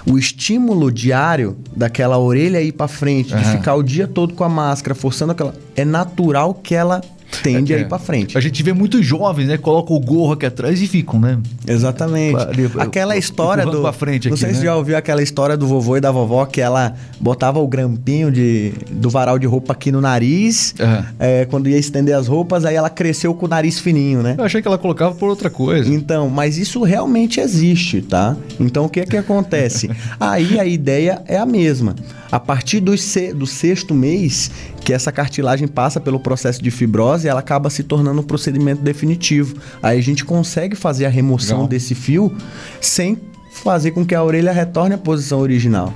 o 0.08 0.16
estímulo 0.16 0.90
diário 0.90 1.56
daquela 1.74 2.18
orelha 2.18 2.60
ir 2.60 2.72
para 2.72 2.88
frente, 2.88 3.34
uhum. 3.34 3.40
de 3.40 3.50
ficar 3.50 3.74
o 3.74 3.82
dia 3.82 4.06
todo 4.06 4.34
com 4.34 4.44
a 4.44 4.48
máscara, 4.48 4.94
forçando 4.94 5.32
aquela. 5.32 5.54
É 5.74 5.84
natural 5.84 6.54
que 6.54 6.74
ela 6.74 7.02
tende 7.42 7.72
é, 7.72 7.76
a 7.76 7.80
ir 7.80 7.88
para 7.88 7.98
frente. 7.98 8.36
A 8.36 8.40
gente 8.40 8.62
vê 8.62 8.72
muitos 8.72 9.04
jovens, 9.04 9.48
né? 9.48 9.56
Colocam 9.56 9.96
o 9.96 10.00
gorro 10.00 10.32
aqui 10.32 10.46
atrás 10.46 10.80
e 10.80 10.86
ficam, 10.86 11.20
né? 11.20 11.38
Exatamente. 11.66 12.36
aquela 12.78 13.16
história 13.16 13.64
do. 13.64 13.82
Pra 13.82 13.92
frente 13.92 14.28
não 14.28 14.36
sei 14.36 14.50
se 14.50 14.60
né? 14.60 14.66
já 14.66 14.76
ouviu 14.76 14.96
aquela 14.96 15.22
história 15.22 15.56
do 15.56 15.66
vovô 15.66 15.96
e 15.96 16.00
da 16.00 16.10
vovó 16.10 16.44
que 16.46 16.60
ela 16.60 16.94
botava 17.20 17.58
o 17.58 17.66
grampinho 17.66 18.30
de, 18.30 18.72
do 18.90 19.08
varal 19.10 19.38
de 19.38 19.46
roupa 19.46 19.72
aqui 19.72 19.92
no 19.92 20.00
nariz, 20.00 20.74
uhum. 20.78 21.04
é, 21.18 21.44
quando 21.46 21.68
ia 21.68 21.78
estender 21.78 22.14
as 22.14 22.26
roupas, 22.26 22.64
aí 22.64 22.74
ela 22.74 22.90
cresceu 22.90 23.34
com 23.34 23.46
o 23.46 23.48
nariz 23.48 23.78
fininho, 23.78 24.22
né? 24.22 24.34
Eu 24.38 24.44
achei 24.44 24.60
que 24.60 24.68
ela 24.68 24.78
colocava 24.78 25.14
por 25.14 25.28
outra 25.28 25.50
coisa. 25.50 25.92
Então, 25.92 26.28
mas 26.28 26.58
isso 26.58 26.82
realmente 26.82 27.40
existe, 27.40 28.02
tá? 28.02 28.36
Então 28.58 28.86
o 28.86 28.88
que 28.88 29.00
é 29.00 29.06
que 29.06 29.16
acontece? 29.16 29.90
aí 30.18 30.58
a 30.58 30.64
ideia 30.64 31.22
é 31.26 31.38
a 31.38 31.46
mesma. 31.46 31.94
A 32.30 32.40
partir 32.40 32.80
do, 32.80 32.92
do 33.34 33.46
sexto 33.46 33.94
mês, 33.94 34.50
que 34.86 34.92
essa 34.92 35.10
cartilagem 35.10 35.66
passa 35.66 36.00
pelo 36.00 36.20
processo 36.20 36.62
de 36.62 36.70
fibrose, 36.70 37.15
ela 37.24 37.40
acaba 37.40 37.70
se 37.70 37.82
tornando 37.82 38.20
um 38.20 38.24
procedimento 38.24 38.82
definitivo. 38.82 39.56
Aí 39.82 39.98
a 39.98 40.02
gente 40.02 40.24
consegue 40.24 40.76
fazer 40.76 41.06
a 41.06 41.08
remoção 41.08 41.58
Legal. 41.58 41.68
desse 41.68 41.94
fio 41.94 42.34
sem 42.80 43.18
fazer 43.50 43.92
com 43.92 44.04
que 44.04 44.14
a 44.14 44.22
orelha 44.22 44.52
retorne 44.52 44.94
à 44.94 44.98
posição 44.98 45.40
original. 45.40 45.92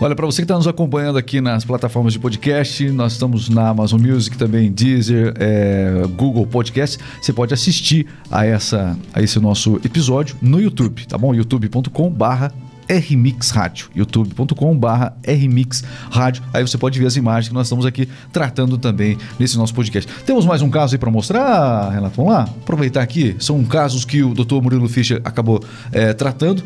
Olha, 0.00 0.16
para 0.16 0.24
você 0.24 0.40
que 0.40 0.44
está 0.44 0.54
nos 0.54 0.66
acompanhando 0.66 1.18
aqui 1.18 1.42
nas 1.42 1.62
plataformas 1.62 2.14
de 2.14 2.18
podcast, 2.18 2.88
nós 2.90 3.12
estamos 3.12 3.50
na 3.50 3.68
Amazon 3.68 4.00
Music, 4.00 4.36
também 4.38 4.72
Deezer, 4.72 5.34
é, 5.38 6.04
Google 6.16 6.46
Podcast. 6.46 6.98
Você 7.20 7.34
pode 7.34 7.52
assistir 7.52 8.06
a, 8.30 8.46
essa, 8.46 8.96
a 9.12 9.20
esse 9.20 9.38
nosso 9.38 9.76
episódio 9.84 10.36
no 10.40 10.58
YouTube, 10.58 11.06
tá 11.06 11.18
bom? 11.18 11.34
youtube.com/barra 11.34 12.69
RMix 12.90 13.50
Rádio, 13.50 13.88
youtube.com/barra 13.94 15.16
RMix 15.26 15.84
Rádio. 16.10 16.42
Aí 16.52 16.66
você 16.66 16.76
pode 16.76 16.98
ver 16.98 17.06
as 17.06 17.16
imagens 17.16 17.48
que 17.48 17.54
nós 17.54 17.66
estamos 17.66 17.86
aqui 17.86 18.08
tratando 18.32 18.76
também 18.76 19.16
nesse 19.38 19.56
nosso 19.56 19.72
podcast. 19.74 20.10
Temos 20.24 20.44
mais 20.44 20.60
um 20.62 20.70
caso 20.70 20.94
aí 20.94 20.98
para 20.98 21.10
mostrar, 21.10 21.90
Renato? 21.90 22.16
Vamos 22.16 22.32
lá? 22.32 22.42
Aproveitar 22.42 23.02
aqui. 23.02 23.36
São 23.38 23.62
casos 23.64 24.04
que 24.04 24.22
o 24.22 24.34
Dr. 24.34 24.60
Murilo 24.60 24.88
Fischer 24.88 25.20
acabou 25.24 25.62
é, 25.92 26.12
tratando. 26.12 26.62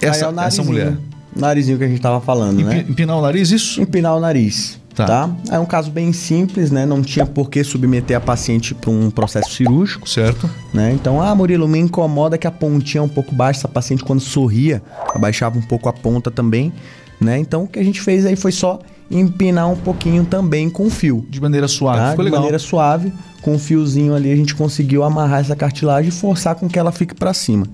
Essa, 0.00 0.26
é 0.26 0.44
essa 0.44 0.62
mulher. 0.62 0.96
Narizinho 1.34 1.78
que 1.78 1.84
a 1.84 1.88
gente 1.88 1.98
estava 1.98 2.20
falando, 2.20 2.60
Empi, 2.60 2.74
né? 2.74 2.86
Empinar 2.88 3.16
o 3.16 3.22
nariz, 3.22 3.50
isso? 3.50 3.80
Empinar 3.80 4.16
o 4.16 4.20
nariz. 4.20 4.78
Tá. 4.96 5.06
tá. 5.06 5.30
É 5.50 5.58
um 5.58 5.66
caso 5.66 5.90
bem 5.90 6.10
simples, 6.12 6.70
né? 6.70 6.86
Não 6.86 7.02
tinha 7.02 7.26
por 7.26 7.50
que 7.50 7.62
submeter 7.62 8.16
a 8.16 8.20
paciente 8.20 8.74
para 8.74 8.90
um 8.90 9.10
processo 9.10 9.50
cirúrgico. 9.50 10.08
Certo. 10.08 10.48
Né? 10.72 10.92
Então, 10.92 11.20
ah, 11.20 11.34
Murilo, 11.34 11.68
me 11.68 11.78
incomoda 11.78 12.38
que 12.38 12.46
a 12.46 12.50
pontinha 12.50 13.00
é 13.00 13.04
um 13.04 13.08
pouco 13.08 13.34
baixa. 13.34 13.60
Essa 13.60 13.68
paciente, 13.68 14.02
quando 14.02 14.20
sorria, 14.20 14.82
abaixava 15.14 15.58
um 15.58 15.62
pouco 15.62 15.88
a 15.88 15.92
ponta 15.92 16.30
também. 16.30 16.72
Né? 17.20 17.38
Então, 17.38 17.64
o 17.64 17.68
que 17.68 17.78
a 17.78 17.84
gente 17.84 18.00
fez 18.00 18.24
aí 18.24 18.36
foi 18.36 18.52
só 18.52 18.78
empinar 19.10 19.70
um 19.70 19.76
pouquinho 19.76 20.24
também 20.24 20.70
com 20.70 20.88
fio. 20.88 21.26
De 21.28 21.40
maneira 21.40 21.68
suave. 21.68 21.98
Tá? 21.98 22.10
Ficou 22.10 22.24
de 22.24 22.30
legal. 22.30 22.40
maneira 22.40 22.58
suave, 22.58 23.12
com 23.42 23.54
um 23.54 23.58
fiozinho 23.58 24.14
ali, 24.14 24.32
a 24.32 24.36
gente 24.36 24.54
conseguiu 24.54 25.04
amarrar 25.04 25.40
essa 25.40 25.54
cartilagem 25.54 26.08
e 26.08 26.12
forçar 26.12 26.54
com 26.54 26.68
que 26.68 26.78
ela 26.78 26.90
fique 26.90 27.14
para 27.14 27.32
cima. 27.34 27.66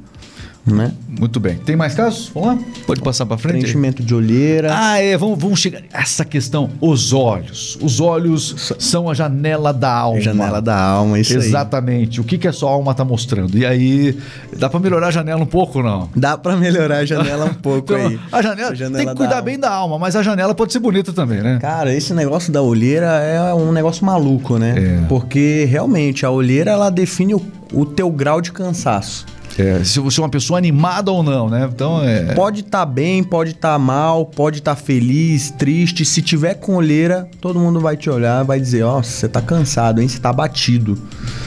Né? 0.64 0.92
Muito 1.08 1.40
bem. 1.40 1.56
Tem 1.56 1.74
mais 1.74 1.94
casos? 1.94 2.30
Vamos 2.32 2.48
lá? 2.50 2.58
Pode 2.86 3.00
passar 3.00 3.26
para 3.26 3.36
frente? 3.36 3.62
Preenchimento 3.62 4.02
de 4.02 4.14
olheira. 4.14 4.70
Ah, 4.72 4.98
é. 4.98 5.16
Vamos, 5.16 5.38
vamos 5.38 5.58
chegar. 5.58 5.82
Essa 5.92 6.24
questão. 6.24 6.70
Os 6.80 7.12
olhos. 7.12 7.76
Os 7.80 8.00
olhos 8.00 8.74
são 8.78 9.10
a 9.10 9.14
janela 9.14 9.72
da 9.72 9.92
alma. 9.92 10.20
Janela 10.20 10.62
da 10.62 10.78
alma, 10.78 11.18
isso 11.18 11.34
Exatamente. 11.34 12.20
Aí. 12.20 12.24
O 12.24 12.26
que, 12.26 12.38
que 12.38 12.46
a 12.46 12.52
sua 12.52 12.70
alma 12.70 12.92
está 12.92 13.04
mostrando? 13.04 13.58
E 13.58 13.66
aí, 13.66 14.16
dá 14.56 14.70
para 14.70 14.78
melhorar 14.78 15.08
a 15.08 15.10
janela 15.10 15.42
um 15.42 15.46
pouco 15.46 15.82
não? 15.82 16.08
Dá 16.14 16.38
para 16.38 16.56
melhorar 16.56 16.98
a 16.98 17.04
janela 17.04 17.46
um 17.46 17.54
pouco 17.60 17.92
então, 17.92 17.96
aí. 17.96 18.20
A 18.30 18.40
janela, 18.40 18.70
a 18.70 18.74
janela 18.74 18.96
tem 18.98 19.08
que 19.08 19.14
cuidar 19.16 19.34
da 19.36 19.42
bem 19.42 19.58
da 19.58 19.70
alma, 19.70 19.98
mas 19.98 20.14
a 20.14 20.22
janela 20.22 20.54
pode 20.54 20.72
ser 20.72 20.78
bonita 20.78 21.12
também, 21.12 21.42
né? 21.42 21.58
Cara, 21.60 21.92
esse 21.92 22.14
negócio 22.14 22.52
da 22.52 22.62
olheira 22.62 23.06
é 23.06 23.52
um 23.54 23.72
negócio 23.72 24.04
maluco, 24.04 24.58
né? 24.58 24.74
É. 24.76 25.06
Porque 25.08 25.66
realmente 25.68 26.24
a 26.24 26.30
olheira 26.30 26.70
ela 26.70 26.88
define 26.88 27.34
o, 27.34 27.42
o 27.72 27.84
teu 27.84 28.10
grau 28.10 28.40
de 28.40 28.52
cansaço. 28.52 29.26
É, 29.58 29.84
se 29.84 30.00
você 30.00 30.20
é 30.20 30.22
uma 30.22 30.28
pessoa 30.28 30.58
animada 30.58 31.10
ou 31.10 31.22
não, 31.22 31.48
né? 31.48 31.68
Então 31.72 32.02
é. 32.02 32.34
Pode 32.34 32.60
estar 32.60 32.80
tá 32.80 32.86
bem, 32.86 33.22
pode 33.22 33.50
estar 33.50 33.72
tá 33.72 33.78
mal, 33.78 34.24
pode 34.24 34.58
estar 34.58 34.74
tá 34.74 34.80
feliz, 34.80 35.50
triste. 35.50 36.04
Se 36.04 36.22
tiver 36.22 36.54
com 36.54 36.74
olheira, 36.74 37.28
todo 37.40 37.58
mundo 37.58 37.80
vai 37.80 37.96
te 37.96 38.08
olhar, 38.08 38.42
vai 38.44 38.58
dizer: 38.58 38.82
Ó, 38.82 38.98
oh, 38.98 39.02
você 39.02 39.28
tá 39.28 39.42
cansado, 39.42 40.00
hein? 40.00 40.08
Você 40.08 40.18
tá 40.18 40.32
batido. 40.32 40.98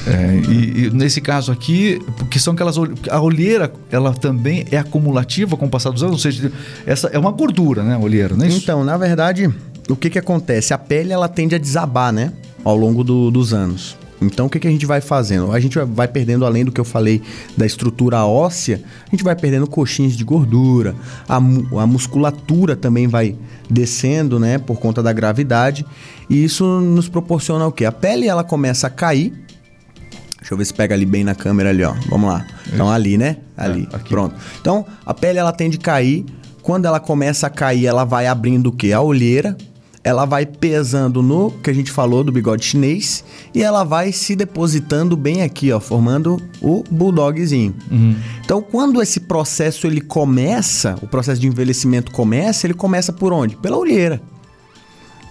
É, 0.05 0.35
e, 0.47 0.85
e, 0.85 0.89
nesse 0.91 1.19
caso 1.19 1.51
aqui, 1.51 1.99
porque 2.17 2.39
são 2.39 2.53
aquelas. 2.53 2.75
A 3.09 3.19
olheira, 3.19 3.71
ela 3.91 4.13
também 4.13 4.65
é 4.71 4.77
acumulativa 4.77 5.57
com 5.57 5.65
o 5.65 5.69
passar 5.69 5.89
dos 5.89 6.03
anos, 6.03 6.13
ou 6.13 6.19
seja, 6.19 6.51
essa 6.85 7.07
é 7.07 7.17
uma 7.17 7.31
gordura, 7.31 7.83
né? 7.83 7.95
A 7.95 7.99
olheira, 7.99 8.35
não 8.35 8.45
é 8.45 8.49
isso? 8.49 8.57
Então, 8.57 8.83
na 8.83 8.97
verdade, 8.97 9.51
o 9.89 9.95
que 9.95 10.09
que 10.09 10.19
acontece? 10.19 10.73
A 10.73 10.77
pele, 10.77 11.11
ela 11.11 11.27
tende 11.27 11.55
a 11.55 11.57
desabar, 11.57 12.13
né? 12.13 12.31
Ao 12.63 12.75
longo 12.75 13.03
do, 13.03 13.31
dos 13.31 13.53
anos. 13.53 13.97
Então, 14.25 14.45
o 14.47 14.49
que, 14.49 14.59
que 14.59 14.67
a 14.67 14.71
gente 14.71 14.85
vai 14.85 15.01
fazendo? 15.01 15.51
A 15.51 15.59
gente 15.59 15.77
vai 15.79 16.07
perdendo, 16.07 16.45
além 16.45 16.65
do 16.65 16.71
que 16.71 16.79
eu 16.79 16.85
falei 16.85 17.21
da 17.57 17.65
estrutura 17.65 18.25
óssea, 18.25 18.81
a 19.07 19.09
gente 19.11 19.23
vai 19.23 19.35
perdendo 19.35 19.67
coxins 19.67 20.15
de 20.15 20.23
gordura, 20.23 20.95
a, 21.27 21.37
a 21.37 21.87
musculatura 21.87 22.75
também 22.75 23.07
vai 23.07 23.35
descendo, 23.69 24.39
né, 24.39 24.57
por 24.57 24.79
conta 24.79 25.01
da 25.01 25.11
gravidade, 25.11 25.85
e 26.29 26.43
isso 26.43 26.79
nos 26.81 27.07
proporciona 27.07 27.65
o 27.65 27.71
quê? 27.71 27.85
A 27.85 27.91
pele 27.91 28.27
ela 28.27 28.43
começa 28.43 28.87
a 28.87 28.89
cair. 28.89 29.33
Deixa 30.39 30.53
eu 30.53 30.57
ver 30.57 30.65
se 30.65 30.73
pega 30.73 30.93
ali 30.93 31.05
bem 31.05 31.23
na 31.23 31.33
câmera 31.33 31.69
ali, 31.69 31.83
ó. 31.83 31.93
Vamos 32.07 32.29
lá. 32.29 32.45
Então 32.71 32.89
ali, 32.89 33.17
né? 33.17 33.37
Ali. 33.57 33.87
É, 33.91 33.97
Pronto. 33.97 34.35
Então, 34.61 34.85
a 35.03 35.13
pele 35.13 35.39
ela 35.39 35.51
tende 35.51 35.77
a 35.77 35.81
cair. 35.81 36.23
Quando 36.61 36.85
ela 36.85 36.99
começa 36.99 37.47
a 37.47 37.49
cair, 37.49 37.87
ela 37.87 38.03
vai 38.03 38.27
abrindo 38.27 38.67
o 38.67 38.71
quê? 38.71 38.91
A 38.91 39.01
olheira, 39.01 39.57
ela 40.05 40.23
vai 40.23 40.45
pesando 40.45 41.23
no 41.23 41.49
que 41.49 41.69
a 41.71 41.73
gente 41.73 41.89
falou 41.89 42.23
do 42.23 42.31
bigode 42.31 42.63
chinês 42.63 43.25
e 43.55 43.63
ela 43.63 43.83
vai 43.83 44.11
se 44.11 44.35
depositando 44.35 45.17
bem 45.17 45.41
aqui, 45.41 45.71
ó, 45.71 45.79
formando 45.79 46.39
o 46.61 46.83
bulldogzinho. 46.91 47.75
Uhum. 47.89 48.15
Então, 48.45 48.61
quando 48.61 49.01
esse 49.01 49.21
processo 49.21 49.87
ele 49.87 49.99
começa, 49.99 50.95
o 51.01 51.07
processo 51.07 51.41
de 51.41 51.47
envelhecimento 51.47 52.11
começa, 52.11 52.67
ele 52.67 52.75
começa 52.75 53.11
por 53.11 53.33
onde? 53.33 53.55
Pela 53.55 53.77
olheira. 53.77 54.21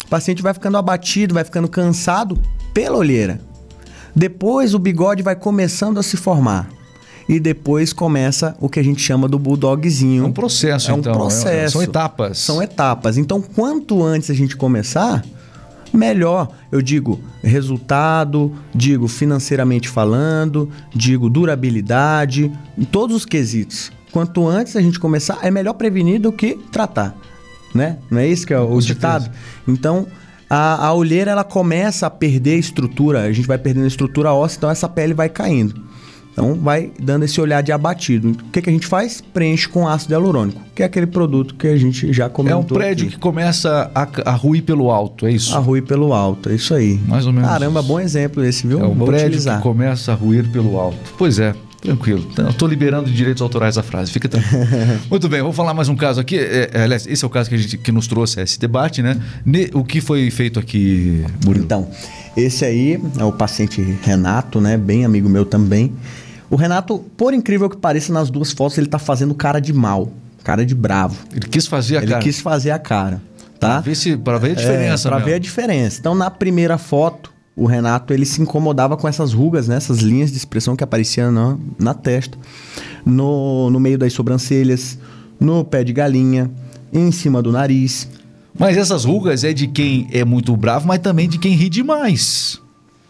O 0.05 0.09
paciente 0.09 0.43
vai 0.43 0.53
ficando 0.53 0.77
abatido, 0.77 1.35
vai 1.35 1.45
ficando 1.45 1.69
cansado 1.69 2.37
pela 2.75 2.99
olheira. 2.99 3.41
Depois 4.15 4.75
o 4.75 4.79
bigode 4.81 5.23
vai 5.23 5.37
começando 5.37 5.99
a 5.99 6.03
se 6.03 6.17
formar 6.17 6.69
e 7.29 7.41
depois 7.41 7.93
começa 7.93 8.57
o 8.61 8.69
que 8.69 8.79
a 8.79 8.83
gente 8.83 9.01
chama 9.01 9.29
do 9.29 9.39
bulldogzinho. 9.39 10.25
É 10.25 10.27
um 10.27 10.33
processo, 10.33 10.91
é 10.91 10.95
um 10.95 10.99
então. 10.99 11.13
processo. 11.15 11.49
É, 11.49 11.69
são 11.69 11.83
etapas. 11.83 12.39
São 12.39 12.63
etapas. 12.63 13.19
Então, 13.19 13.41
quanto 13.41 14.03
antes 14.03 14.31
a 14.31 14.35
gente 14.35 14.57
começar, 14.57 15.25
melhor. 15.93 16.49
Eu 16.70 16.83
digo 16.83 17.20
resultado, 17.43 18.53
digo 18.75 19.09
financeiramente 19.09 19.89
falando, 19.89 20.68
digo 20.95 21.31
durabilidade, 21.31 22.51
em 22.77 22.85
todos 22.85 23.16
os 23.16 23.25
quesitos. 23.25 23.93
Quanto 24.12 24.47
antes 24.47 24.77
a 24.77 24.83
gente 24.83 24.99
começar, 24.99 25.39
é 25.43 25.51
melhor 25.51 25.75
prevenir 25.75 26.20
do 26.20 26.33
que 26.33 26.59
tratar, 26.70 27.16
né? 27.75 27.99
Não 28.11 28.18
é 28.18 28.29
isso 28.29 28.47
que 28.47 28.55
é 28.55 28.61
o 28.61 28.81
ditado? 28.81 29.31
Então, 29.66 30.07
a, 30.49 30.87
a 30.87 30.95
olheira 30.95 31.33
ela 31.33 31.43
começa 31.43 32.07
a 32.07 32.11
perder 32.11 32.57
estrutura, 32.57 33.22
a 33.22 33.33
gente 33.33 33.49
vai 33.49 33.59
perdendo 33.59 33.85
a 33.85 33.89
estrutura 33.89 34.33
óssea, 34.33 34.59
então 34.59 34.70
essa 34.70 34.89
pele 34.89 35.14
vai 35.14 35.29
caindo. 35.29 35.83
Então 36.35 36.55
vai 36.57 36.91
dando 37.01 37.24
esse 37.24 37.41
olhar 37.41 37.62
de 37.62 37.70
abatido. 37.70 38.30
O 38.32 38.51
que, 38.51 38.61
que 38.61 38.68
a 38.68 38.72
gente 38.72 38.87
faz? 38.89 39.20
Preenche 39.32 39.68
com 39.68 39.87
ácido 39.87 40.14
hialurônico, 40.14 40.61
que 40.74 40.82
é 40.82 40.87
aquele 40.87 41.07
produto 41.07 41.55
que 41.55 41.68
a 41.68 41.76
gente 41.76 42.12
já 42.12 42.28
comentou. 42.28 42.59
É 42.61 42.61
um 42.61 42.64
prédio 42.66 43.07
aqui. 43.07 43.14
que 43.14 43.20
começa 43.20 43.89
a, 43.95 44.09
a 44.26 44.32
ruir 44.32 44.62
pelo 44.64 44.91
alto, 44.91 45.26
é 45.26 45.32
isso? 45.32 45.55
A 45.55 45.59
ruir 45.61 45.85
pelo 45.85 46.12
alto, 46.12 46.49
é 46.51 46.55
isso 46.57 46.74
aí. 46.74 47.01
Mais 47.07 47.24
ou 47.24 47.32
menos. 47.32 47.49
Caramba, 47.49 47.80
bom 47.82 48.01
exemplo 48.01 48.45
esse, 48.45 48.66
viu? 48.66 48.80
É 48.80 48.85
um 48.85 48.95
Vou 48.95 49.07
prédio 49.07 49.26
utilizar. 49.28 49.59
que 49.59 49.62
começa 49.62 50.11
a 50.11 50.14
ruir 50.16 50.49
pelo 50.51 50.76
alto. 50.78 50.99
Pois 51.16 51.39
é. 51.39 51.55
Tranquilo. 51.80 52.26
Então, 52.32 52.47
Eu 52.47 52.53
tô 52.55 52.66
liberando 52.66 53.11
de 53.11 53.14
direitos 53.14 53.43
autorais 53.43 53.76
a 53.76 53.82
frase. 53.82 54.11
Fica 54.11 54.26
tranquilo. 54.26 54.64
Muito 55.11 55.28
bem, 55.28 55.43
vou 55.43 55.53
falar 55.53 55.74
mais 55.74 55.87
um 55.89 55.95
caso 55.95 56.18
aqui. 56.18 56.39
É, 56.39 56.70
é, 56.72 56.82
aliás, 56.82 57.07
esse 57.07 57.22
é 57.22 57.26
o 57.26 57.30
caso 57.30 57.51
que, 57.51 57.55
a 57.55 57.59
gente, 57.59 57.76
que 57.76 57.93
nos 57.93 58.07
trouxe 58.09 58.41
esse 58.41 58.59
debate, 58.59 59.03
né? 59.03 59.20
Ne- 59.45 59.68
o 59.74 59.85
que 59.85 60.01
foi 60.01 60.30
feito 60.30 60.59
aqui, 60.59 61.22
Murilo? 61.45 61.62
Então, 61.66 61.87
esse 62.35 62.64
aí 62.64 62.99
é 63.18 63.22
o 63.24 63.30
paciente 63.30 63.82
Renato, 64.03 64.62
né? 64.62 64.78
Bem 64.78 65.05
amigo 65.05 65.28
meu 65.28 65.45
também. 65.45 65.93
O 66.51 66.57
Renato, 66.57 66.99
por 67.16 67.32
incrível 67.34 67.68
que 67.70 67.76
pareça, 67.76 68.12
nas 68.12 68.30
duas 68.30 68.53
fotos 68.53 68.76
ele 68.78 68.86
tá 68.86 68.99
fazendo 68.99 69.34
cara 69.34 69.61
de 69.61 69.72
mal, 69.72 70.12
cara 70.42 70.64
de 70.64 70.74
bravo. 70.74 71.16
Ele 71.32 71.47
quis 71.49 71.66
fazer 71.66 71.97
a 71.99 72.03
ele 72.03 72.11
cara. 72.12 72.22
quis 72.22 72.40
fazer 72.40 72.70
a 72.70 72.78
cara, 72.78 73.20
Pra 73.59 73.68
tá? 73.76 73.80
ver, 73.80 73.95
se, 73.95 74.16
pra 74.16 74.38
ver 74.38 74.51
a 74.53 74.55
diferença, 74.55 75.09
É, 75.09 75.11
pra 75.11 75.16
mesmo. 75.18 75.30
ver 75.30 75.34
a 75.34 75.38
diferença. 75.38 75.99
Então, 76.01 76.14
na 76.14 76.30
primeira 76.30 76.76
foto, 76.76 77.32
o 77.57 77.66
Renato 77.66 78.12
ele 78.12 78.26
se 78.26 78.42
incomodava 78.42 78.97
com 78.97 79.09
essas 79.09 79.32
rugas, 79.32 79.68
né? 79.68 79.76
Essas 79.76 79.99
linhas 80.01 80.30
de 80.30 80.36
expressão 80.36 80.76
que 80.76 80.84
apareciam 80.84 81.30
na, 81.32 81.57
na 81.78 81.95
testa, 81.95 82.36
no, 83.07 83.70
no 83.70 83.80
meio 83.80 83.97
das 83.99 84.12
sobrancelhas, 84.12 84.99
no 85.40 85.64
pé 85.64 85.82
de 85.84 85.92
galinha, 85.92 86.51
em 86.92 87.11
cima 87.11 87.40
do 87.42 87.51
nariz. 87.53 88.09
Mas 88.59 88.76
essas 88.76 89.05
rugas 89.05 89.42
é 89.45 89.53
de 89.53 89.66
quem 89.66 90.09
é 90.12 90.24
muito 90.24 90.55
bravo, 90.57 90.86
mas 90.86 91.01
também 91.01 91.28
de 91.28 91.38
quem 91.38 91.55
ri 91.55 91.68
demais. 91.68 92.61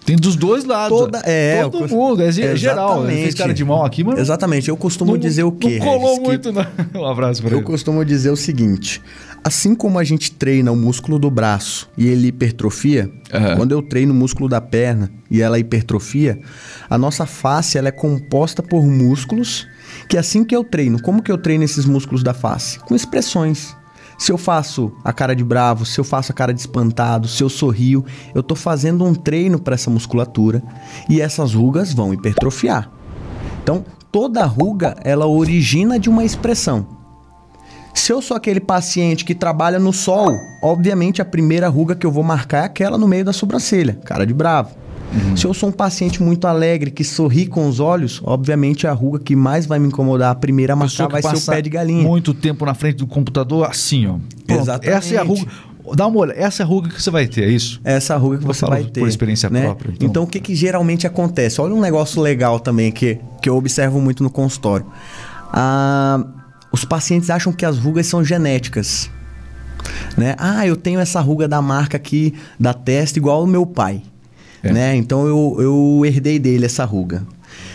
Tem 0.06 0.16
dos 0.16 0.36
dois 0.36 0.64
lados. 0.64 0.98
Toda- 0.98 1.22
é, 1.24 1.62
Todo 1.62 1.84
eu 1.84 1.88
mundo, 1.88 2.22
é 2.22 2.30
ge- 2.30 2.56
geral. 2.56 2.96
Fez 3.06 3.10
Exatamente. 3.10 3.36
cara 3.36 3.54
de 3.54 3.64
mal 3.64 3.84
aqui, 3.86 4.04
mas 4.04 4.18
Exatamente. 4.18 4.68
Eu 4.68 4.76
costumo 4.76 5.12
não, 5.12 5.18
dizer 5.18 5.44
o 5.44 5.52
quê? 5.52 5.78
Não 5.78 5.86
colou 5.86 6.00
Regis? 6.02 6.18
Que- 6.18 6.24
muito, 6.26 6.52
não. 6.52 6.66
Um 7.02 7.06
abraço 7.06 7.40
pra 7.42 7.52
Eu 7.52 7.58
ele. 7.58 7.66
costumo 7.66 8.04
dizer 8.04 8.30
o 8.30 8.36
seguinte: 8.36 9.00
assim 9.42 9.74
como 9.74 9.98
a 9.98 10.04
gente 10.04 10.30
treina 10.32 10.70
o 10.70 10.76
músculo 10.76 11.18
do 11.18 11.30
braço 11.30 11.88
e 11.96 12.06
ele 12.06 12.28
hipertrofia, 12.28 13.10
Aham. 13.32 13.56
quando 13.56 13.72
eu 13.72 13.80
treino 13.80 14.12
o 14.12 14.16
músculo 14.16 14.48
da 14.48 14.60
perna 14.60 15.10
e 15.30 15.40
ela 15.40 15.58
hipertrofia, 15.58 16.38
a 16.90 16.98
nossa 16.98 17.24
face 17.24 17.78
ela 17.78 17.88
é 17.88 17.92
composta 17.92 18.62
por 18.62 18.84
músculos 18.84 19.66
que 20.08 20.18
assim 20.18 20.44
que 20.44 20.54
eu 20.54 20.62
treino, 20.64 21.00
como 21.00 21.22
que 21.22 21.32
eu 21.32 21.38
treino 21.38 21.64
esses 21.64 21.86
músculos 21.86 22.22
da 22.22 22.34
face? 22.34 22.78
Com 22.80 22.94
expressões. 22.94 23.74
Se 24.18 24.30
eu 24.30 24.38
faço 24.38 24.92
a 25.02 25.12
cara 25.12 25.34
de 25.34 25.44
bravo, 25.44 25.84
se 25.84 25.98
eu 25.98 26.04
faço 26.04 26.32
a 26.32 26.34
cara 26.34 26.52
de 26.52 26.60
espantado, 26.60 27.28
se 27.28 27.42
eu 27.42 27.48
sorrio, 27.48 28.04
eu 28.34 28.42
tô 28.42 28.54
fazendo 28.54 29.04
um 29.04 29.14
treino 29.14 29.58
para 29.58 29.74
essa 29.74 29.90
musculatura 29.90 30.62
e 31.08 31.20
essas 31.20 31.54
rugas 31.54 31.92
vão 31.92 32.14
hipertrofiar. 32.14 32.90
Então, 33.62 33.84
toda 34.12 34.44
ruga 34.44 34.96
ela 35.02 35.26
origina 35.26 35.98
de 35.98 36.08
uma 36.08 36.24
expressão. 36.24 36.86
Se 37.94 38.12
eu 38.12 38.20
sou 38.20 38.36
aquele 38.36 38.60
paciente 38.60 39.24
que 39.24 39.34
trabalha 39.34 39.78
no 39.78 39.92
sol, 39.92 40.36
obviamente 40.62 41.22
a 41.22 41.24
primeira 41.24 41.68
ruga 41.68 41.94
que 41.94 42.04
eu 42.04 42.10
vou 42.10 42.24
marcar 42.24 42.62
é 42.62 42.64
aquela 42.66 42.98
no 42.98 43.06
meio 43.06 43.24
da 43.24 43.32
sobrancelha, 43.32 43.94
cara 44.04 44.26
de 44.26 44.34
bravo. 44.34 44.83
Se 45.36 45.46
eu 45.46 45.54
sou 45.54 45.68
um 45.68 45.72
paciente 45.72 46.22
muito 46.22 46.46
alegre, 46.46 46.90
que 46.90 47.04
sorri 47.04 47.46
com 47.46 47.68
os 47.68 47.80
olhos, 47.80 48.20
obviamente 48.24 48.86
a 48.86 48.92
ruga 48.92 49.18
que 49.18 49.36
mais 49.36 49.66
vai 49.66 49.78
me 49.78 49.88
incomodar, 49.88 50.30
a 50.30 50.34
primeira 50.34 50.72
a 50.72 50.76
marcar 50.76 51.08
vai 51.08 51.22
ser 51.22 51.36
o 51.36 51.40
pé 51.40 51.62
de 51.62 51.70
galinha. 51.70 52.02
Muito 52.02 52.34
tempo 52.34 52.64
na 52.64 52.74
frente 52.74 52.96
do 52.96 53.06
computador, 53.06 53.66
assim, 53.68 54.06
ó. 54.06 54.16
Pronto, 54.46 54.62
Exatamente. 54.62 54.96
Essa 54.96 55.14
é 55.14 55.18
a 55.18 55.22
ruga. 55.22 55.46
Dá 55.94 56.06
uma 56.06 56.18
olhada. 56.18 56.40
Essa 56.40 56.62
é 56.62 56.64
a 56.64 56.66
ruga 56.66 56.88
que 56.88 57.02
você 57.02 57.10
vai 57.10 57.26
ter, 57.26 57.44
é 57.44 57.48
isso? 57.48 57.80
Essa 57.84 58.16
ruga 58.16 58.38
que 58.38 58.44
você 58.44 58.64
vai 58.64 58.84
por 58.84 58.90
ter. 58.90 59.06
experiência 59.06 59.50
né? 59.50 59.64
própria, 59.64 59.92
então. 59.92 60.08
Então. 60.08 60.22
o 60.22 60.26
que, 60.26 60.40
que 60.40 60.54
geralmente 60.54 61.06
acontece? 61.06 61.60
Olha 61.60 61.74
um 61.74 61.80
negócio 61.80 62.22
legal 62.22 62.58
também 62.58 62.90
que, 62.90 63.18
que 63.42 63.48
eu 63.48 63.56
observo 63.56 64.00
muito 64.00 64.22
no 64.22 64.30
consultório. 64.30 64.86
Ah, 65.52 66.24
os 66.72 66.84
pacientes 66.84 67.28
acham 67.28 67.52
que 67.52 67.66
as 67.66 67.78
rugas 67.78 68.06
são 68.06 68.24
genéticas. 68.24 69.10
Né? 70.16 70.34
Ah, 70.38 70.66
eu 70.66 70.76
tenho 70.76 70.98
essa 70.98 71.20
ruga 71.20 71.46
da 71.46 71.60
marca 71.60 71.96
aqui 71.96 72.34
da 72.58 72.72
testa 72.72 73.18
igual 73.18 73.44
o 73.44 73.46
meu 73.46 73.66
pai. 73.66 74.02
É. 74.64 74.72
Né? 74.72 74.96
Então 74.96 75.26
eu, 75.26 75.56
eu 75.60 76.02
herdei 76.04 76.38
dele 76.38 76.64
essa 76.64 76.84
ruga. 76.84 77.22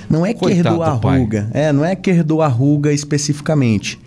Não 0.10 0.26
é 0.26 0.34
que 0.34 0.40
Coitado 0.40 0.70
herdou 0.70 0.84
a 0.84 0.90
ruga. 0.90 1.50
É, 1.54 1.72
não 1.72 1.86
é 1.86 1.96
que 1.96 2.10
herdou 2.10 2.42
a 2.42 2.48
ruga 2.48 2.92
especificamente. 2.92 4.00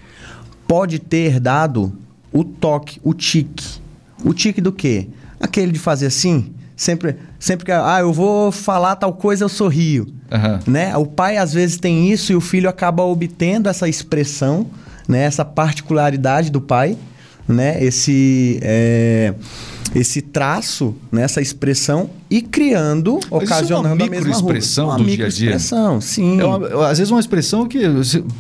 Pode 0.67 0.99
ter 0.99 1.27
herdado 1.27 1.93
o 2.33 2.43
toque, 2.43 3.01
o 3.05 3.15
tique. 3.15 3.81
O 4.25 4.35
tique 4.35 4.61
do 4.61 4.73
quê? 4.73 5.09
Aquele 5.41 5.71
de 5.71 5.79
fazer 5.79 6.07
assim, 6.07 6.53
sempre, 6.77 7.17
sempre 7.39 7.67
que 7.67 7.73
ah, 7.73 7.99
eu 8.01 8.13
vou 8.13 8.51
falar 8.51 8.97
tal 8.97 9.13
coisa, 9.13 9.45
eu 9.45 9.49
sorrio. 9.49 10.13
Aham. 10.31 10.61
Né? 10.67 10.97
O 10.97 11.07
pai 11.07 11.37
às 11.37 11.53
vezes 11.53 11.77
tem 11.77 12.11
isso 12.11 12.33
e 12.33 12.37
o 12.37 12.41
filho 12.41 12.69
acaba 12.69 13.05
obtendo 13.05 13.69
essa 13.69 13.89
expressão, 13.89 14.67
né? 15.07 15.23
essa 15.23 15.45
particularidade 15.45 16.51
do 16.51 16.61
pai, 16.61 16.97
né? 17.49 17.83
esse, 17.83 18.59
é, 18.63 19.35
esse 19.95 20.23
traço, 20.23 20.95
né? 21.11 21.23
essa 21.23 21.41
exprão 21.41 22.09
e 22.31 22.41
criando, 22.41 23.15
Mas 23.15 23.25
é 23.25 23.35
uma 23.35 23.43
ocasionando 23.43 24.05
a 24.05 24.09
mesma 24.09 24.35
ruga. 24.37 24.59
Uma 24.83 24.97
do 24.97 25.05
dia 25.05 25.27
a 25.27 25.29
dia. 25.29 25.47
microexpressão, 25.51 26.01
sim. 26.01 26.41
É 26.41 26.45
uma- 26.45 26.89
às 26.89 26.99
vezes 26.99 27.11
uma 27.11 27.21
expressão 27.21 27.67
que 27.67 27.79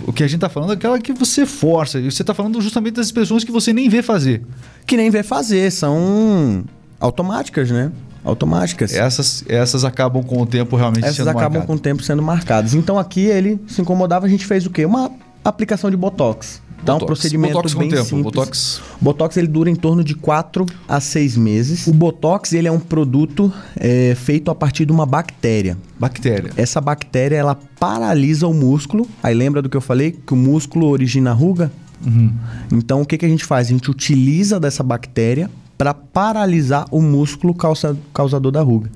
o 0.06 0.12
que 0.12 0.22
a 0.24 0.26
gente 0.26 0.40
tá 0.40 0.48
falando 0.48 0.70
é 0.70 0.74
aquela 0.74 0.98
que 0.98 1.12
você 1.12 1.44
força. 1.44 1.98
E 1.98 2.10
você 2.10 2.24
tá 2.24 2.32
falando 2.32 2.60
justamente 2.60 2.94
das 2.94 3.06
expressões 3.06 3.44
que 3.44 3.52
você 3.52 3.72
nem 3.72 3.88
vê 3.88 4.02
fazer. 4.02 4.42
Que 4.86 4.96
nem 4.96 5.10
vê 5.10 5.22
fazer, 5.22 5.70
são 5.70 6.64
automáticas, 6.98 7.70
né? 7.70 7.92
Automáticas. 8.24 8.94
Essas, 8.94 9.44
essas 9.48 9.84
acabam 9.84 10.22
com 10.22 10.40
o 10.40 10.46
tempo 10.46 10.76
realmente 10.76 11.04
Essas 11.04 11.16
sendo 11.16 11.30
acabam 11.30 11.44
marcadas. 11.58 11.66
com 11.66 11.74
o 11.74 11.78
tempo 11.78 12.02
sendo 12.02 12.22
marcadas. 12.22 12.72
Então 12.74 12.98
aqui 12.98 13.22
ele 13.26 13.60
se 13.66 13.80
incomodava, 13.82 14.26
a 14.26 14.28
gente 14.28 14.46
fez 14.46 14.64
o 14.64 14.70
quê? 14.70 14.84
Uma 14.86 15.10
aplicação 15.44 15.90
de 15.90 15.96
botox. 15.96 16.62
Tá 16.84 16.94
um 16.94 16.98
Botox. 16.98 17.06
procedimento 17.20 17.54
Botox 17.54 17.74
bem 17.74 17.88
tempo. 17.88 18.02
simples. 18.04 18.24
Botox- 18.24 18.80
Botox 19.00 19.36
ele 19.36 19.46
dura 19.46 19.70
em 19.70 19.74
torno 19.76 20.02
de 20.02 20.14
4 20.16 20.66
a 20.88 21.00
6 21.00 21.36
meses. 21.36 21.86
O 21.86 21.92
botox 21.94 22.52
ele 22.52 22.66
é 22.66 22.72
um 22.72 22.80
produto 22.80 23.52
é, 23.76 24.14
feito 24.16 24.50
a 24.50 24.54
partir 24.54 24.84
de 24.84 24.90
uma 24.92 25.06
bactéria. 25.06 25.78
Bactéria. 25.98 26.50
Essa 26.56 26.80
bactéria 26.80 27.36
ela 27.36 27.54
paralisa 27.78 28.46
o 28.48 28.52
músculo. 28.54 29.06
Aí 29.22 29.32
lembra 29.34 29.62
do 29.62 29.68
que 29.68 29.76
eu 29.76 29.80
falei 29.80 30.10
que 30.12 30.32
o 30.32 30.36
músculo 30.36 30.86
origina 30.88 31.30
a 31.30 31.34
ruga? 31.34 31.70
Uhum. 32.04 32.32
Então 32.72 33.00
o 33.02 33.06
que, 33.06 33.16
que 33.16 33.24
a 33.24 33.28
gente 33.28 33.44
faz? 33.44 33.68
A 33.68 33.70
gente 33.70 33.88
utiliza 33.88 34.58
dessa 34.58 34.82
bactéria 34.82 35.48
para 35.78 35.94
paralisar 35.94 36.86
o 36.90 37.00
músculo 37.00 37.54
causa- 37.54 37.96
causador 38.12 38.50
da 38.50 38.60
ruga. 38.60 38.90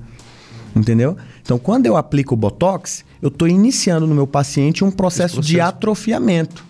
Entendeu? 0.75 1.15
Então 1.41 1.57
quando 1.57 1.85
eu 1.85 1.95
aplico 1.95 2.33
o 2.33 2.37
botox, 2.37 3.05
eu 3.21 3.29
estou 3.29 3.47
iniciando 3.47 4.05
no 4.05 4.13
meu 4.13 4.27
paciente 4.27 4.83
um 4.83 4.91
processo, 4.91 5.41
de 5.41 5.53
processo. 5.53 5.69
atrofiamento. 5.69 6.65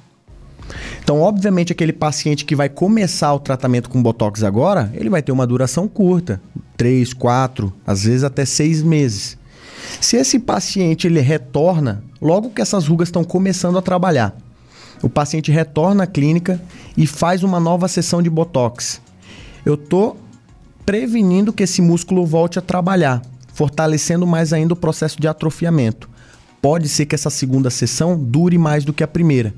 Então, 1.04 1.22
obviamente, 1.22 1.72
aquele 1.72 1.94
paciente 1.94 2.46
que 2.46 2.56
vai 2.56 2.70
começar 2.70 3.34
o 3.34 3.40
tratamento 3.40 3.90
com 3.90 4.02
botox 4.02 4.44
agora, 4.44 4.92
ele 4.94 5.10
vai 5.10 5.22
ter 5.22 5.32
uma 5.32 5.48
duração 5.48 5.88
curta, 5.88 6.42
3, 6.76 7.14
4, 7.14 7.74
às 7.86 8.04
vezes 8.04 8.24
até 8.24 8.46
6 8.46 8.84
meses. 8.84 9.38
Se 10.02 10.18
esse 10.18 10.40
paciente 10.40 11.08
ele 11.08 11.22
retorna, 11.22 12.04
logo 12.22 12.50
que 12.50 12.62
essas 12.62 12.88
rugas 12.88 13.08
estão 13.08 13.24
começando 13.24 13.78
a 13.78 13.82
trabalhar, 13.82 14.36
o 15.02 15.10
paciente 15.10 15.52
retorna 15.52 16.04
à 16.04 16.08
clínica 16.08 16.62
e 16.96 17.06
faz 17.06 17.44
uma 17.44 17.60
nova 17.60 17.88
sessão 17.88 18.22
de 18.22 18.30
botox. 18.30 19.00
Eu 19.66 19.76
estou 19.76 20.18
prevenindo 20.86 21.54
que 21.54 21.64
esse 21.64 21.82
músculo 21.82 22.26
volte 22.26 22.58
a 22.58 22.62
trabalhar, 22.62 23.22
fortalecendo 23.54 24.26
mais 24.26 24.54
ainda 24.54 24.74
o 24.74 24.78
processo 24.78 25.20
de 25.20 25.28
atrofiamento. 25.28 26.10
Pode 26.62 26.90
ser 26.90 27.06
que 27.06 27.16
essa 27.16 27.30
segunda 27.30 27.70
sessão 27.70 28.18
dure 28.18 28.58
mais 28.58 28.84
do 28.84 28.94
que 28.94 29.04
a 29.04 29.08
primeira. 29.08 29.54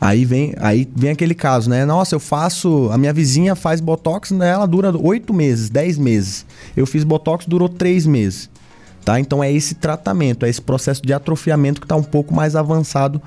Aí 0.00 0.24
vem, 0.24 0.54
aí 0.58 0.86
vem 0.94 1.10
aquele 1.10 1.34
caso, 1.34 1.70
né? 1.70 1.84
Nossa, 1.84 2.14
eu 2.14 2.20
faço. 2.20 2.90
A 2.92 2.98
minha 2.98 3.12
vizinha 3.12 3.54
faz 3.54 3.80
botox, 3.80 4.30
né? 4.30 4.50
ela 4.50 4.66
dura 4.66 4.92
8 4.96 5.32
meses, 5.32 5.70
10 5.70 5.98
meses. 5.98 6.44
Eu 6.76 6.86
fiz 6.86 7.02
botox, 7.04 7.46
durou 7.46 7.68
3 7.68 8.06
meses. 8.06 8.50
Tá? 9.04 9.20
Então 9.20 9.42
é 9.42 9.52
esse 9.52 9.76
tratamento, 9.76 10.44
é 10.44 10.48
esse 10.50 10.60
processo 10.60 11.00
de 11.00 11.12
atrofiamento 11.12 11.80
que 11.80 11.84
está 11.84 11.94
um 11.94 12.02
pouco 12.02 12.34
mais 12.34 12.56
avançado 12.56 13.22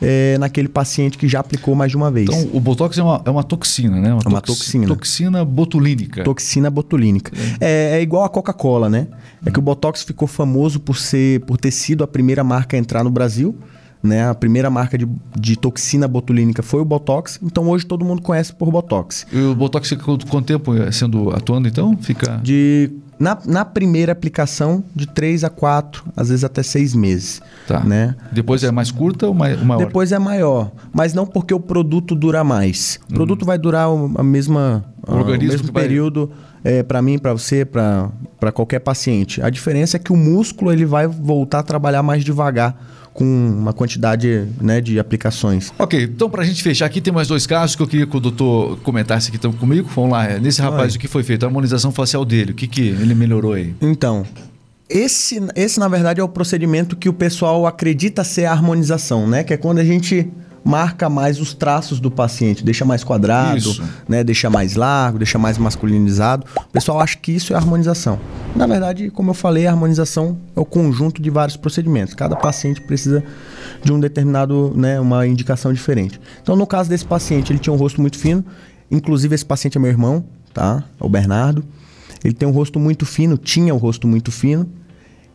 é, 0.00 0.36
naquele 0.36 0.68
paciente 0.68 1.16
que 1.16 1.26
já 1.26 1.40
aplicou 1.40 1.74
mais 1.74 1.90
de 1.90 1.96
uma 1.96 2.10
vez. 2.10 2.28
Então, 2.28 2.50
o 2.52 2.60
Botox 2.60 2.98
é 2.98 3.02
uma, 3.02 3.22
é 3.24 3.30
uma 3.30 3.42
toxina, 3.42 3.98
né? 3.98 4.10
É 4.10 4.28
uma 4.28 4.40
toxi- 4.42 4.64
toxina. 4.64 4.86
Toxina 4.88 5.44
botulínica. 5.44 6.22
Toxina 6.22 6.68
botulínica. 6.70 7.32
É, 7.60 7.96
é 7.98 8.02
igual 8.02 8.24
a 8.24 8.28
Coca-Cola, 8.28 8.90
né? 8.90 9.06
É 9.46 9.50
que 9.50 9.58
o 9.58 9.62
Botox 9.62 10.02
ficou 10.02 10.28
famoso 10.28 10.78
por, 10.78 10.96
ser, 10.98 11.40
por 11.46 11.56
ter 11.56 11.70
sido 11.70 12.04
a 12.04 12.06
primeira 12.06 12.44
marca 12.44 12.76
a 12.76 12.78
entrar 12.78 13.02
no 13.02 13.10
Brasil. 13.10 13.56
Né? 14.02 14.28
A 14.28 14.34
primeira 14.34 14.68
marca 14.68 14.98
de, 14.98 15.06
de 15.38 15.56
toxina 15.56 16.08
botulínica 16.08 16.62
foi 16.62 16.80
o 16.80 16.84
Botox. 16.84 17.38
Então 17.42 17.68
hoje 17.68 17.86
todo 17.86 18.04
mundo 18.04 18.20
conhece 18.20 18.52
por 18.52 18.70
Botox. 18.70 19.26
E 19.32 19.38
o 19.40 19.54
Botox 19.54 19.88
fica 19.88 20.02
quanto 20.04 20.42
tempo 20.44 20.72
sendo 20.92 21.30
atuando, 21.30 21.68
então? 21.68 21.96
Fica. 22.00 22.40
De, 22.42 22.90
na, 23.16 23.38
na 23.46 23.64
primeira 23.64 24.10
aplicação, 24.10 24.82
de 24.92 25.06
3 25.06 25.44
a 25.44 25.50
4, 25.50 26.04
às 26.16 26.30
vezes 26.30 26.42
até 26.42 26.64
6 26.64 26.94
meses. 26.96 27.40
Tá. 27.68 27.78
Né? 27.84 28.16
Depois 28.32 28.64
é 28.64 28.72
mais 28.72 28.90
curta 28.90 29.28
ou 29.28 29.34
mai- 29.34 29.56
maior? 29.56 29.86
Depois 29.86 30.10
é 30.10 30.18
maior, 30.18 30.72
mas 30.92 31.14
não 31.14 31.24
porque 31.24 31.54
o 31.54 31.60
produto 31.60 32.16
dura 32.16 32.42
mais. 32.42 32.98
O 33.08 33.14
produto 33.14 33.44
vai 33.46 33.56
durar 33.56 33.88
o- 33.88 34.10
a 34.16 34.22
mesma, 34.24 34.84
O 35.06 35.12
organismo 35.14 35.46
o 35.46 35.52
mesmo 35.52 35.66
que 35.68 35.72
vai- 35.72 35.82
período 35.84 36.28
é, 36.64 36.82
para 36.82 37.00
mim, 37.00 37.18
para 37.18 37.32
você, 37.32 37.64
para 37.64 38.10
qualquer 38.52 38.80
paciente. 38.80 39.40
A 39.40 39.48
diferença 39.48 39.96
é 39.96 40.00
que 40.00 40.12
o 40.12 40.16
músculo 40.16 40.72
ele 40.72 40.84
vai 40.84 41.06
voltar 41.06 41.60
a 41.60 41.62
trabalhar 41.62 42.02
mais 42.02 42.24
devagar 42.24 42.76
com 43.12 43.24
uma 43.24 43.72
quantidade 43.72 44.46
né, 44.60 44.80
de 44.80 44.98
aplicações. 44.98 45.72
Ok, 45.78 46.02
então 46.04 46.30
para 46.30 46.42
a 46.42 46.44
gente 46.44 46.62
fechar 46.62 46.86
aqui, 46.86 47.00
tem 47.00 47.12
mais 47.12 47.28
dois 47.28 47.46
casos 47.46 47.76
que 47.76 47.82
eu 47.82 47.86
queria 47.86 48.06
que 48.06 48.16
o 48.16 48.20
doutor 48.20 48.78
comentasse 48.78 49.28
aqui 49.28 49.36
então, 49.36 49.52
comigo. 49.52 49.88
Vamos 49.94 50.12
lá, 50.12 50.38
nesse 50.38 50.62
rapaz, 50.62 50.92
Oi. 50.92 50.98
o 50.98 51.00
que 51.00 51.08
foi 51.08 51.22
feito? 51.22 51.44
A 51.44 51.48
harmonização 51.48 51.92
facial 51.92 52.24
dele, 52.24 52.52
o 52.52 52.54
que, 52.54 52.66
que 52.66 52.88
ele 52.88 53.14
melhorou 53.14 53.52
aí? 53.52 53.74
Então, 53.80 54.24
esse, 54.88 55.40
esse 55.54 55.78
na 55.78 55.88
verdade 55.88 56.20
é 56.20 56.24
o 56.24 56.28
procedimento 56.28 56.96
que 56.96 57.08
o 57.08 57.12
pessoal 57.12 57.66
acredita 57.66 58.24
ser 58.24 58.46
a 58.46 58.52
harmonização, 58.52 59.26
né? 59.26 59.42
Que 59.42 59.54
é 59.54 59.56
quando 59.56 59.78
a 59.78 59.84
gente 59.84 60.30
marca 60.64 61.08
mais 61.08 61.40
os 61.40 61.54
traços 61.54 62.00
do 62.00 62.10
paciente, 62.10 62.64
deixa 62.64 62.84
mais 62.84 63.02
quadrado, 63.02 63.58
isso. 63.58 63.82
né, 64.08 64.22
deixa 64.22 64.48
mais 64.48 64.74
largo, 64.74 65.18
deixa 65.18 65.38
mais 65.38 65.58
masculinizado. 65.58 66.46
O 66.56 66.72
pessoal 66.72 67.00
acha 67.00 67.16
que 67.16 67.32
isso 67.32 67.52
é 67.52 67.56
harmonização. 67.56 68.18
Na 68.54 68.66
verdade, 68.66 69.10
como 69.10 69.30
eu 69.30 69.34
falei, 69.34 69.66
a 69.66 69.70
harmonização 69.70 70.36
é 70.54 70.60
o 70.60 70.64
conjunto 70.64 71.20
de 71.20 71.30
vários 71.30 71.56
procedimentos. 71.56 72.14
Cada 72.14 72.36
paciente 72.36 72.80
precisa 72.80 73.24
de 73.82 73.92
um 73.92 73.98
determinado, 73.98 74.72
né, 74.76 75.00
uma 75.00 75.26
indicação 75.26 75.72
diferente. 75.72 76.20
Então, 76.42 76.54
no 76.54 76.66
caso 76.66 76.88
desse 76.88 77.04
paciente, 77.04 77.52
ele 77.52 77.58
tinha 77.58 77.72
um 77.72 77.76
rosto 77.76 78.00
muito 78.00 78.18
fino. 78.18 78.44
Inclusive, 78.90 79.34
esse 79.34 79.44
paciente 79.44 79.78
é 79.78 79.80
meu 79.80 79.90
irmão, 79.90 80.24
tá? 80.52 80.84
É 81.00 81.04
o 81.04 81.08
Bernardo. 81.08 81.64
Ele 82.22 82.34
tem 82.34 82.46
um 82.46 82.52
rosto 82.52 82.78
muito 82.78 83.04
fino, 83.04 83.36
tinha 83.36 83.74
um 83.74 83.78
rosto 83.78 84.06
muito 84.06 84.30
fino. 84.30 84.68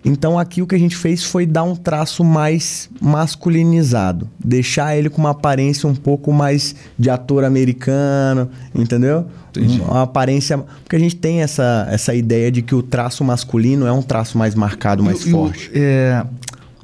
Então 0.05 0.39
aqui 0.39 0.61
o 0.61 0.67
que 0.67 0.75
a 0.75 0.79
gente 0.79 0.95
fez 0.95 1.23
foi 1.23 1.45
dar 1.45 1.63
um 1.63 1.75
traço 1.75 2.23
mais 2.23 2.89
masculinizado, 3.01 4.29
deixar 4.43 4.95
ele 4.95 5.09
com 5.09 5.17
uma 5.17 5.31
aparência 5.31 5.87
um 5.87 5.95
pouco 5.95 6.31
mais 6.31 6.75
de 6.97 7.09
ator 7.09 7.43
americano, 7.43 8.49
entendeu? 8.73 9.25
Entendi. 9.49 9.81
Uma 9.81 10.03
aparência, 10.03 10.57
porque 10.57 10.95
a 10.95 10.99
gente 10.99 11.15
tem 11.15 11.41
essa, 11.41 11.87
essa 11.89 12.13
ideia 12.13 12.51
de 12.51 12.61
que 12.61 12.75
o 12.75 12.81
traço 12.81 13.23
masculino 13.23 13.85
é 13.85 13.91
um 13.91 14.01
traço 14.01 14.37
mais 14.37 14.55
marcado, 14.55 15.03
mais 15.03 15.25
e, 15.25 15.31
forte. 15.31 15.71
E 15.73 15.79
o, 15.79 15.81
é, 15.81 16.25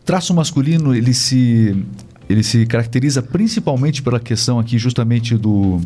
traço 0.03 0.33
masculino 0.33 0.93
ele 0.95 1.13
se 1.13 1.85
ele 2.29 2.41
se 2.41 2.65
caracteriza 2.65 3.21
principalmente 3.21 4.01
pela 4.01 4.19
questão 4.19 4.57
aqui 4.57 4.77
justamente 4.77 5.37
do, 5.37 5.79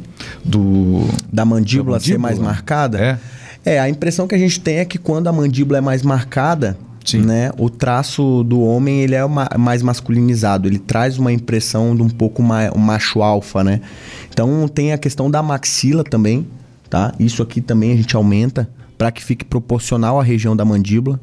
do 0.46 1.08
da 1.32 1.44
mandíbula, 1.44 1.44
da 1.44 1.46
mandíbula 1.46 2.00
ser 2.00 2.18
mais 2.18 2.40
marcada. 2.40 3.00
É. 3.00 3.20
É, 3.66 3.80
a 3.80 3.90
impressão 3.90 4.28
que 4.28 4.36
a 4.36 4.38
gente 4.38 4.62
tem 4.62 4.78
é 4.78 4.86
que 4.86 4.98
quando 4.98 5.28
a 5.28 5.34
mandíbula 5.34 5.80
é 5.80 5.82
mais 5.82 6.02
marcada, 6.02 6.78
Sim. 7.08 7.22
Né? 7.22 7.52
O 7.58 7.70
traço 7.70 8.44
do 8.44 8.60
homem 8.62 9.00
ele 9.00 9.16
é 9.16 9.24
uma, 9.24 9.48
mais 9.58 9.82
masculinizado, 9.82 10.68
ele 10.68 10.78
traz 10.78 11.18
uma 11.18 11.32
impressão 11.32 11.96
de 11.96 12.02
um 12.02 12.10
pouco 12.10 12.44
mais 12.44 12.70
um 12.74 12.80
macho 12.80 13.22
alfa, 13.22 13.64
né? 13.64 13.80
Então 14.30 14.68
tem 14.68 14.92
a 14.92 14.98
questão 14.98 15.32
da 15.32 15.42
maxila 15.42 16.04
também, 16.04 16.46
tá? 16.90 17.14
Isso 17.18 17.42
aqui 17.42 17.62
também 17.62 17.94
a 17.94 17.96
gente 17.96 18.14
aumenta 18.14 18.70
para 18.98 19.10
que 19.10 19.24
fique 19.24 19.46
proporcional 19.46 20.20
à 20.20 20.24
região 20.24 20.54
da 20.54 20.66
mandíbula, 20.66 21.18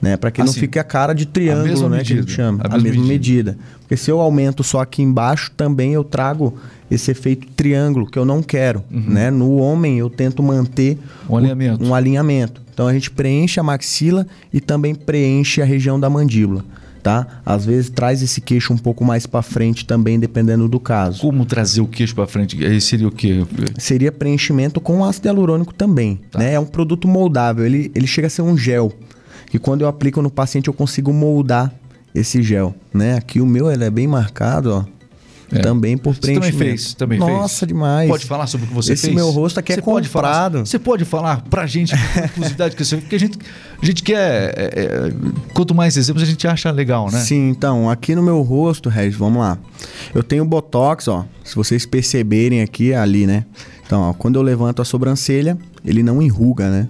né? 0.00 0.16
Para 0.16 0.30
que 0.30 0.40
assim, 0.40 0.52
não 0.52 0.60
fique 0.60 0.78
a 0.78 0.84
cara 0.84 1.12
de 1.12 1.26
triângulo, 1.26 1.88
né? 1.88 1.96
Medida, 1.96 2.04
que 2.04 2.12
a 2.12 2.22
gente 2.22 2.32
chama, 2.32 2.60
a, 2.62 2.76
a 2.76 2.78
mesma, 2.78 3.04
medida. 3.04 3.08
medida. 3.08 3.58
Porque 3.80 3.96
se 3.96 4.12
eu 4.12 4.20
aumento 4.20 4.62
só 4.62 4.80
aqui 4.80 5.02
embaixo, 5.02 5.50
também 5.56 5.94
eu 5.94 6.04
trago 6.04 6.54
esse 6.88 7.10
efeito 7.10 7.48
triângulo 7.56 8.06
que 8.06 8.16
eu 8.16 8.24
não 8.24 8.40
quero, 8.40 8.84
uhum. 8.88 9.04
né? 9.08 9.32
No 9.32 9.56
homem 9.56 9.98
eu 9.98 10.08
tento 10.08 10.44
manter 10.44 10.96
um 11.28 11.36
alinhamento. 11.36 11.84
um 11.84 11.92
alinhamento. 11.92 12.63
Então 12.74 12.88
a 12.88 12.92
gente 12.92 13.10
preenche 13.10 13.60
a 13.60 13.62
maxila 13.62 14.26
e 14.52 14.60
também 14.60 14.94
preenche 14.94 15.62
a 15.62 15.64
região 15.64 15.98
da 15.98 16.10
mandíbula. 16.10 16.64
Tá? 17.02 17.26
Às 17.44 17.66
vezes 17.66 17.90
traz 17.90 18.22
esse 18.22 18.40
queixo 18.40 18.72
um 18.72 18.78
pouco 18.78 19.04
mais 19.04 19.26
para 19.26 19.42
frente 19.42 19.84
também, 19.84 20.18
dependendo 20.18 20.66
do 20.66 20.80
caso. 20.80 21.20
Como 21.20 21.44
trazer 21.44 21.82
o 21.82 21.86
queixo 21.86 22.14
para 22.14 22.26
frente? 22.26 22.64
Aí 22.64 22.80
seria 22.80 23.06
o 23.06 23.10
quê? 23.12 23.44
Seria 23.78 24.10
preenchimento 24.10 24.80
com 24.80 25.04
ácido 25.04 25.28
hialurônico 25.28 25.74
também. 25.74 26.18
Tá. 26.30 26.38
Né? 26.38 26.54
É 26.54 26.60
um 26.60 26.64
produto 26.64 27.06
moldável, 27.06 27.64
ele, 27.64 27.92
ele 27.94 28.06
chega 28.06 28.26
a 28.26 28.30
ser 28.30 28.42
um 28.42 28.56
gel. 28.56 28.90
Que 29.50 29.58
quando 29.58 29.82
eu 29.82 29.88
aplico 29.88 30.22
no 30.22 30.30
paciente 30.30 30.68
eu 30.68 30.74
consigo 30.74 31.12
moldar 31.12 31.72
esse 32.14 32.42
gel. 32.42 32.74
Né? 32.92 33.16
Aqui 33.16 33.38
o 33.38 33.46
meu 33.46 33.70
ele 33.70 33.84
é 33.84 33.90
bem 33.90 34.06
marcado, 34.06 34.72
ó. 34.72 34.94
É. 35.52 35.58
Também 35.58 35.96
por 35.96 36.16
preenchimento. 36.16 36.46
Você 36.46 36.52
também 36.52 36.68
fez, 36.68 36.94
também 36.94 37.18
Nossa, 37.18 37.60
fez. 37.60 37.68
demais. 37.68 38.08
Pode 38.08 38.26
falar 38.26 38.46
sobre 38.46 38.66
o 38.66 38.68
que 38.68 38.74
você 38.74 38.94
Esse 38.94 39.02
fez? 39.02 39.14
Esse 39.14 39.24
meu 39.24 39.30
rosto 39.30 39.60
aqui 39.60 39.72
é 39.72 39.76
você 39.76 39.80
é 39.80 39.82
comprado. 39.82 40.04
Pode 40.04 40.08
falar, 40.08 40.66
você 40.66 40.78
pode 40.78 41.04
falar 41.04 41.42
pra 41.42 41.66
gente 41.66 41.94
a 41.94 42.28
curiosidade 42.28 42.74
que 42.74 42.84
você 42.84 42.96
porque 42.96 43.16
a 43.16 43.20
gente, 43.20 43.38
a 43.80 43.86
gente 43.86 44.02
quer... 44.02 44.54
É, 44.56 44.70
é, 44.74 45.12
quanto 45.52 45.74
mais 45.74 45.96
exemplos 45.96 46.22
a 46.22 46.26
gente 46.26 46.46
acha 46.46 46.70
legal, 46.70 47.10
né? 47.10 47.20
Sim, 47.20 47.50
então, 47.50 47.90
aqui 47.90 48.14
no 48.14 48.22
meu 48.22 48.40
rosto, 48.42 48.88
Regis, 48.88 49.16
vamos 49.16 49.40
lá. 49.40 49.58
Eu 50.14 50.22
tenho 50.22 50.44
Botox, 50.44 51.08
ó. 51.08 51.24
Se 51.44 51.54
vocês 51.54 51.84
perceberem 51.84 52.62
aqui, 52.62 52.94
ali, 52.94 53.26
né? 53.26 53.44
Então, 53.86 54.00
ó, 54.02 54.12
quando 54.12 54.36
eu 54.36 54.42
levanto 54.42 54.80
a 54.80 54.84
sobrancelha, 54.84 55.58
ele 55.84 56.02
não 56.02 56.22
enruga, 56.22 56.70
né? 56.70 56.88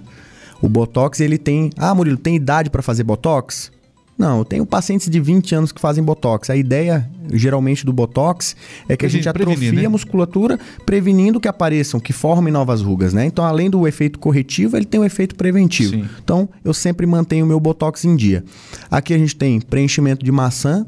O 0.61 0.69
Botox, 0.69 1.19
ele 1.19 1.37
tem... 1.37 1.69
Ah, 1.77 1.93
Murilo, 1.93 2.17
tem 2.17 2.35
idade 2.35 2.69
para 2.69 2.81
fazer 2.81 3.03
Botox? 3.03 3.71
Não, 4.17 4.39
eu 4.39 4.45
tenho 4.45 4.65
pacientes 4.65 5.09
de 5.09 5.19
20 5.19 5.55
anos 5.55 5.71
que 5.73 5.81
fazem 5.81 6.01
botox. 6.01 6.49
A 6.49 6.55
ideia, 6.55 7.09
geralmente, 7.33 7.85
do 7.85 7.91
botox 7.91 8.55
é 8.87 8.95
que 8.95 9.05
a 9.05 9.09
gente 9.09 9.27
atrofia 9.27 9.73
né? 9.73 9.85
a 9.85 9.89
musculatura, 9.89 10.57
prevenindo 10.85 11.39
que 11.39 11.49
apareçam, 11.49 11.99
que 11.99 12.13
formem 12.13 12.51
novas 12.51 12.81
rugas, 12.81 13.13
né? 13.13 13.25
Então, 13.25 13.43
além 13.43 13.69
do 13.69 13.85
efeito 13.85 14.17
corretivo, 14.17 14.77
ele 14.77 14.85
tem 14.85 15.01
um 15.01 15.03
efeito 15.03 15.35
preventivo. 15.35 15.95
Sim. 15.95 16.05
Então, 16.23 16.47
eu 16.63 16.73
sempre 16.73 17.05
mantenho 17.05 17.43
o 17.43 17.47
meu 17.47 17.59
botox 17.59 18.05
em 18.05 18.15
dia. 18.15 18.43
Aqui 18.89 19.13
a 19.13 19.17
gente 19.17 19.35
tem 19.35 19.59
preenchimento 19.59 20.23
de 20.23 20.31
maçã, 20.31 20.85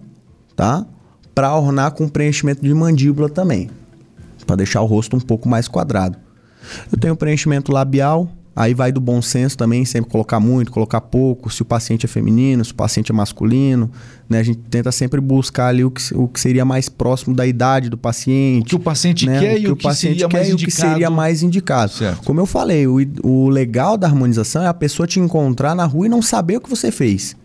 tá? 0.55 0.85
Para 1.35 1.53
ornar 1.55 1.91
com 1.91 2.07
preenchimento 2.07 2.61
de 2.61 2.73
mandíbula 2.73 3.29
também, 3.29 3.69
para 4.45 4.55
deixar 4.55 4.81
o 4.81 4.85
rosto 4.85 5.17
um 5.17 5.19
pouco 5.19 5.49
mais 5.49 5.67
quadrado. 5.67 6.17
Eu 6.91 6.97
tenho 6.97 7.15
preenchimento 7.15 7.73
labial, 7.73 8.29
Aí 8.59 8.73
vai 8.73 8.91
do 8.91 8.99
bom 8.99 9.21
senso 9.21 9.55
também, 9.55 9.85
sempre 9.85 10.09
colocar 10.09 10.39
muito, 10.39 10.71
colocar 10.71 10.99
pouco, 10.99 11.47
se 11.47 11.61
o 11.61 11.65
paciente 11.65 12.07
é 12.07 12.09
feminino, 12.09 12.65
se 12.65 12.71
o 12.71 12.75
paciente 12.75 13.11
é 13.11 13.13
masculino. 13.13 13.91
Né? 14.27 14.39
A 14.39 14.43
gente 14.43 14.57
tenta 14.57 14.91
sempre 14.91 15.21
buscar 15.21 15.67
ali 15.67 15.85
o 15.85 15.91
que, 15.91 16.01
o 16.15 16.27
que 16.27 16.39
seria 16.39 16.65
mais 16.65 16.89
próximo 16.89 17.35
da 17.35 17.45
idade 17.45 17.87
do 17.87 17.99
paciente. 17.99 18.63
O 18.63 18.65
que 18.65 18.75
o 18.75 18.79
paciente 18.79 19.27
né? 19.27 19.39
quer 19.39 19.53
o 19.53 19.57
que 19.57 19.61
e 19.61 19.69
o 19.69 19.75
que, 19.75 19.83
paciente 19.83 20.13
seria 20.13 20.27
quer 20.27 20.37
mais 20.37 20.49
e 20.49 20.53
o 20.55 20.57
que 20.57 20.71
seria 20.71 21.09
mais 21.11 21.43
indicado. 21.43 21.91
Certo. 21.91 22.23
Como 22.23 22.39
eu 22.39 22.47
falei, 22.47 22.87
o, 22.87 22.97
o 23.21 23.47
legal 23.47 23.95
da 23.95 24.07
harmonização 24.07 24.63
é 24.63 24.67
a 24.67 24.73
pessoa 24.73 25.05
te 25.05 25.19
encontrar 25.19 25.75
na 25.75 25.85
rua 25.85 26.07
e 26.07 26.09
não 26.09 26.23
saber 26.23 26.57
o 26.57 26.61
que 26.61 26.69
você 26.69 26.91
fez 26.91 27.35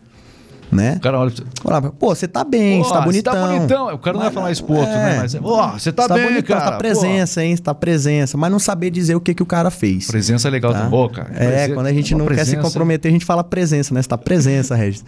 né? 0.73 0.95
O 0.97 1.01
cara 1.01 1.19
olha 1.19 1.31
pra 1.31 1.81
você. 1.81 1.91
Pô, 1.91 2.15
você 2.15 2.27
tá 2.27 2.43
bem, 2.43 2.83
você 2.83 2.93
tá 2.93 3.01
bonitão. 3.03 3.33
Você 3.33 3.39
tá 3.41 3.47
bonitão. 3.47 3.95
O 3.95 3.99
cara 3.99 4.15
não 4.15 4.23
vai 4.23 4.33
falar 4.33 4.51
isso 4.51 4.65
pro 4.65 4.77
outro, 4.77 4.91
né? 4.91 5.11
é. 5.11 5.13
né? 5.13 5.19
Mas, 5.21 5.35
ó, 5.35 5.73
você 5.73 5.93
tá, 5.93 6.09
tá 6.09 6.15
bem, 6.15 6.25
bonitão, 6.25 6.59
cara. 6.59 6.71
Tá 6.73 6.79
presença, 6.79 7.41
pô. 7.41 7.47
hein? 7.47 7.57
Você 7.57 7.63
tá 7.63 7.75
presença. 7.75 8.39
Mas 8.39 8.51
não 8.51 8.59
saber 8.59 8.91
dizer 8.91 9.15
o 9.15 9.21
que, 9.21 9.35
que 9.35 9.43
o 9.43 9.47
cara 9.47 9.71
fez. 9.71 10.07
Presença 10.07 10.49
é 10.49 10.51
legal 10.51 10.73
tá? 10.73 10.81
também, 10.81 11.09
cara. 11.11 11.31
É, 11.35 11.69
quando 11.69 11.87
a 11.87 11.93
gente 11.93 12.15
não 12.15 12.25
presença. 12.25 12.51
quer 12.51 12.57
se 12.57 12.63
comprometer, 12.63 13.11
a 13.11 13.13
gente 13.13 13.25
fala 13.25 13.45
presença, 13.45 13.93
né? 13.93 14.01
Você 14.01 14.09
tá 14.09 14.17
presença, 14.17 14.75
Regis. 14.75 15.05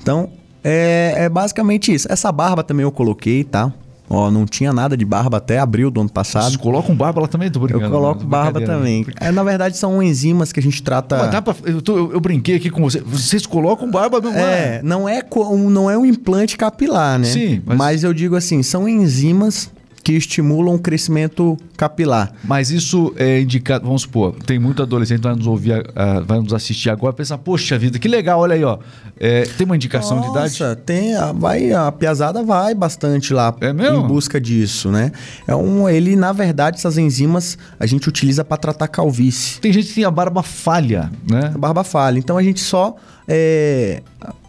Então, 0.00 0.30
é, 0.64 1.14
é 1.18 1.28
basicamente 1.28 1.92
isso. 1.92 2.10
Essa 2.10 2.32
barba 2.32 2.62
também 2.64 2.82
eu 2.82 2.90
coloquei, 2.92 3.44
tá? 3.44 3.70
Ó, 4.08 4.30
não 4.30 4.44
tinha 4.44 4.72
nada 4.72 4.96
de 4.96 5.04
barba 5.04 5.38
até 5.38 5.58
abril 5.58 5.90
do 5.90 6.00
ano 6.00 6.10
passado. 6.10 6.44
Vocês 6.44 6.56
colocam 6.56 6.94
barba 6.94 7.22
lá 7.22 7.28
também? 7.28 7.50
Tô 7.50 7.60
brincando. 7.60 7.86
Eu 7.86 7.90
coloco 7.90 8.24
barba 8.24 8.60
também. 8.60 9.06
É, 9.18 9.30
na 9.30 9.42
verdade, 9.42 9.76
são 9.76 10.02
enzimas 10.02 10.52
que 10.52 10.60
a 10.60 10.62
gente 10.62 10.82
trata. 10.82 11.16
Mas 11.16 11.30
dá 11.30 11.40
pra, 11.40 11.54
eu, 11.64 11.80
tô, 11.80 12.12
eu, 12.12 12.20
brinquei 12.20 12.56
aqui 12.56 12.68
com 12.68 12.82
você. 12.82 13.00
Vocês 13.00 13.46
colocam 13.46 13.90
barba 13.90 14.20
mesmo? 14.20 14.38
É, 14.38 14.80
não 14.82 15.08
é, 15.08 15.22
não 15.70 15.90
é 15.90 15.96
um 15.96 16.04
implante 16.04 16.56
capilar, 16.56 17.18
né? 17.18 17.26
Sim. 17.26 17.62
Mas... 17.64 17.78
mas 17.78 18.04
eu 18.04 18.12
digo 18.12 18.36
assim, 18.36 18.62
são 18.62 18.88
enzimas 18.88 19.70
que 20.02 20.12
estimulam 20.12 20.74
o 20.74 20.78
crescimento 20.78 21.56
capilar. 21.76 22.32
Mas 22.44 22.70
isso 22.70 23.12
é 23.16 23.40
indicado, 23.40 23.84
vamos 23.84 24.02
supor, 24.02 24.34
tem 24.46 24.58
muito 24.58 24.82
adolescente 24.82 25.18
que 25.18 25.26
vai 25.26 25.36
nos 25.36 25.46
ouvir, 25.46 25.80
uh, 25.80 26.24
vai 26.26 26.40
nos 26.40 26.52
assistir 26.52 26.90
agora 26.90 27.14
e 27.14 27.16
pensar, 27.16 27.38
poxa 27.38 27.78
vida, 27.78 27.98
que 27.98 28.08
legal, 28.08 28.40
olha 28.40 28.54
aí, 28.54 28.64
ó. 28.64 28.78
É, 29.18 29.42
tem 29.42 29.64
uma 29.64 29.76
indicação 29.76 30.16
Nossa, 30.16 30.48
de 30.48 30.56
idade? 30.56 30.82
Tem, 30.82 31.12
vai, 31.36 31.72
a 31.72 31.92
piazada 31.92 32.42
vai 32.42 32.74
bastante 32.74 33.32
lá 33.32 33.54
é 33.60 33.70
em 33.70 34.06
busca 34.06 34.40
disso, 34.40 34.90
né? 34.90 35.12
É 35.46 35.54
um, 35.54 35.88
ele, 35.88 36.16
na 36.16 36.32
verdade, 36.32 36.76
essas 36.76 36.98
enzimas 36.98 37.56
a 37.78 37.86
gente 37.86 38.08
utiliza 38.08 38.44
para 38.44 38.56
tratar 38.56 38.88
calvície. 38.88 39.60
Tem 39.60 39.72
gente 39.72 39.88
que 39.88 39.94
tem 39.94 40.04
a 40.04 40.10
barba 40.10 40.42
falha, 40.42 41.10
né? 41.30 41.52
A 41.54 41.58
barba 41.58 41.84
falha. 41.84 42.18
Então 42.18 42.36
a 42.36 42.42
gente 42.42 42.60
só 42.60 42.96
é, 43.28 44.02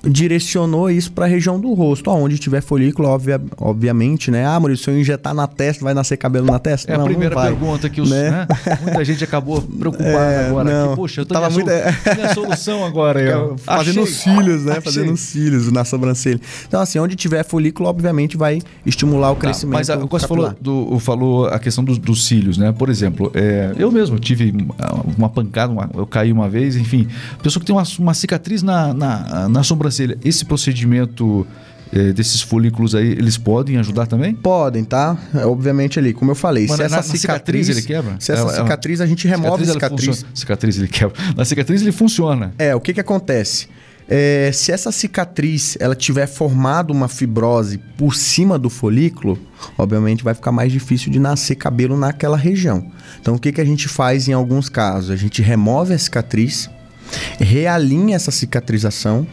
direcionou 0.03 0.89
isso 0.91 1.11
para 1.11 1.25
a 1.25 1.27
região 1.27 1.59
do 1.59 1.73
rosto, 1.73 2.09
onde 2.11 2.37
tiver 2.37 2.61
folículo, 2.61 3.07
obvia, 3.07 3.41
obviamente, 3.57 4.29
né? 4.29 4.45
Ah, 4.45 4.59
Maurício, 4.59 4.85
se 4.85 4.91
eu 4.91 4.99
injetar 4.99 5.33
na 5.33 5.47
testa, 5.47 5.83
vai 5.83 5.93
nascer 5.93 6.17
cabelo 6.17 6.45
na 6.45 6.59
testa? 6.59 6.91
É 6.91 6.97
não, 6.97 7.05
a 7.05 7.07
primeira 7.07 7.35
pergunta 7.39 7.89
que 7.89 8.01
os, 8.01 8.09
né? 8.09 8.23
Né? 8.29 8.47
muita 8.81 9.05
gente 9.05 9.23
acabou 9.23 9.61
preocupada 9.79 10.31
é, 10.31 10.47
agora. 10.47 10.71
Não, 10.71 10.85
aqui, 10.87 10.95
Poxa, 10.95 11.21
eu 11.21 11.25
tô 11.25 11.33
Tava 11.33 11.49
muito... 11.49 11.69
minha 12.15 12.33
solução 12.33 12.85
agora. 12.85 13.13
Eu 13.23 13.57
fazendo 13.57 14.01
os 14.01 14.09
cílios, 14.09 14.65
né? 14.65 14.73
Achei. 14.73 14.81
Fazendo 14.81 15.13
os 15.13 15.19
cílios 15.19 15.71
na 15.71 15.85
sobrancelha. 15.85 16.39
Então, 16.67 16.81
assim, 16.81 16.99
onde 16.99 17.15
tiver 17.15 17.43
folículo, 17.43 17.87
obviamente, 17.87 18.35
vai 18.35 18.61
estimular 18.85 19.31
o 19.31 19.35
tá, 19.35 19.41
crescimento. 19.41 19.73
Tá, 19.73 19.77
mas 19.77 19.89
a, 19.89 19.95
você 19.95 20.27
falou, 20.27 20.53
do, 20.59 20.99
falou 20.99 21.47
a 21.47 21.59
questão 21.59 21.83
dos, 21.83 21.97
dos 21.97 22.25
cílios, 22.25 22.57
né? 22.57 22.71
Por 22.71 22.89
exemplo, 22.89 23.31
é, 23.33 23.73
eu 23.77 23.91
mesmo 23.91 24.19
tive 24.19 24.53
uma 25.17 25.29
pancada, 25.29 25.71
uma, 25.71 25.89
eu 25.93 26.05
caí 26.05 26.31
uma 26.31 26.49
vez, 26.49 26.75
enfim. 26.75 27.07
Pessoa 27.41 27.61
que 27.61 27.65
tem 27.65 27.75
uma, 27.75 27.83
uma 27.99 28.13
cicatriz 28.13 28.61
na, 28.61 28.93
na, 28.93 29.49
na 29.49 29.63
sobrancelha. 29.63 29.92
Esse 30.23 30.45
procedimento 30.45 31.45
eh, 31.91 32.11
desses 32.11 32.41
folículos 32.41 32.95
aí, 32.95 33.09
eles 33.11 33.37
podem 33.37 33.77
ajudar 33.77 34.07
também? 34.07 34.33
Podem, 34.33 34.83
tá? 34.83 35.17
É, 35.33 35.45
obviamente 35.45 35.99
ali, 35.99 36.11
como 36.13 36.31
eu 36.31 36.35
falei, 36.35 36.63
Mas 36.67 36.71
se 36.73 36.77
na- 36.79 36.85
essa 36.85 36.95
na 36.95 37.03
cicatriz 37.03 37.67
cicatriz, 37.67 37.69
ele 37.69 37.81
quebra? 37.81 38.15
Se 38.19 38.31
essa 38.31 38.41
Ela- 38.41 38.53
cicatriz 38.55 38.99
a 39.01 39.05
gente 39.05 39.27
remove 39.27 39.61
a 39.61 39.65
ela 39.65 39.73
cicatriz. 39.73 40.05
funciona- 40.07 40.31
cicatriz 40.35 40.77
ele 40.77 40.87
quebra. 40.87 41.15
Na 41.37 41.45
cicatriz 41.45 41.81
ele 41.81 41.91
funciona. 41.91 42.53
É, 42.57 42.73
o 42.75 42.81
que 42.81 42.93
que 42.93 42.99
acontece? 42.99 43.67
É, 44.09 44.51
se 44.53 44.69
essa 44.71 44.91
cicatriz 44.91 45.77
ela 45.79 45.95
tiver 45.95 46.27
formado 46.27 46.91
uma 46.91 47.07
fibrose 47.07 47.77
por 47.97 48.13
cima 48.15 48.59
do 48.59 48.69
folículo, 48.69 49.39
obviamente 49.77 50.23
vai 50.25 50.33
ficar 50.33 50.51
mais 50.51 50.71
difícil 50.73 51.09
de 51.11 51.19
nascer 51.19 51.55
cabelo 51.55 51.95
naquela 51.95 52.35
região. 52.35 52.91
Então 53.21 53.35
o 53.35 53.39
que 53.39 53.51
que 53.53 53.61
a 53.61 53.65
gente 53.65 53.87
faz 53.87 54.27
em 54.27 54.33
alguns 54.33 54.67
casos? 54.67 55.09
A 55.09 55.15
gente 55.15 55.41
remove 55.41 55.93
a 55.93 55.97
cicatriz, 55.97 56.69
realinha 57.39 58.15
essa 58.15 58.31
cicatrização, 58.31 59.25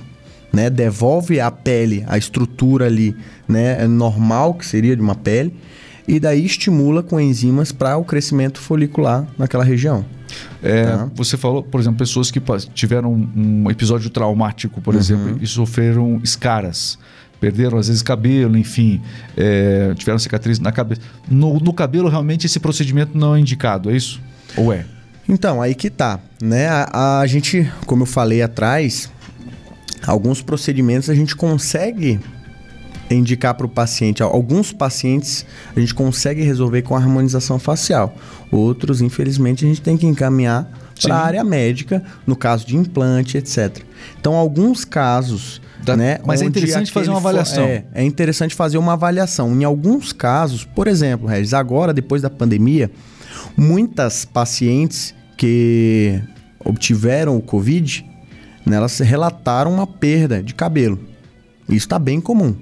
né, 0.53 0.69
devolve 0.69 1.41
à 1.41 1.51
pele 1.51 2.05
a 2.07 2.19
estrutura 2.19 2.87
ali, 2.87 3.17
né, 3.49 3.87
normal 3.87 4.55
que 4.55 4.67
seria 4.67 4.97
de 4.97 5.03
uma 5.03 5.15
pele, 5.15 5.55
e 6.07 6.19
daí 6.19 6.45
estimula 6.45 7.03
com 7.03 7.21
enzimas 7.21 7.71
para 7.71 7.97
o 7.97 8.05
crescimento 8.05 8.61
folicular 8.61 9.27
naquela 9.39 9.65
região. 9.65 10.05
É, 10.63 10.85
Tá. 10.85 11.09
Você 11.15 11.37
falou, 11.37 11.63
por 11.63 11.81
exemplo, 11.81 11.99
pessoas 11.99 12.31
que 12.31 12.41
tiveram 12.75 13.13
um 13.13 13.71
episódio 13.71 14.11
traumático, 14.11 14.81
por 14.81 14.95
exemplo, 14.95 15.39
e 15.41 15.47
sofreram 15.47 16.21
escaras. 16.23 16.99
Perderam, 17.41 17.79
às 17.79 17.89
vezes, 17.89 18.03
cabelo, 18.03 18.57
enfim, 18.59 19.01
é, 19.35 19.95
tiveram 19.95 20.19
cicatriz 20.19 20.59
na 20.59 20.71
cabeça. 20.71 21.01
No, 21.29 21.59
no 21.59 21.73
cabelo, 21.73 22.09
realmente, 22.09 22.45
esse 22.45 22.61
procedimento 22.61 23.17
não 23.17 23.35
é 23.35 23.41
indicado, 23.41 23.91
é 23.91 23.97
isso? 23.97 24.21
Ou 24.57 24.73
é? 24.73 24.85
Então, 25.27 25.63
aí 25.63 25.75
que 25.75 25.89
tá, 25.89 26.21
né? 26.43 26.69
A, 26.69 27.21
a 27.21 27.27
gente, 27.27 27.71
como 27.87 28.03
eu 28.03 28.07
falei 28.07 28.43
atrás, 28.43 29.11
alguns 30.07 30.43
procedimentos 30.43 31.11
a 31.11 31.15
gente 31.15 31.37
consegue 31.37 32.21
indicar 33.11 33.55
para 33.55 33.67
o 33.67 33.69
paciente. 33.69 34.23
Alguns 34.23 34.73
pacientes 34.73 35.45
a 35.75 35.81
gente 35.81 35.95
consegue 35.95 36.43
resolver 36.43 36.83
com 36.83 36.95
a 36.95 36.99
harmonização 36.99 37.59
facial. 37.59 38.15
Outros, 38.51 39.01
infelizmente, 39.01 39.65
a 39.65 39.69
gente 39.69 39.83
tem 39.83 39.97
que 39.97 40.07
encaminhar 40.07 40.71
para 41.01 41.17
a 41.17 41.25
área 41.25 41.45
médica, 41.45 42.03
no 42.27 42.37
caso 42.37 42.67
de 42.67 42.77
implante, 42.77 43.37
etc. 43.39 43.79
Então, 44.19 44.35
alguns 44.35 44.85
casos. 44.85 45.61
Dá- 45.83 45.97
né, 45.97 46.19
mas 46.27 46.43
é 46.43 46.45
interessante 46.45 46.93
fazer 46.93 47.09
uma 47.09 47.19
avaliação. 47.19 47.65
É, 47.65 47.85
é 47.95 48.05
interessante 48.05 48.55
fazer 48.55 48.77
uma 48.77 48.93
avaliação. 48.93 49.51
Em 49.59 49.65
alguns 49.65 50.13
casos, 50.13 50.63
por 50.63 50.87
exemplo, 50.87 51.27
Regis, 51.27 51.55
agora, 51.55 51.95
depois 51.95 52.21
da 52.21 52.29
pandemia, 52.29 52.91
muitas 53.57 54.27
pacientes 54.27 55.15
que 55.39 56.21
obtiveram 56.63 57.35
o 57.35 57.41
Covid, 57.41 58.10
né, 58.67 58.77
elas 58.77 58.99
relataram 58.99 59.73
uma 59.73 59.87
perda 59.87 60.43
de 60.43 60.55
cabelo. 60.55 60.99
Isso 61.69 61.87
está 61.87 61.99
bem 61.99 62.21
comum. 62.21 62.55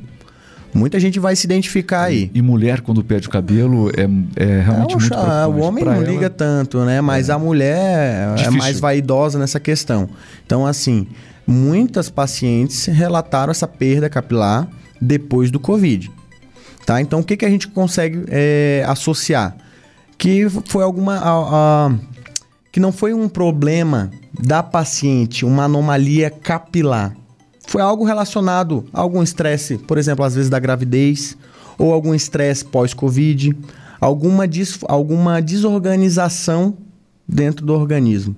Muita 0.75 1.01
gente 1.01 1.19
vai 1.19 1.35
se 1.35 1.47
identificar 1.47 2.03
aí. 2.05 2.31
E 2.35 2.43
mulher, 2.43 2.83
quando 2.83 3.03
perde 3.03 3.27
o 3.27 3.31
cabelo, 3.31 3.91
é, 3.91 4.03
é 4.37 4.61
realmente 4.61 4.93
É, 4.93 4.97
o 4.97 5.01
muito 5.01 5.09
preocupante. 5.09 5.49
O 5.59 5.63
homem 5.65 5.83
Pra 5.85 5.95
não 5.95 6.03
ela- 6.03 6.11
liga 6.13 6.29
tanto, 6.31 6.85
né? 6.85 7.01
Mas 7.01 7.31
a 7.31 7.39
mulher 7.39 8.33
é 8.33 8.35
Difícil. 8.35 8.59
mais 8.59 8.79
vaidosa 8.79 9.39
nessa 9.39 9.59
questão. 9.59 10.09
Então, 10.45 10.67
assim, 10.67 11.07
muitas 11.47 12.11
pacientes 12.11 12.85
relataram 12.85 13.51
essa 13.51 13.67
perda 13.67 14.11
capilar 14.11 14.69
depois 15.01 15.51
do 15.51 15.59
Covid. 15.59 16.11
Tá? 16.85 17.01
Então, 17.01 17.21
o 17.21 17.25
que, 17.25 17.37
que 17.37 17.47
a 17.47 17.51
gente 17.51 17.67
consegue 17.69 18.25
é, 18.29 18.85
associar? 18.87 19.57
Que 20.19 20.47
foi 20.67 20.85
alguma. 20.85 21.17
a- 21.17 21.87
a- 21.87 21.95
que 22.71 22.79
não 22.79 22.93
foi 22.93 23.15
um 23.15 23.27
problema 23.29 24.11
da 24.39 24.63
paciente, 24.63 25.45
uma 25.45 25.65
anomalia 25.65 26.31
capilar. 26.31 27.17
Foi 27.67 27.83
algo 27.83 28.05
relacionado 28.05 28.87
a 28.93 29.01
algum 29.01 29.23
estresse, 29.23 29.77
por 29.77 29.99
exemplo, 29.99 30.25
às 30.25 30.35
vezes 30.35 30.49
da 30.49 30.59
gravidez, 30.59 31.37
ou 31.77 31.93
algum 31.93 32.15
estresse 32.15 32.65
pós-Covid, 32.65 33.55
alguma, 34.01 34.45
alguma 34.89 35.43
desorganização 35.43 36.77
dentro 37.27 37.67
do 37.67 37.75
organismo. 37.75 38.35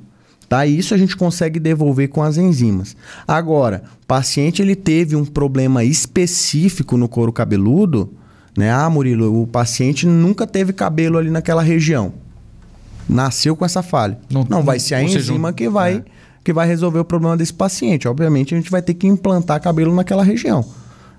Tá? 0.48 0.66
E 0.66 0.76
isso 0.76 0.94
a 0.94 0.98
gente 0.98 1.16
consegue 1.16 1.61
devolver 1.61 2.09
com 2.09 2.22
as 2.22 2.36
enzimas. 2.36 2.96
Agora, 3.26 3.84
o 4.03 4.07
paciente 4.07 4.61
ele 4.61 4.74
teve 4.74 5.14
um 5.14 5.24
problema 5.24 5.84
específico 5.84 6.96
no 6.96 7.09
couro 7.09 7.32
cabeludo, 7.32 8.12
né? 8.57 8.68
Ah, 8.68 8.90
Murilo, 8.90 9.42
o 9.42 9.46
paciente 9.46 10.07
nunca 10.07 10.48
teve 10.48 10.72
cabelo 10.72 11.18
ali 11.18 11.30
naquela 11.30 11.62
região. 11.62 12.12
Nasceu 13.15 13.57
com 13.57 13.65
essa 13.65 13.83
falha. 13.83 14.19
Não- 14.31 14.47
Não, 14.49 14.63
vai 14.63 14.79
ser 14.79 14.95
a 14.95 15.01
ou 15.01 15.09
seja, 15.09 15.33
enzima 15.33 15.53
que 15.53 15.69
vai 15.69 15.97
é. 15.97 16.05
que 16.43 16.53
vai 16.53 16.67
resolver 16.67 16.99
o 17.01 17.05
problema 17.05 17.37
desse 17.37 17.53
paciente. 17.53 18.07
Obviamente, 18.09 18.55
a 18.55 18.57
gente 18.57 18.71
vai 18.71 18.81
ter 18.81 18.95
que 18.95 19.07
implantar 19.07 19.61
cabelo 19.61 19.95
naquela 19.95 20.23
região, 20.25 20.65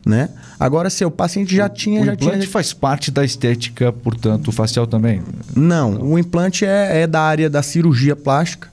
né? 0.05 0.29
Agora, 0.59 0.89
se 0.89 1.03
o 1.05 1.11
paciente 1.11 1.55
já 1.55 1.67
tinha, 1.69 2.01
o 2.01 2.05
já 2.05 2.13
implante 2.13 2.39
tinha... 2.39 2.49
faz 2.49 2.73
parte 2.73 3.11
da 3.11 3.23
estética, 3.25 3.91
portanto, 3.91 4.51
facial 4.51 4.87
também. 4.87 5.21
Não, 5.55 6.01
o 6.01 6.17
implante 6.17 6.65
é, 6.65 7.01
é 7.01 7.07
da 7.07 7.21
área 7.21 7.49
da 7.49 7.61
cirurgia 7.61 8.15
plástica, 8.15 8.70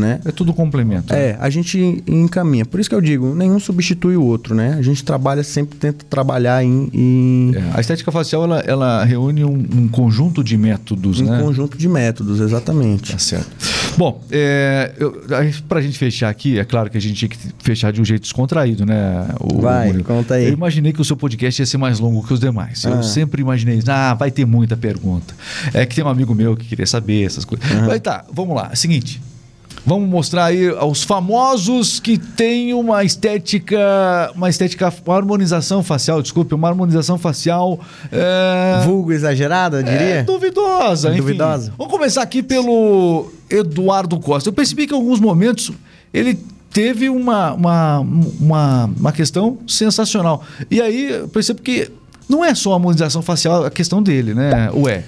né? 0.00 0.20
É 0.24 0.32
tudo 0.32 0.52
complemento. 0.52 1.12
né? 1.12 1.30
É, 1.30 1.36
a 1.38 1.48
gente 1.50 2.02
encaminha. 2.06 2.64
Por 2.64 2.80
isso 2.80 2.88
que 2.88 2.94
eu 2.96 3.00
digo, 3.00 3.34
nenhum 3.34 3.60
substitui 3.60 4.16
o 4.16 4.24
outro, 4.24 4.54
né? 4.54 4.74
A 4.78 4.82
gente 4.82 5.04
trabalha, 5.04 5.44
sempre 5.44 5.78
tenta 5.78 6.04
trabalhar 6.08 6.64
em, 6.64 6.88
em 6.92 7.52
É, 7.54 7.62
A 7.76 7.80
estética 7.80 8.10
facial 8.10 8.44
ela, 8.44 8.60
ela 8.60 9.04
reúne 9.04 9.44
um, 9.44 9.52
um 9.76 9.86
conjunto 9.88 10.42
de 10.42 10.56
métodos, 10.56 11.20
um 11.20 11.26
né? 11.26 11.40
conjunto 11.42 11.76
de 11.78 11.88
métodos, 11.88 12.40
exatamente. 12.40 13.12
Tá 13.12 13.18
certo. 13.18 13.50
Bom, 13.96 14.22
é, 14.30 14.92
eu, 14.98 15.22
pra 15.68 15.80
gente 15.82 15.98
fechar 15.98 16.28
aqui, 16.30 16.58
é 16.58 16.64
claro 16.64 16.88
que 16.90 16.96
a 16.96 17.00
gente 17.00 17.14
tinha 17.14 17.28
que 17.28 17.36
fechar 17.58 17.92
de 17.92 18.00
um 18.00 18.04
jeito 18.04 18.22
descontraído, 18.22 18.86
né? 18.86 19.26
O, 19.40 19.60
Vai, 19.60 19.86
Murilo? 19.88 20.04
conta 20.04 20.34
aí. 20.34 20.46
Eu 20.46 20.52
imaginei 20.54 20.92
que 20.92 21.00
o 21.00 21.04
seu 21.04 21.16
podcast 21.16 21.60
ia 21.60 21.66
ser 21.66 21.76
mais 21.76 21.98
longo 22.00 22.26
que 22.26 22.32
os 22.32 22.40
demais. 22.40 22.84
Eu 22.84 22.94
Ah. 22.94 23.02
sempre 23.02 23.42
imaginei 23.42 23.76
isso. 23.78 23.90
Ah, 23.90 24.14
vai 24.14 24.30
ter 24.30 24.46
muita 24.46 24.76
pergunta. 24.76 25.34
É 25.74 25.84
que 25.84 25.94
tem 25.96 26.04
um 26.04 26.08
amigo 26.08 26.34
meu 26.34 26.56
que 26.56 26.66
queria 26.66 26.86
saber 26.86 27.24
essas 27.26 27.44
coisas. 27.44 27.66
Mas 27.86 28.00
tá, 28.00 28.24
vamos 28.32 28.54
lá. 28.56 28.74
Seguinte. 28.74 29.20
Vamos 29.84 30.08
mostrar 30.08 30.46
aí 30.46 30.68
aos 30.68 31.02
famosos 31.02 31.98
que 31.98 32.18
tem 32.18 32.74
uma 32.74 33.02
estética, 33.02 34.30
uma 34.34 34.48
estética, 34.48 34.92
uma 35.06 35.16
harmonização 35.16 35.82
facial, 35.82 36.20
desculpe, 36.20 36.54
uma 36.54 36.68
harmonização 36.68 37.18
facial 37.18 37.80
é, 38.12 38.82
Vulgo 38.84 39.12
exagerado, 39.12 39.76
eu 39.76 39.82
diria? 39.82 40.00
é, 40.00 40.22
duvidosa, 40.22 41.08
enfim. 41.08 41.18
Duvidosa. 41.18 41.72
Vamos 41.78 41.92
começar 41.92 42.22
aqui 42.22 42.42
pelo 42.42 43.32
Eduardo 43.48 44.18
Costa. 44.20 44.48
Eu 44.48 44.52
percebi 44.52 44.86
que 44.86 44.92
em 44.92 44.96
alguns 44.96 45.18
momentos 45.18 45.72
ele 46.12 46.38
teve 46.70 47.08
uma, 47.08 47.52
uma, 47.52 48.00
uma, 48.00 48.90
uma 48.98 49.12
questão 49.12 49.58
sensacional. 49.66 50.42
E 50.70 50.80
aí 50.80 51.10
eu 51.10 51.28
percebo 51.28 51.62
que 51.62 51.90
não 52.28 52.44
é 52.44 52.54
só 52.54 52.72
a 52.72 52.74
harmonização 52.74 53.22
facial 53.22 53.64
a 53.64 53.70
questão 53.70 54.02
dele, 54.02 54.34
né? 54.34 54.70
Ué. 54.74 55.04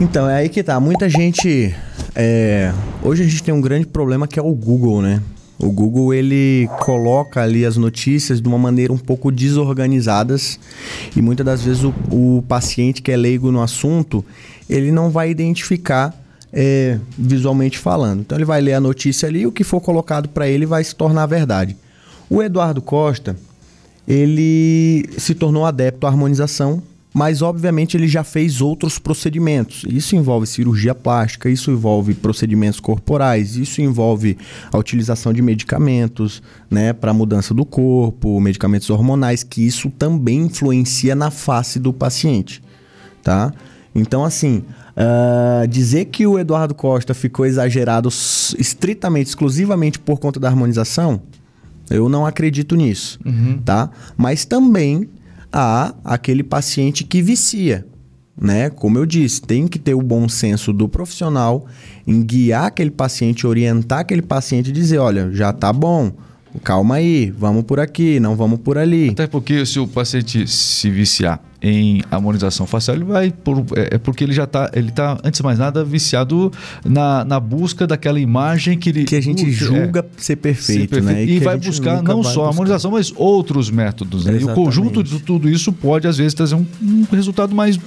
Então, 0.00 0.28
é 0.28 0.36
aí 0.36 0.48
que 0.48 0.62
tá. 0.62 0.78
Muita 0.80 1.08
gente. 1.08 1.74
É, 2.14 2.72
Hoje 3.02 3.22
a 3.22 3.26
gente 3.26 3.42
tem 3.42 3.54
um 3.54 3.60
grande 3.60 3.86
problema 3.86 4.28
que 4.28 4.38
é 4.38 4.42
o 4.42 4.52
Google, 4.52 5.00
né? 5.00 5.22
O 5.58 5.70
Google 5.70 6.14
ele 6.14 6.68
coloca 6.80 7.42
ali 7.42 7.66
as 7.66 7.76
notícias 7.76 8.40
de 8.40 8.48
uma 8.48 8.58
maneira 8.58 8.92
um 8.92 8.98
pouco 8.98 9.30
desorganizadas 9.30 10.58
e 11.14 11.20
muitas 11.20 11.44
das 11.44 11.62
vezes 11.62 11.84
o, 11.84 11.94
o 12.10 12.42
paciente 12.48 13.02
que 13.02 13.12
é 13.12 13.16
leigo 13.16 13.52
no 13.52 13.62
assunto 13.62 14.24
ele 14.68 14.90
não 14.90 15.10
vai 15.10 15.30
identificar 15.30 16.14
é, 16.52 16.98
visualmente 17.18 17.78
falando. 17.78 18.20
Então 18.20 18.38
ele 18.38 18.44
vai 18.44 18.60
ler 18.60 18.74
a 18.74 18.80
notícia 18.80 19.28
ali 19.28 19.40
e 19.40 19.46
o 19.46 19.52
que 19.52 19.64
for 19.64 19.80
colocado 19.80 20.28
para 20.28 20.48
ele 20.48 20.66
vai 20.66 20.82
se 20.82 20.94
tornar 20.94 21.26
verdade. 21.26 21.76
O 22.28 22.42
Eduardo 22.42 22.80
Costa 22.80 23.36
ele 24.06 25.08
se 25.18 25.34
tornou 25.34 25.64
adepto 25.64 26.06
à 26.06 26.10
harmonização, 26.10 26.82
mas 27.12 27.42
obviamente 27.42 27.96
ele 27.96 28.06
já 28.06 28.22
fez 28.22 28.60
outros 28.60 28.98
procedimentos. 28.98 29.84
Isso 29.88 30.14
envolve 30.14 30.46
cirurgia 30.46 30.94
plástica, 30.94 31.50
isso 31.50 31.70
envolve 31.70 32.14
procedimentos 32.14 32.78
corporais, 32.78 33.56
isso 33.56 33.82
envolve 33.82 34.38
a 34.72 34.78
utilização 34.78 35.32
de 35.32 35.42
medicamentos, 35.42 36.42
né, 36.70 36.92
para 36.92 37.12
mudança 37.12 37.52
do 37.52 37.64
corpo, 37.64 38.40
medicamentos 38.40 38.88
hormonais, 38.90 39.42
que 39.42 39.66
isso 39.66 39.90
também 39.90 40.42
influencia 40.42 41.14
na 41.14 41.30
face 41.30 41.78
do 41.78 41.92
paciente, 41.92 42.62
tá? 43.22 43.52
Então, 43.92 44.24
assim, 44.24 44.62
ah, 44.96 45.66
dizer 45.68 46.06
que 46.06 46.26
o 46.26 46.38
Eduardo 46.38 46.74
Costa 46.74 47.12
ficou 47.12 47.44
exagerado 47.44 48.08
estritamente, 48.08 49.30
exclusivamente 49.30 49.98
por 49.98 50.20
conta 50.20 50.38
da 50.38 50.48
harmonização, 50.48 51.22
eu 51.90 52.08
não 52.08 52.24
acredito 52.24 52.76
nisso, 52.76 53.18
tá? 53.64 53.90
Mas 54.16 54.44
também 54.44 55.08
há 55.52 55.94
aquele 56.04 56.42
paciente 56.42 57.04
que 57.04 57.22
vicia, 57.22 57.86
né? 58.40 58.70
Como 58.70 58.98
eu 58.98 59.06
disse, 59.06 59.42
tem 59.42 59.66
que 59.66 59.78
ter 59.78 59.94
o 59.94 60.02
bom 60.02 60.28
senso 60.28 60.72
do 60.72 60.88
profissional 60.88 61.66
em 62.06 62.22
guiar 62.22 62.66
aquele 62.66 62.90
paciente, 62.90 63.46
orientar 63.46 64.00
aquele 64.00 64.22
paciente 64.22 64.70
e 64.70 64.72
dizer, 64.72 64.98
olha, 64.98 65.30
já 65.32 65.52
tá 65.52 65.72
bom, 65.72 66.12
calma 66.62 66.96
aí, 66.96 67.30
vamos 67.30 67.64
por 67.64 67.80
aqui, 67.80 68.18
não 68.20 68.36
vamos 68.36 68.60
por 68.60 68.78
ali. 68.78 69.10
Até 69.10 69.26
porque 69.26 69.64
se 69.66 69.78
o 69.78 69.86
paciente 69.86 70.46
se 70.46 70.90
viciar 70.90 71.49
em 71.62 72.02
harmonização 72.10 72.66
facial, 72.66 72.96
ele 72.96 73.04
vai 73.04 73.30
por, 73.30 73.64
é, 73.76 73.96
é 73.96 73.98
porque 73.98 74.24
ele 74.24 74.32
já 74.32 74.44
está, 74.44 74.70
ele 74.72 74.90
tá, 74.90 75.18
antes 75.22 75.38
de 75.38 75.44
mais 75.44 75.58
nada, 75.58 75.84
viciado 75.84 76.50
na, 76.84 77.24
na 77.24 77.38
busca 77.38 77.86
daquela 77.86 78.18
imagem 78.18 78.78
que 78.78 78.88
ele 78.88 79.04
que 79.04 79.16
a 79.16 79.20
gente 79.20 79.50
julga 79.50 80.00
é, 80.00 80.22
ser, 80.22 80.36
perfeito, 80.36 80.80
ser, 80.80 80.88
perfeito, 80.88 81.04
né? 81.04 81.24
E, 81.24 81.36
e 81.36 81.40
vai 81.40 81.58
buscar 81.58 82.02
não 82.02 82.22
só 82.22 82.46
a 82.46 82.48
harmonização, 82.48 82.92
mas 82.92 83.12
outros 83.14 83.70
métodos. 83.70 84.24
Né? 84.24 84.38
E 84.40 84.44
o 84.44 84.54
conjunto 84.54 85.02
de 85.02 85.20
tudo 85.20 85.48
isso 85.48 85.72
pode 85.72 86.06
às 86.06 86.16
vezes 86.16 86.32
trazer 86.32 86.54
um, 86.54 86.66
um, 86.82 87.06
resultado 87.12 87.54
mais 87.54 87.78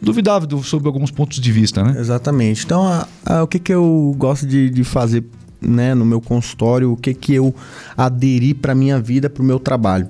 duvidável 0.00 0.62
sobre 0.62 0.88
alguns 0.88 1.10
pontos 1.10 1.38
de 1.38 1.52
vista, 1.52 1.84
né? 1.84 2.00
Exatamente. 2.00 2.64
Então, 2.64 2.84
a, 2.84 3.06
a, 3.24 3.42
o 3.42 3.46
que, 3.46 3.58
que 3.58 3.72
eu 3.72 4.14
gosto 4.18 4.46
de, 4.46 4.70
de 4.70 4.82
fazer 4.82 5.24
né, 5.60 5.94
no 5.94 6.04
meu 6.04 6.20
consultório, 6.20 6.92
o 6.92 6.96
que 6.96 7.12
que 7.12 7.34
eu 7.34 7.54
aderi 7.96 8.54
para 8.54 8.74
minha 8.74 8.98
vida, 8.98 9.28
para 9.28 9.42
o 9.42 9.46
meu 9.46 9.58
trabalho. 9.58 10.08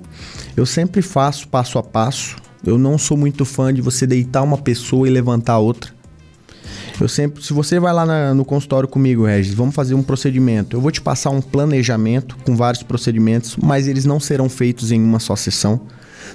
Eu 0.55 0.65
sempre 0.65 1.01
faço 1.01 1.47
passo 1.47 1.77
a 1.77 1.83
passo. 1.83 2.37
Eu 2.63 2.77
não 2.77 2.97
sou 2.97 3.17
muito 3.17 3.43
fã 3.45 3.73
de 3.73 3.81
você 3.81 4.05
deitar 4.05 4.43
uma 4.43 4.57
pessoa 4.57 5.07
e 5.07 5.11
levantar 5.11 5.57
outra. 5.57 5.91
Eu 6.99 7.07
sempre, 7.07 7.43
se 7.43 7.51
você 7.51 7.79
vai 7.79 7.91
lá 7.91 8.05
na, 8.05 8.33
no 8.33 8.45
consultório 8.45 8.87
comigo, 8.87 9.25
Regis, 9.25 9.55
vamos 9.55 9.73
fazer 9.73 9.95
um 9.95 10.03
procedimento. 10.03 10.77
Eu 10.77 10.81
vou 10.81 10.91
te 10.91 11.01
passar 11.01 11.31
um 11.31 11.41
planejamento 11.41 12.37
com 12.45 12.55
vários 12.55 12.83
procedimentos, 12.83 13.57
mas 13.57 13.87
eles 13.87 14.05
não 14.05 14.19
serão 14.19 14.47
feitos 14.47 14.91
em 14.91 15.01
uma 15.01 15.19
só 15.19 15.35
sessão. 15.35 15.81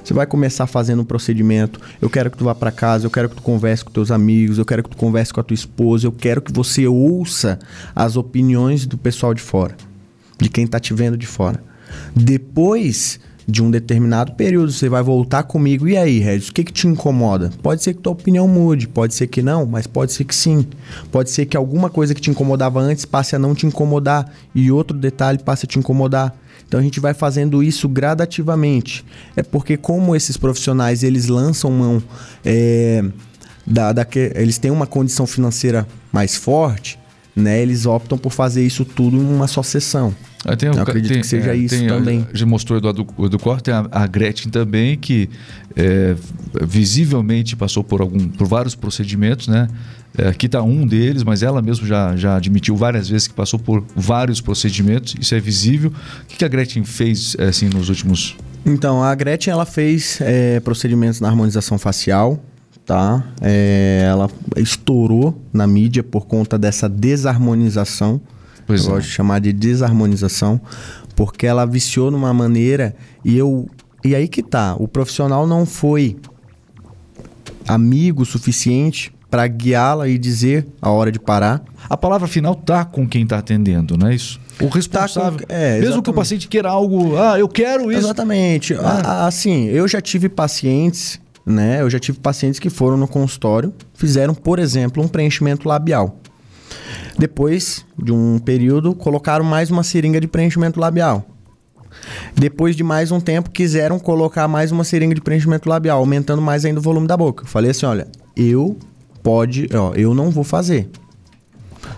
Você 0.03 0.13
vai 0.13 0.27
começar 0.27 0.67
fazendo 0.67 1.03
um 1.03 1.05
procedimento. 1.05 1.81
Eu 2.01 2.11
quero 2.11 2.31
que 2.31 2.37
tu 2.37 2.45
vá 2.45 2.55
para 2.55 2.73
casa, 2.73 3.07
eu 3.07 3.11
quero 3.11 3.29
que 3.29 3.37
tu 3.37 3.43
converse 3.43 3.85
com 3.85 3.93
teus 3.93 4.11
amigos, 4.11 4.59
eu 4.59 4.65
quero 4.65 4.83
que 4.83 4.91
tu 4.91 4.97
converse 4.97 5.33
com 5.33 5.41
a 5.41 5.45
tua 5.45 5.55
esposa, 5.55 6.07
eu 6.07 6.13
quero 6.13 6.43
que 6.43 6.53
você 6.53 6.87
ouça 6.87 7.59
as 7.95 8.17
opiniões 8.17 8.87
do 8.87 8.99
pessoal 8.99 9.33
de 9.33 9.43
fora, 9.43 9.77
de 10.39 10.49
quem 10.49 10.67
tá 10.67 10.81
te 10.81 10.93
vendo 10.93 11.17
de 11.17 11.27
fora. 11.27 11.63
Depois 12.15 13.21
de 13.49 13.63
um 13.63 13.71
determinado 13.71 14.33
período, 14.33 14.73
você 14.73 14.89
vai 14.89 15.03
voltar 15.03 15.45
comigo. 15.45 15.87
E 15.87 15.97
aí, 15.97 16.19
Regis, 16.19 16.49
o 16.49 16.53
que, 16.53 16.65
que 16.65 16.73
te 16.73 16.89
incomoda? 16.89 17.53
Pode 17.63 17.83
ser 17.83 17.95
que 17.95 18.01
tua 18.01 18.13
opinião 18.13 18.49
mude, 18.49 18.89
pode 18.89 19.15
ser 19.15 19.29
que 19.29 19.41
não, 19.41 19.65
mas 19.65 19.87
pode 19.87 20.13
ser 20.13 20.25
que 20.25 20.35
sim. 20.35 20.67
Pode 21.13 21.31
ser 21.31 21.47
que 21.47 21.57
alguma 21.57 21.89
coisa 21.89 22.15
que 22.15 22.21
te 22.21 22.31
incomodava 22.31 22.81
antes 22.81 23.05
passe 23.05 23.37
a 23.37 23.39
não 23.39 23.55
te 23.55 23.67
incomodar 23.67 24.33
e 24.55 24.71
outro 24.73 24.97
detalhe 24.97 25.39
passe 25.39 25.65
a 25.65 25.69
te 25.69 25.79
incomodar. 25.79 26.37
Então 26.67 26.81
a 26.81 26.83
gente 26.83 26.99
vai 26.99 27.15
fazendo 27.15 27.63
isso 27.63 27.89
gradativamente. 27.89 29.05
É 29.37 29.43
porque 29.43 29.77
como 29.77 30.17
esses 30.17 30.37
profissionais 30.37 31.05
eles 31.05 31.29
lançam 31.29 31.71
mão 31.71 32.03
é, 32.45 33.05
da, 33.65 33.93
da 33.93 34.05
que, 34.05 34.33
eles 34.35 34.59
têm 34.59 34.73
uma 34.73 34.87
condição 34.87 35.27
financeira 35.27 35.87
mais 36.13 36.35
forte, 36.35 36.99
né? 37.37 37.61
Eles 37.61 37.87
optam 37.87 38.19
por 38.19 38.33
fazer 38.33 38.67
isso 38.67 38.85
tudo 38.85 39.17
em 39.17 39.21
uma 39.21 39.47
só 39.47 39.63
sessão. 39.63 40.13
Ah, 40.47 40.57
tem, 40.57 40.69
Eu 40.69 40.81
acredito 40.81 41.13
tem, 41.13 41.21
que 41.21 41.27
seja 41.27 41.53
é, 41.53 41.57
isso 41.57 41.77
tem, 41.77 41.89
também. 41.89 42.27
Já 42.33 42.47
mostrou 42.47 42.77
o 42.77 42.81
Eduardo, 42.81 43.07
Eduardo 43.19 43.63
tem 43.65 43.75
a, 43.75 43.85
a, 43.91 44.07
Gretchen 44.07 44.49
também, 44.49 44.97
que 44.97 45.29
é, 45.75 46.15
visivelmente 46.63 47.57
passou 47.57 47.83
por, 47.83 48.01
algum, 48.01 48.29
por 48.29 48.47
vários 48.47 48.77
procedimentos, 48.77 49.49
né? 49.49 49.67
É, 50.17 50.29
aqui 50.29 50.47
está 50.47 50.63
um 50.63 50.87
deles, 50.87 51.25
mas 51.25 51.43
ela 51.43 51.61
mesmo 51.61 51.85
já, 51.85 52.15
já 52.17 52.37
admitiu 52.37 52.77
várias 52.77 53.09
vezes 53.09 53.27
que 53.27 53.35
passou 53.35 53.59
por 53.59 53.85
vários 53.95 54.41
procedimentos, 54.41 55.17
isso 55.21 55.35
é 55.35 55.41
visível. 55.41 55.91
O 56.23 56.27
que, 56.27 56.37
que 56.37 56.45
a 56.45 56.49
Gretchen 56.49 56.85
fez 56.85 57.35
é, 57.39 57.47
assim 57.47 57.69
nos 57.69 57.89
últimos. 57.89 58.37
Então, 58.65 59.03
a 59.03 59.13
Gretchen 59.17 59.53
ela 59.53 59.67
fez 59.67 60.21
é, 60.21 60.61
procedimentos 60.61 61.21
na 61.21 61.29
harmonização 61.29 61.77
facial, 61.77 62.41
tá? 62.85 63.25
É, 63.43 64.07
ela 64.09 64.31
estourou 64.57 65.43
na 65.53 65.67
mídia 65.67 66.05
por 66.05 66.27
conta 66.27 66.57
dessa 66.57 66.89
desarmonização. 66.89 68.21
Pois 68.67 68.85
eu 68.85 68.91
é. 68.91 68.95
gosto 68.95 69.07
de 69.07 69.13
chamar 69.13 69.41
de 69.41 69.53
desarmonização, 69.53 70.61
porque 71.15 71.47
ela 71.47 71.65
viciou 71.65 72.11
numa 72.11 72.33
maneira 72.35 72.95
e 73.25 73.37
eu. 73.37 73.69
E 74.05 74.15
aí 74.15 74.29
que 74.29 74.43
tá, 74.43 74.77
o 74.79 74.87
profissional 74.87 75.47
não 75.47 75.67
foi 75.67 76.17
amigo 77.67 78.25
suficiente 78.25 79.13
para 79.31 79.47
guiá-la 79.47 80.09
e 80.09 80.19
dizer 80.19 80.67
a 80.81 80.91
hora 80.91 81.11
de 81.11 81.19
parar. 81.19 81.63
A 81.89 81.97
palavra 81.97 82.29
final 82.29 82.55
tá 82.55 82.85
com 82.85 83.07
quem 83.07 83.25
está 83.25 83.39
atendendo, 83.39 83.97
não 83.97 84.09
é 84.09 84.15
isso? 84.15 84.41
O 84.61 84.69
responsável. 84.69 85.41
Tá 85.41 85.47
com, 85.47 85.53
é, 85.53 85.81
mesmo 85.81 86.03
que 86.03 86.11
o 86.11 86.13
paciente 86.13 86.49
queira 86.49 86.69
algo, 86.69 87.17
ah, 87.17 87.39
eu 87.39 87.49
quero 87.49 87.91
isso. 87.91 88.01
Exatamente. 88.01 88.75
Ah. 88.75 89.27
Assim, 89.27 89.67
eu 89.67 89.87
já 89.87 90.01
tive 90.01 90.29
pacientes, 90.29 91.21
né? 91.45 91.83
Eu 91.83 91.91
já 91.91 91.99
tive 91.99 92.19
pacientes 92.19 92.59
que 92.59 92.71
foram 92.71 92.97
no 92.97 93.07
consultório, 93.07 93.75
fizeram, 93.95 94.35
por 94.35 94.59
exemplo, 94.59 95.03
um 95.03 95.09
preenchimento 95.09 95.69
labial. 95.69 96.19
Depois 97.19 97.85
de 98.01 98.13
um 98.13 98.39
período, 98.39 98.95
colocaram 98.95 99.45
mais 99.45 99.71
uma 99.71 99.83
seringa 99.83 100.21
de 100.21 100.29
preenchimento 100.29 100.79
labial. 100.79 101.25
Depois 102.35 102.77
de 102.77 102.85
mais 102.85 103.11
um 103.11 103.21
tempo, 103.21 103.51
quiseram 103.51 103.99
colocar 103.99 104.47
mais 104.47 104.71
uma 104.71 104.85
seringa 104.85 105.15
de 105.15 105.21
preenchimento 105.21 105.69
labial, 105.69 105.99
aumentando 105.99 106.43
mais 106.43 106.65
ainda 106.65 106.79
o 106.79 106.83
volume 106.83 107.07
da 107.07 107.17
boca. 107.17 107.45
Eu 107.45 107.49
falei 107.49 107.71
assim: 107.71 107.87
olha, 107.87 108.07
eu 108.37 108.77
pode, 109.23 109.69
ó, 109.75 109.93
eu 109.95 110.15
não 110.15 110.31
vou 110.31 110.45
fazer. 110.45 110.89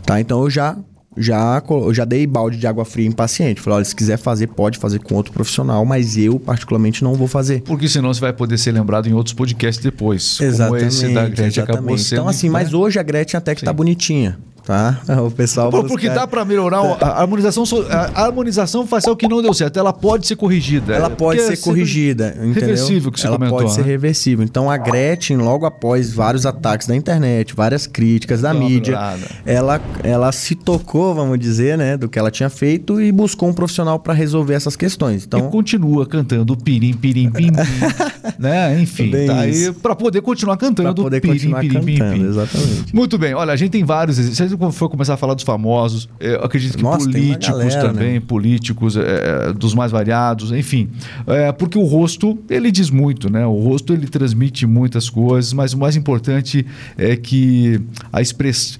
Tá? 0.06 0.20
Então 0.20 0.42
eu 0.42 0.50
já 0.50 0.76
já 1.16 1.60
eu 1.68 1.92
já 1.92 2.04
dei 2.04 2.24
balde 2.28 2.56
de 2.56 2.66
água 2.66 2.84
fria 2.84 3.08
em 3.08 3.10
paciente. 3.10 3.60
Falei, 3.60 3.78
olha, 3.78 3.84
se 3.84 3.96
quiser 3.96 4.18
fazer, 4.18 4.46
pode 4.46 4.78
fazer 4.78 5.00
com 5.00 5.16
outro 5.16 5.32
profissional, 5.32 5.84
mas 5.84 6.16
eu 6.16 6.38
particularmente 6.38 7.02
não 7.02 7.14
vou 7.14 7.26
fazer. 7.26 7.62
Porque 7.62 7.88
senão 7.88 8.14
você 8.14 8.20
vai 8.20 8.32
poder 8.32 8.56
ser 8.56 8.70
lembrado 8.70 9.08
em 9.08 9.12
outros 9.12 9.34
podcasts 9.34 9.82
depois. 9.82 10.38
Exatamente. 10.40 10.84
Como 10.84 10.88
esse 10.88 11.12
da 11.12 11.22
Gretchen 11.24 11.46
exatamente. 11.46 11.60
acabou 11.60 11.98
sendo. 11.98 12.18
Então 12.20 12.28
assim, 12.28 12.48
mas 12.48 12.72
hoje 12.72 13.00
a 13.00 13.02
Gretchen 13.02 13.36
até 13.36 13.54
que 13.54 13.62
tá 13.62 13.64
Sim. 13.64 13.66
tá 13.66 13.72
bonitinha 13.72 14.38
tá? 14.68 15.00
O 15.24 15.30
pessoal. 15.30 15.70
Pô, 15.70 15.82
porque 15.82 16.08
dá 16.08 16.26
para 16.26 16.44
melhorar 16.44 16.78
a 17.00 17.22
harmonização, 17.22 17.64
a 17.90 18.24
harmonização 18.24 18.86
facial 18.86 19.16
que 19.16 19.26
não 19.26 19.40
deu 19.42 19.52
certo. 19.54 19.78
Ela 19.78 19.92
pode 19.92 20.26
ser 20.26 20.36
corrigida. 20.36 20.94
Ela 20.94 21.08
pode 21.10 21.40
ser 21.40 21.56
corrigida, 21.56 22.34
entendeu? 22.36 22.52
Reversível 22.52 23.10
que 23.10 23.18
você 23.18 23.26
ela 23.26 23.36
comentou. 23.36 23.58
pode 23.58 23.70
né? 23.70 23.74
ser 23.76 23.82
reversível. 23.82 24.44
Então 24.44 24.70
a 24.70 24.76
Gretchen, 24.76 25.38
logo 25.38 25.64
após 25.64 26.12
vários 26.12 26.44
ataques 26.44 26.86
da 26.86 26.94
internet, 26.94 27.54
várias 27.54 27.86
críticas 27.86 28.42
da 28.42 28.52
mídia, 28.52 28.98
ela, 29.46 29.80
ela 30.04 30.30
se 30.30 30.54
tocou, 30.54 31.14
vamos 31.14 31.38
dizer, 31.38 31.78
né, 31.78 31.96
do 31.96 32.08
que 32.08 32.18
ela 32.18 32.30
tinha 32.30 32.50
feito 32.50 33.00
e 33.00 33.10
buscou 33.10 33.48
um 33.48 33.54
profissional 33.54 33.98
para 33.98 34.12
resolver 34.12 34.54
essas 34.54 34.76
questões. 34.76 35.24
Então 35.24 35.48
e 35.48 35.50
continua 35.50 36.06
cantando 36.06 36.56
pirim 36.56 36.92
pirim 36.92 37.30
pim, 37.30 37.50
pim 37.50 37.56
né? 38.38 38.80
Enfim, 38.80 39.10
Bem 39.10 39.26
tá 39.26 39.40
aí 39.40 39.72
para 39.72 39.96
poder 39.96 40.20
continuar 40.20 40.56
cantando 40.56 40.94
pra 40.94 41.04
poder 41.04 41.20
pirim, 41.20 41.34
continuar 41.34 41.60
pirim, 41.60 41.74
cantando, 41.74 42.12
pim, 42.12 42.20
pim. 42.20 42.28
exatamente. 42.28 42.94
Muito 42.94 43.18
bem. 43.18 43.34
Olha, 43.34 43.52
a 43.52 43.56
gente 43.56 43.70
tem 43.70 43.84
vários, 43.84 44.18
vocês 44.59 44.78
for 44.78 44.88
começar 44.88 45.14
a 45.14 45.16
falar 45.16 45.34
dos 45.34 45.44
famosos, 45.44 46.09
é, 46.20 46.34
eu 46.34 46.44
acredito 46.44 46.76
que 46.76 46.82
Nossa, 46.82 47.04
políticos 47.04 47.59
galera, 47.59 47.88
também, 47.88 48.14
né? 48.14 48.20
políticos, 48.20 48.96
é, 48.96 49.52
dos 49.52 49.74
mais 49.74 49.90
variados, 49.90 50.52
enfim. 50.52 50.88
É, 51.26 51.52
porque 51.52 51.78
o 51.78 51.84
rosto, 51.84 52.38
ele 52.48 52.70
diz 52.70 52.90
muito, 52.90 53.30
né? 53.30 53.46
O 53.46 53.54
rosto, 53.54 53.92
ele 53.92 54.06
transmite 54.06 54.66
muitas 54.66 55.09
coisas, 55.09 55.52
mas 55.52 55.72
o 55.72 55.78
mais 55.78 55.96
importante 55.96 56.66
é 56.96 57.16
que 57.16 57.80
a 58.12 58.20
express... 58.20 58.78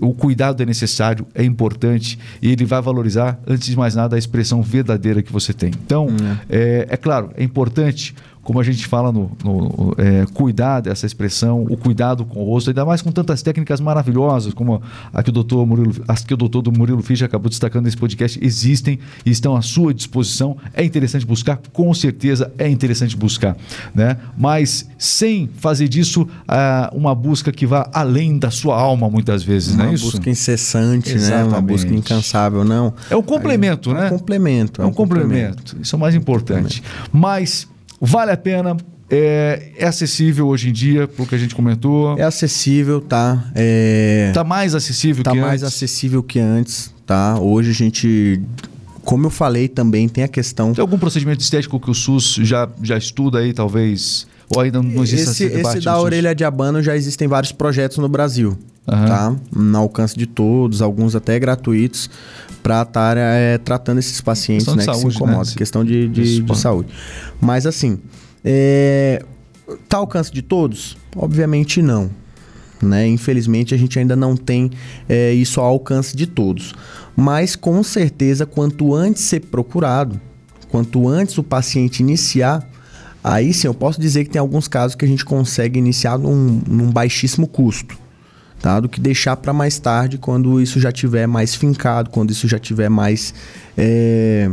o 0.00 0.12
cuidado 0.12 0.62
é 0.62 0.66
necessário, 0.66 1.26
é 1.34 1.44
importante 1.44 2.18
e 2.40 2.50
ele 2.50 2.64
vai 2.64 2.82
valorizar, 2.82 3.38
antes 3.46 3.68
de 3.68 3.76
mais 3.76 3.94
nada, 3.94 4.16
a 4.16 4.18
expressão 4.18 4.62
verdadeira 4.62 5.22
que 5.22 5.32
você 5.32 5.52
tem. 5.52 5.70
Então, 5.84 6.06
hum. 6.06 6.36
é, 6.48 6.86
é 6.90 6.96
claro, 6.96 7.30
é 7.36 7.44
importante 7.44 8.14
como 8.42 8.58
a 8.60 8.62
gente 8.62 8.86
fala 8.86 9.12
no, 9.12 9.30
no 9.44 9.94
é, 9.96 10.26
cuidar 10.32 10.80
dessa 10.80 11.06
expressão, 11.06 11.62
o 11.62 11.76
cuidado 11.76 12.24
com 12.24 12.40
o 12.40 12.44
rosto, 12.44 12.70
ainda 12.70 12.84
mais 12.84 13.00
com 13.00 13.12
tantas 13.12 13.40
técnicas 13.42 13.80
maravilhosas 13.80 14.52
como 14.52 14.82
a 15.12 15.22
que 15.22 15.30
o 15.30 15.32
doutor 15.32 15.64
Murilo, 15.64 15.94
as 16.08 16.24
que 16.24 16.34
o 16.34 16.36
doutor 16.36 16.62
do 16.62 16.72
Murilo 16.72 17.02
Fischer 17.02 17.26
acabou 17.26 17.48
destacando 17.48 17.84
nesse 17.84 17.96
podcast, 17.96 18.38
existem 18.42 18.98
e 19.24 19.30
estão 19.30 19.56
à 19.56 19.62
sua 19.62 19.94
disposição. 19.94 20.56
É 20.74 20.84
interessante 20.84 21.24
buscar, 21.24 21.60
com 21.72 21.92
certeza 21.94 22.52
é 22.58 22.68
interessante 22.68 23.16
buscar, 23.16 23.56
né? 23.94 24.16
Mas 24.36 24.88
sem 24.98 25.48
fazer 25.56 25.88
disso 25.88 26.22
uh, 26.22 26.96
uma 26.96 27.14
busca 27.14 27.52
que 27.52 27.66
vá 27.66 27.88
além 27.92 28.38
da 28.38 28.50
sua 28.50 28.76
alma, 28.76 29.08
muitas 29.08 29.42
vezes, 29.42 29.74
uma 29.74 29.84
não 29.84 29.90
é 29.90 29.94
isso? 29.94 30.04
Uma 30.04 30.12
busca 30.12 30.30
incessante, 30.30 31.12
Exatamente. 31.12 31.44
né? 31.44 31.56
Uma 31.56 31.60
busca 31.60 31.94
incansável, 31.94 32.64
não. 32.64 32.92
É 33.08 33.16
um 33.16 33.22
complemento, 33.22 33.90
Aí, 33.90 33.96
né? 33.96 34.08
É 34.08 34.12
um 34.12 34.18
complemento. 34.18 34.82
É 34.82 34.84
um, 34.84 34.88
é 34.88 34.90
um 34.90 34.92
complemento. 34.92 35.56
complemento. 35.56 35.76
Isso 35.80 35.94
é 35.94 35.96
o 35.96 36.00
mais 36.00 36.14
importante. 36.14 36.82
Mas 37.12 37.68
Vale 38.04 38.32
a 38.32 38.36
pena. 38.36 38.76
É, 39.08 39.70
é, 39.76 39.86
acessível 39.86 40.48
hoje 40.48 40.70
em 40.70 40.72
dia, 40.72 41.06
pelo 41.06 41.28
que 41.28 41.34
a 41.34 41.38
gente 41.38 41.54
comentou. 41.54 42.18
É 42.18 42.22
acessível, 42.22 43.00
tá? 43.00 43.44
É... 43.54 44.32
Tá 44.34 44.42
mais 44.42 44.74
acessível 44.74 45.22
tá 45.22 45.30
que 45.30 45.40
mais 45.40 45.62
antes. 45.62 45.74
acessível 45.74 46.22
que 46.22 46.40
antes, 46.40 46.92
tá? 47.06 47.38
Hoje 47.38 47.70
a 47.70 47.74
gente 47.74 48.42
como 49.04 49.26
eu 49.26 49.30
falei 49.30 49.68
também, 49.68 50.08
tem 50.08 50.24
a 50.24 50.28
questão. 50.28 50.72
Tem 50.72 50.80
algum 50.80 50.98
procedimento 50.98 51.40
estético 51.40 51.78
que 51.78 51.90
o 51.90 51.94
SUS 51.94 52.38
já, 52.42 52.68
já 52.82 52.96
estuda 52.96 53.38
aí, 53.38 53.52
talvez? 53.52 54.26
Ou 54.54 54.60
ainda 54.60 54.82
não 54.82 55.02
existe 55.02 55.44
esse, 55.44 55.44
esse 55.44 55.80
da 55.80 55.98
orelha 55.98 56.34
de 56.34 56.44
abano 56.44 56.82
já 56.82 56.96
existem 56.96 57.26
vários 57.26 57.52
projetos 57.52 57.98
no 57.98 58.08
Brasil, 58.08 58.56
uhum. 58.86 59.06
tá? 59.06 59.36
No 59.54 59.78
alcance 59.78 60.16
de 60.16 60.26
todos, 60.26 60.82
alguns 60.82 61.14
até 61.14 61.38
gratuitos, 61.38 62.10
para 62.62 62.82
estar 62.82 63.16
é, 63.16 63.58
tratando 63.58 63.98
esses 63.98 64.20
pacientes 64.20 64.66
né, 64.74 64.84
saúde, 64.84 65.04
que 65.04 65.10
se 65.10 65.16
incomodam. 65.16 65.44
Né? 65.44 65.52
Questão 65.56 65.84
de, 65.84 66.08
de, 66.08 66.42
de 66.42 66.58
saúde. 66.58 66.92
Mas 67.40 67.66
assim, 67.66 67.98
é, 68.44 69.24
tá 69.88 69.96
ao 69.96 70.02
alcance 70.02 70.32
de 70.32 70.42
todos? 70.42 70.96
Obviamente 71.16 71.82
não. 71.82 72.10
Né? 72.80 73.06
Infelizmente 73.06 73.74
a 73.74 73.78
gente 73.78 73.98
ainda 73.98 74.16
não 74.16 74.36
tem 74.36 74.70
é, 75.08 75.32
isso 75.32 75.60
ao 75.60 75.66
alcance 75.66 76.16
de 76.16 76.26
todos. 76.26 76.74
Mas 77.16 77.54
com 77.54 77.82
certeza, 77.82 78.46
quanto 78.46 78.94
antes 78.94 79.22
ser 79.22 79.40
procurado, 79.40 80.20
quanto 80.68 81.08
antes 81.08 81.36
o 81.38 81.42
paciente 81.42 82.00
iniciar 82.00 82.68
Aí 83.24 83.54
sim, 83.54 83.68
eu 83.68 83.74
posso 83.74 84.00
dizer 84.00 84.24
que 84.24 84.30
tem 84.30 84.40
alguns 84.40 84.66
casos 84.66 84.96
que 84.96 85.04
a 85.04 85.08
gente 85.08 85.24
consegue 85.24 85.78
iniciar 85.78 86.18
num, 86.18 86.60
num 86.66 86.90
baixíssimo 86.90 87.46
custo. 87.46 87.96
Tá? 88.62 88.78
Do 88.78 88.88
que 88.88 89.00
deixar 89.00 89.36
para 89.36 89.52
mais 89.52 89.78
tarde, 89.78 90.16
quando 90.16 90.60
isso 90.60 90.78
já 90.78 90.92
tiver 90.92 91.26
mais 91.26 91.54
fincado, 91.54 92.10
quando 92.10 92.30
isso 92.30 92.46
já 92.46 92.60
tiver 92.60 92.88
mais. 92.88 93.34
É, 93.76 94.48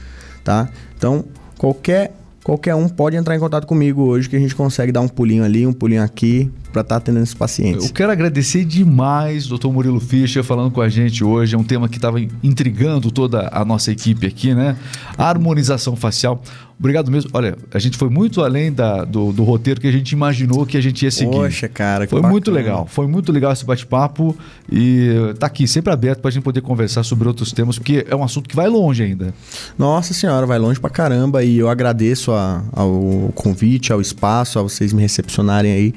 tá? 0.44 0.68
Então, 0.96 1.24
qualquer 1.56 2.19
qualquer 2.42 2.74
um 2.74 2.88
pode 2.88 3.16
entrar 3.16 3.36
em 3.36 3.38
contato 3.38 3.66
comigo 3.66 4.02
hoje 4.02 4.28
que 4.28 4.36
a 4.36 4.38
gente 4.38 4.54
consegue 4.54 4.92
dar 4.92 5.00
um 5.00 5.08
pulinho 5.08 5.44
ali, 5.44 5.66
um 5.66 5.72
pulinho 5.72 6.02
aqui 6.02 6.50
para 6.72 6.82
estar 6.82 6.94
tá 6.94 6.96
atendendo 6.96 7.24
esses 7.24 7.34
pacientes. 7.34 7.86
Eu 7.86 7.92
quero 7.92 8.12
agradecer 8.12 8.64
demais, 8.64 9.46
doutor 9.46 9.72
Murilo 9.72 10.00
Fischer, 10.00 10.42
falando 10.42 10.70
com 10.70 10.80
a 10.80 10.88
gente 10.88 11.22
hoje. 11.24 11.54
É 11.54 11.58
um 11.58 11.64
tema 11.64 11.88
que 11.88 11.96
estava 11.96 12.20
intrigando 12.42 13.10
toda 13.10 13.48
a 13.52 13.64
nossa 13.64 13.90
equipe 13.90 14.26
aqui, 14.26 14.54
né? 14.54 14.76
A 15.16 15.28
harmonização 15.28 15.96
facial. 15.96 16.42
Obrigado 16.80 17.10
mesmo. 17.10 17.30
Olha, 17.34 17.58
a 17.74 17.78
gente 17.78 17.98
foi 17.98 18.08
muito 18.08 18.42
além 18.42 18.72
da, 18.72 19.04
do, 19.04 19.34
do, 19.34 19.44
roteiro 19.44 19.78
que 19.78 19.86
a 19.86 19.92
gente 19.92 20.12
imaginou 20.12 20.64
que 20.64 20.78
a 20.78 20.80
gente 20.80 21.02
ia 21.04 21.10
seguir. 21.10 21.30
Poxa, 21.30 21.68
cara, 21.68 22.06
que 22.06 22.10
Foi 22.10 22.20
bacana. 22.20 22.32
muito 22.32 22.50
legal. 22.50 22.86
Foi 22.86 23.06
muito 23.06 23.30
legal 23.30 23.52
esse 23.52 23.66
bate-papo 23.66 24.34
e 24.72 25.10
tá 25.38 25.46
aqui 25.46 25.68
sempre 25.68 25.92
aberto 25.92 26.20
para 26.20 26.30
a 26.30 26.32
gente 26.32 26.42
poder 26.42 26.62
conversar 26.62 27.02
sobre 27.02 27.28
outros 27.28 27.52
temas, 27.52 27.78
porque 27.78 28.06
é 28.08 28.16
um 28.16 28.24
assunto 28.24 28.48
que 28.48 28.56
vai 28.56 28.66
longe 28.66 29.02
ainda. 29.02 29.34
Nossa 29.78 30.14
senhora, 30.14 30.46
vai 30.46 30.58
longe 30.58 30.80
pra 30.80 30.88
caramba 30.88 31.44
e 31.44 31.58
eu 31.58 31.68
agradeço 31.68 32.32
a, 32.32 32.64
ao 32.72 33.30
convite, 33.34 33.92
ao 33.92 34.00
espaço, 34.00 34.58
a 34.58 34.62
vocês 34.62 34.94
me 34.94 35.02
recepcionarem 35.02 35.72
aí. 35.72 35.94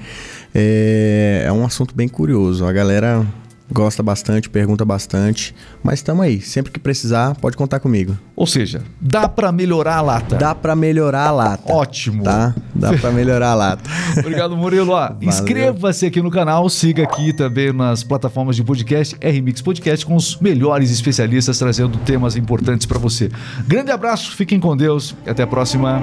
É, 0.53 1.45
é 1.47 1.51
um 1.53 1.65
assunto 1.65 1.95
bem 1.95 2.09
curioso. 2.09 2.65
A 2.65 2.73
galera 2.73 3.25
gosta 3.73 4.03
bastante, 4.03 4.49
pergunta 4.49 4.85
bastante, 4.85 5.53
mas 5.83 5.95
estamos 5.95 6.23
aí. 6.23 6.39
Sempre 6.39 6.71
que 6.71 6.79
precisar, 6.79 7.35
pode 7.35 7.57
contar 7.57 7.79
comigo. 7.79 8.17
Ou 8.35 8.45
seja, 8.47 8.81
dá 9.01 9.27
para 9.27 9.51
melhorar 9.51 9.97
a 9.97 10.01
lata. 10.01 10.35
Dá 10.35 10.55
para 10.55 10.75
melhorar 10.75 11.27
a 11.27 11.31
lata. 11.31 11.73
Ótimo. 11.73 12.23
Tá? 12.23 12.55
Dá 12.73 12.93
para 12.97 13.11
melhorar 13.11 13.51
a 13.51 13.55
lata. 13.55 13.89
Obrigado, 14.17 14.55
Murilo. 14.55 14.93
Inscreva-se 15.21 16.05
aqui 16.05 16.21
no 16.21 16.29
canal, 16.29 16.69
siga 16.69 17.03
aqui 17.03 17.33
também 17.33 17.73
nas 17.73 18.03
plataformas 18.03 18.55
de 18.55 18.63
podcast, 18.63 19.15
RMix 19.15 19.61
Podcast, 19.61 20.05
com 20.05 20.15
os 20.15 20.37
melhores 20.39 20.91
especialistas 20.91 21.57
trazendo 21.57 21.97
temas 21.99 22.35
importantes 22.35 22.85
para 22.85 22.99
você. 22.99 23.29
Grande 23.67 23.91
abraço, 23.91 24.35
fiquem 24.35 24.59
com 24.59 24.75
Deus 24.77 25.15
e 25.25 25.29
até 25.29 25.43
a 25.43 25.47
próxima. 25.47 26.01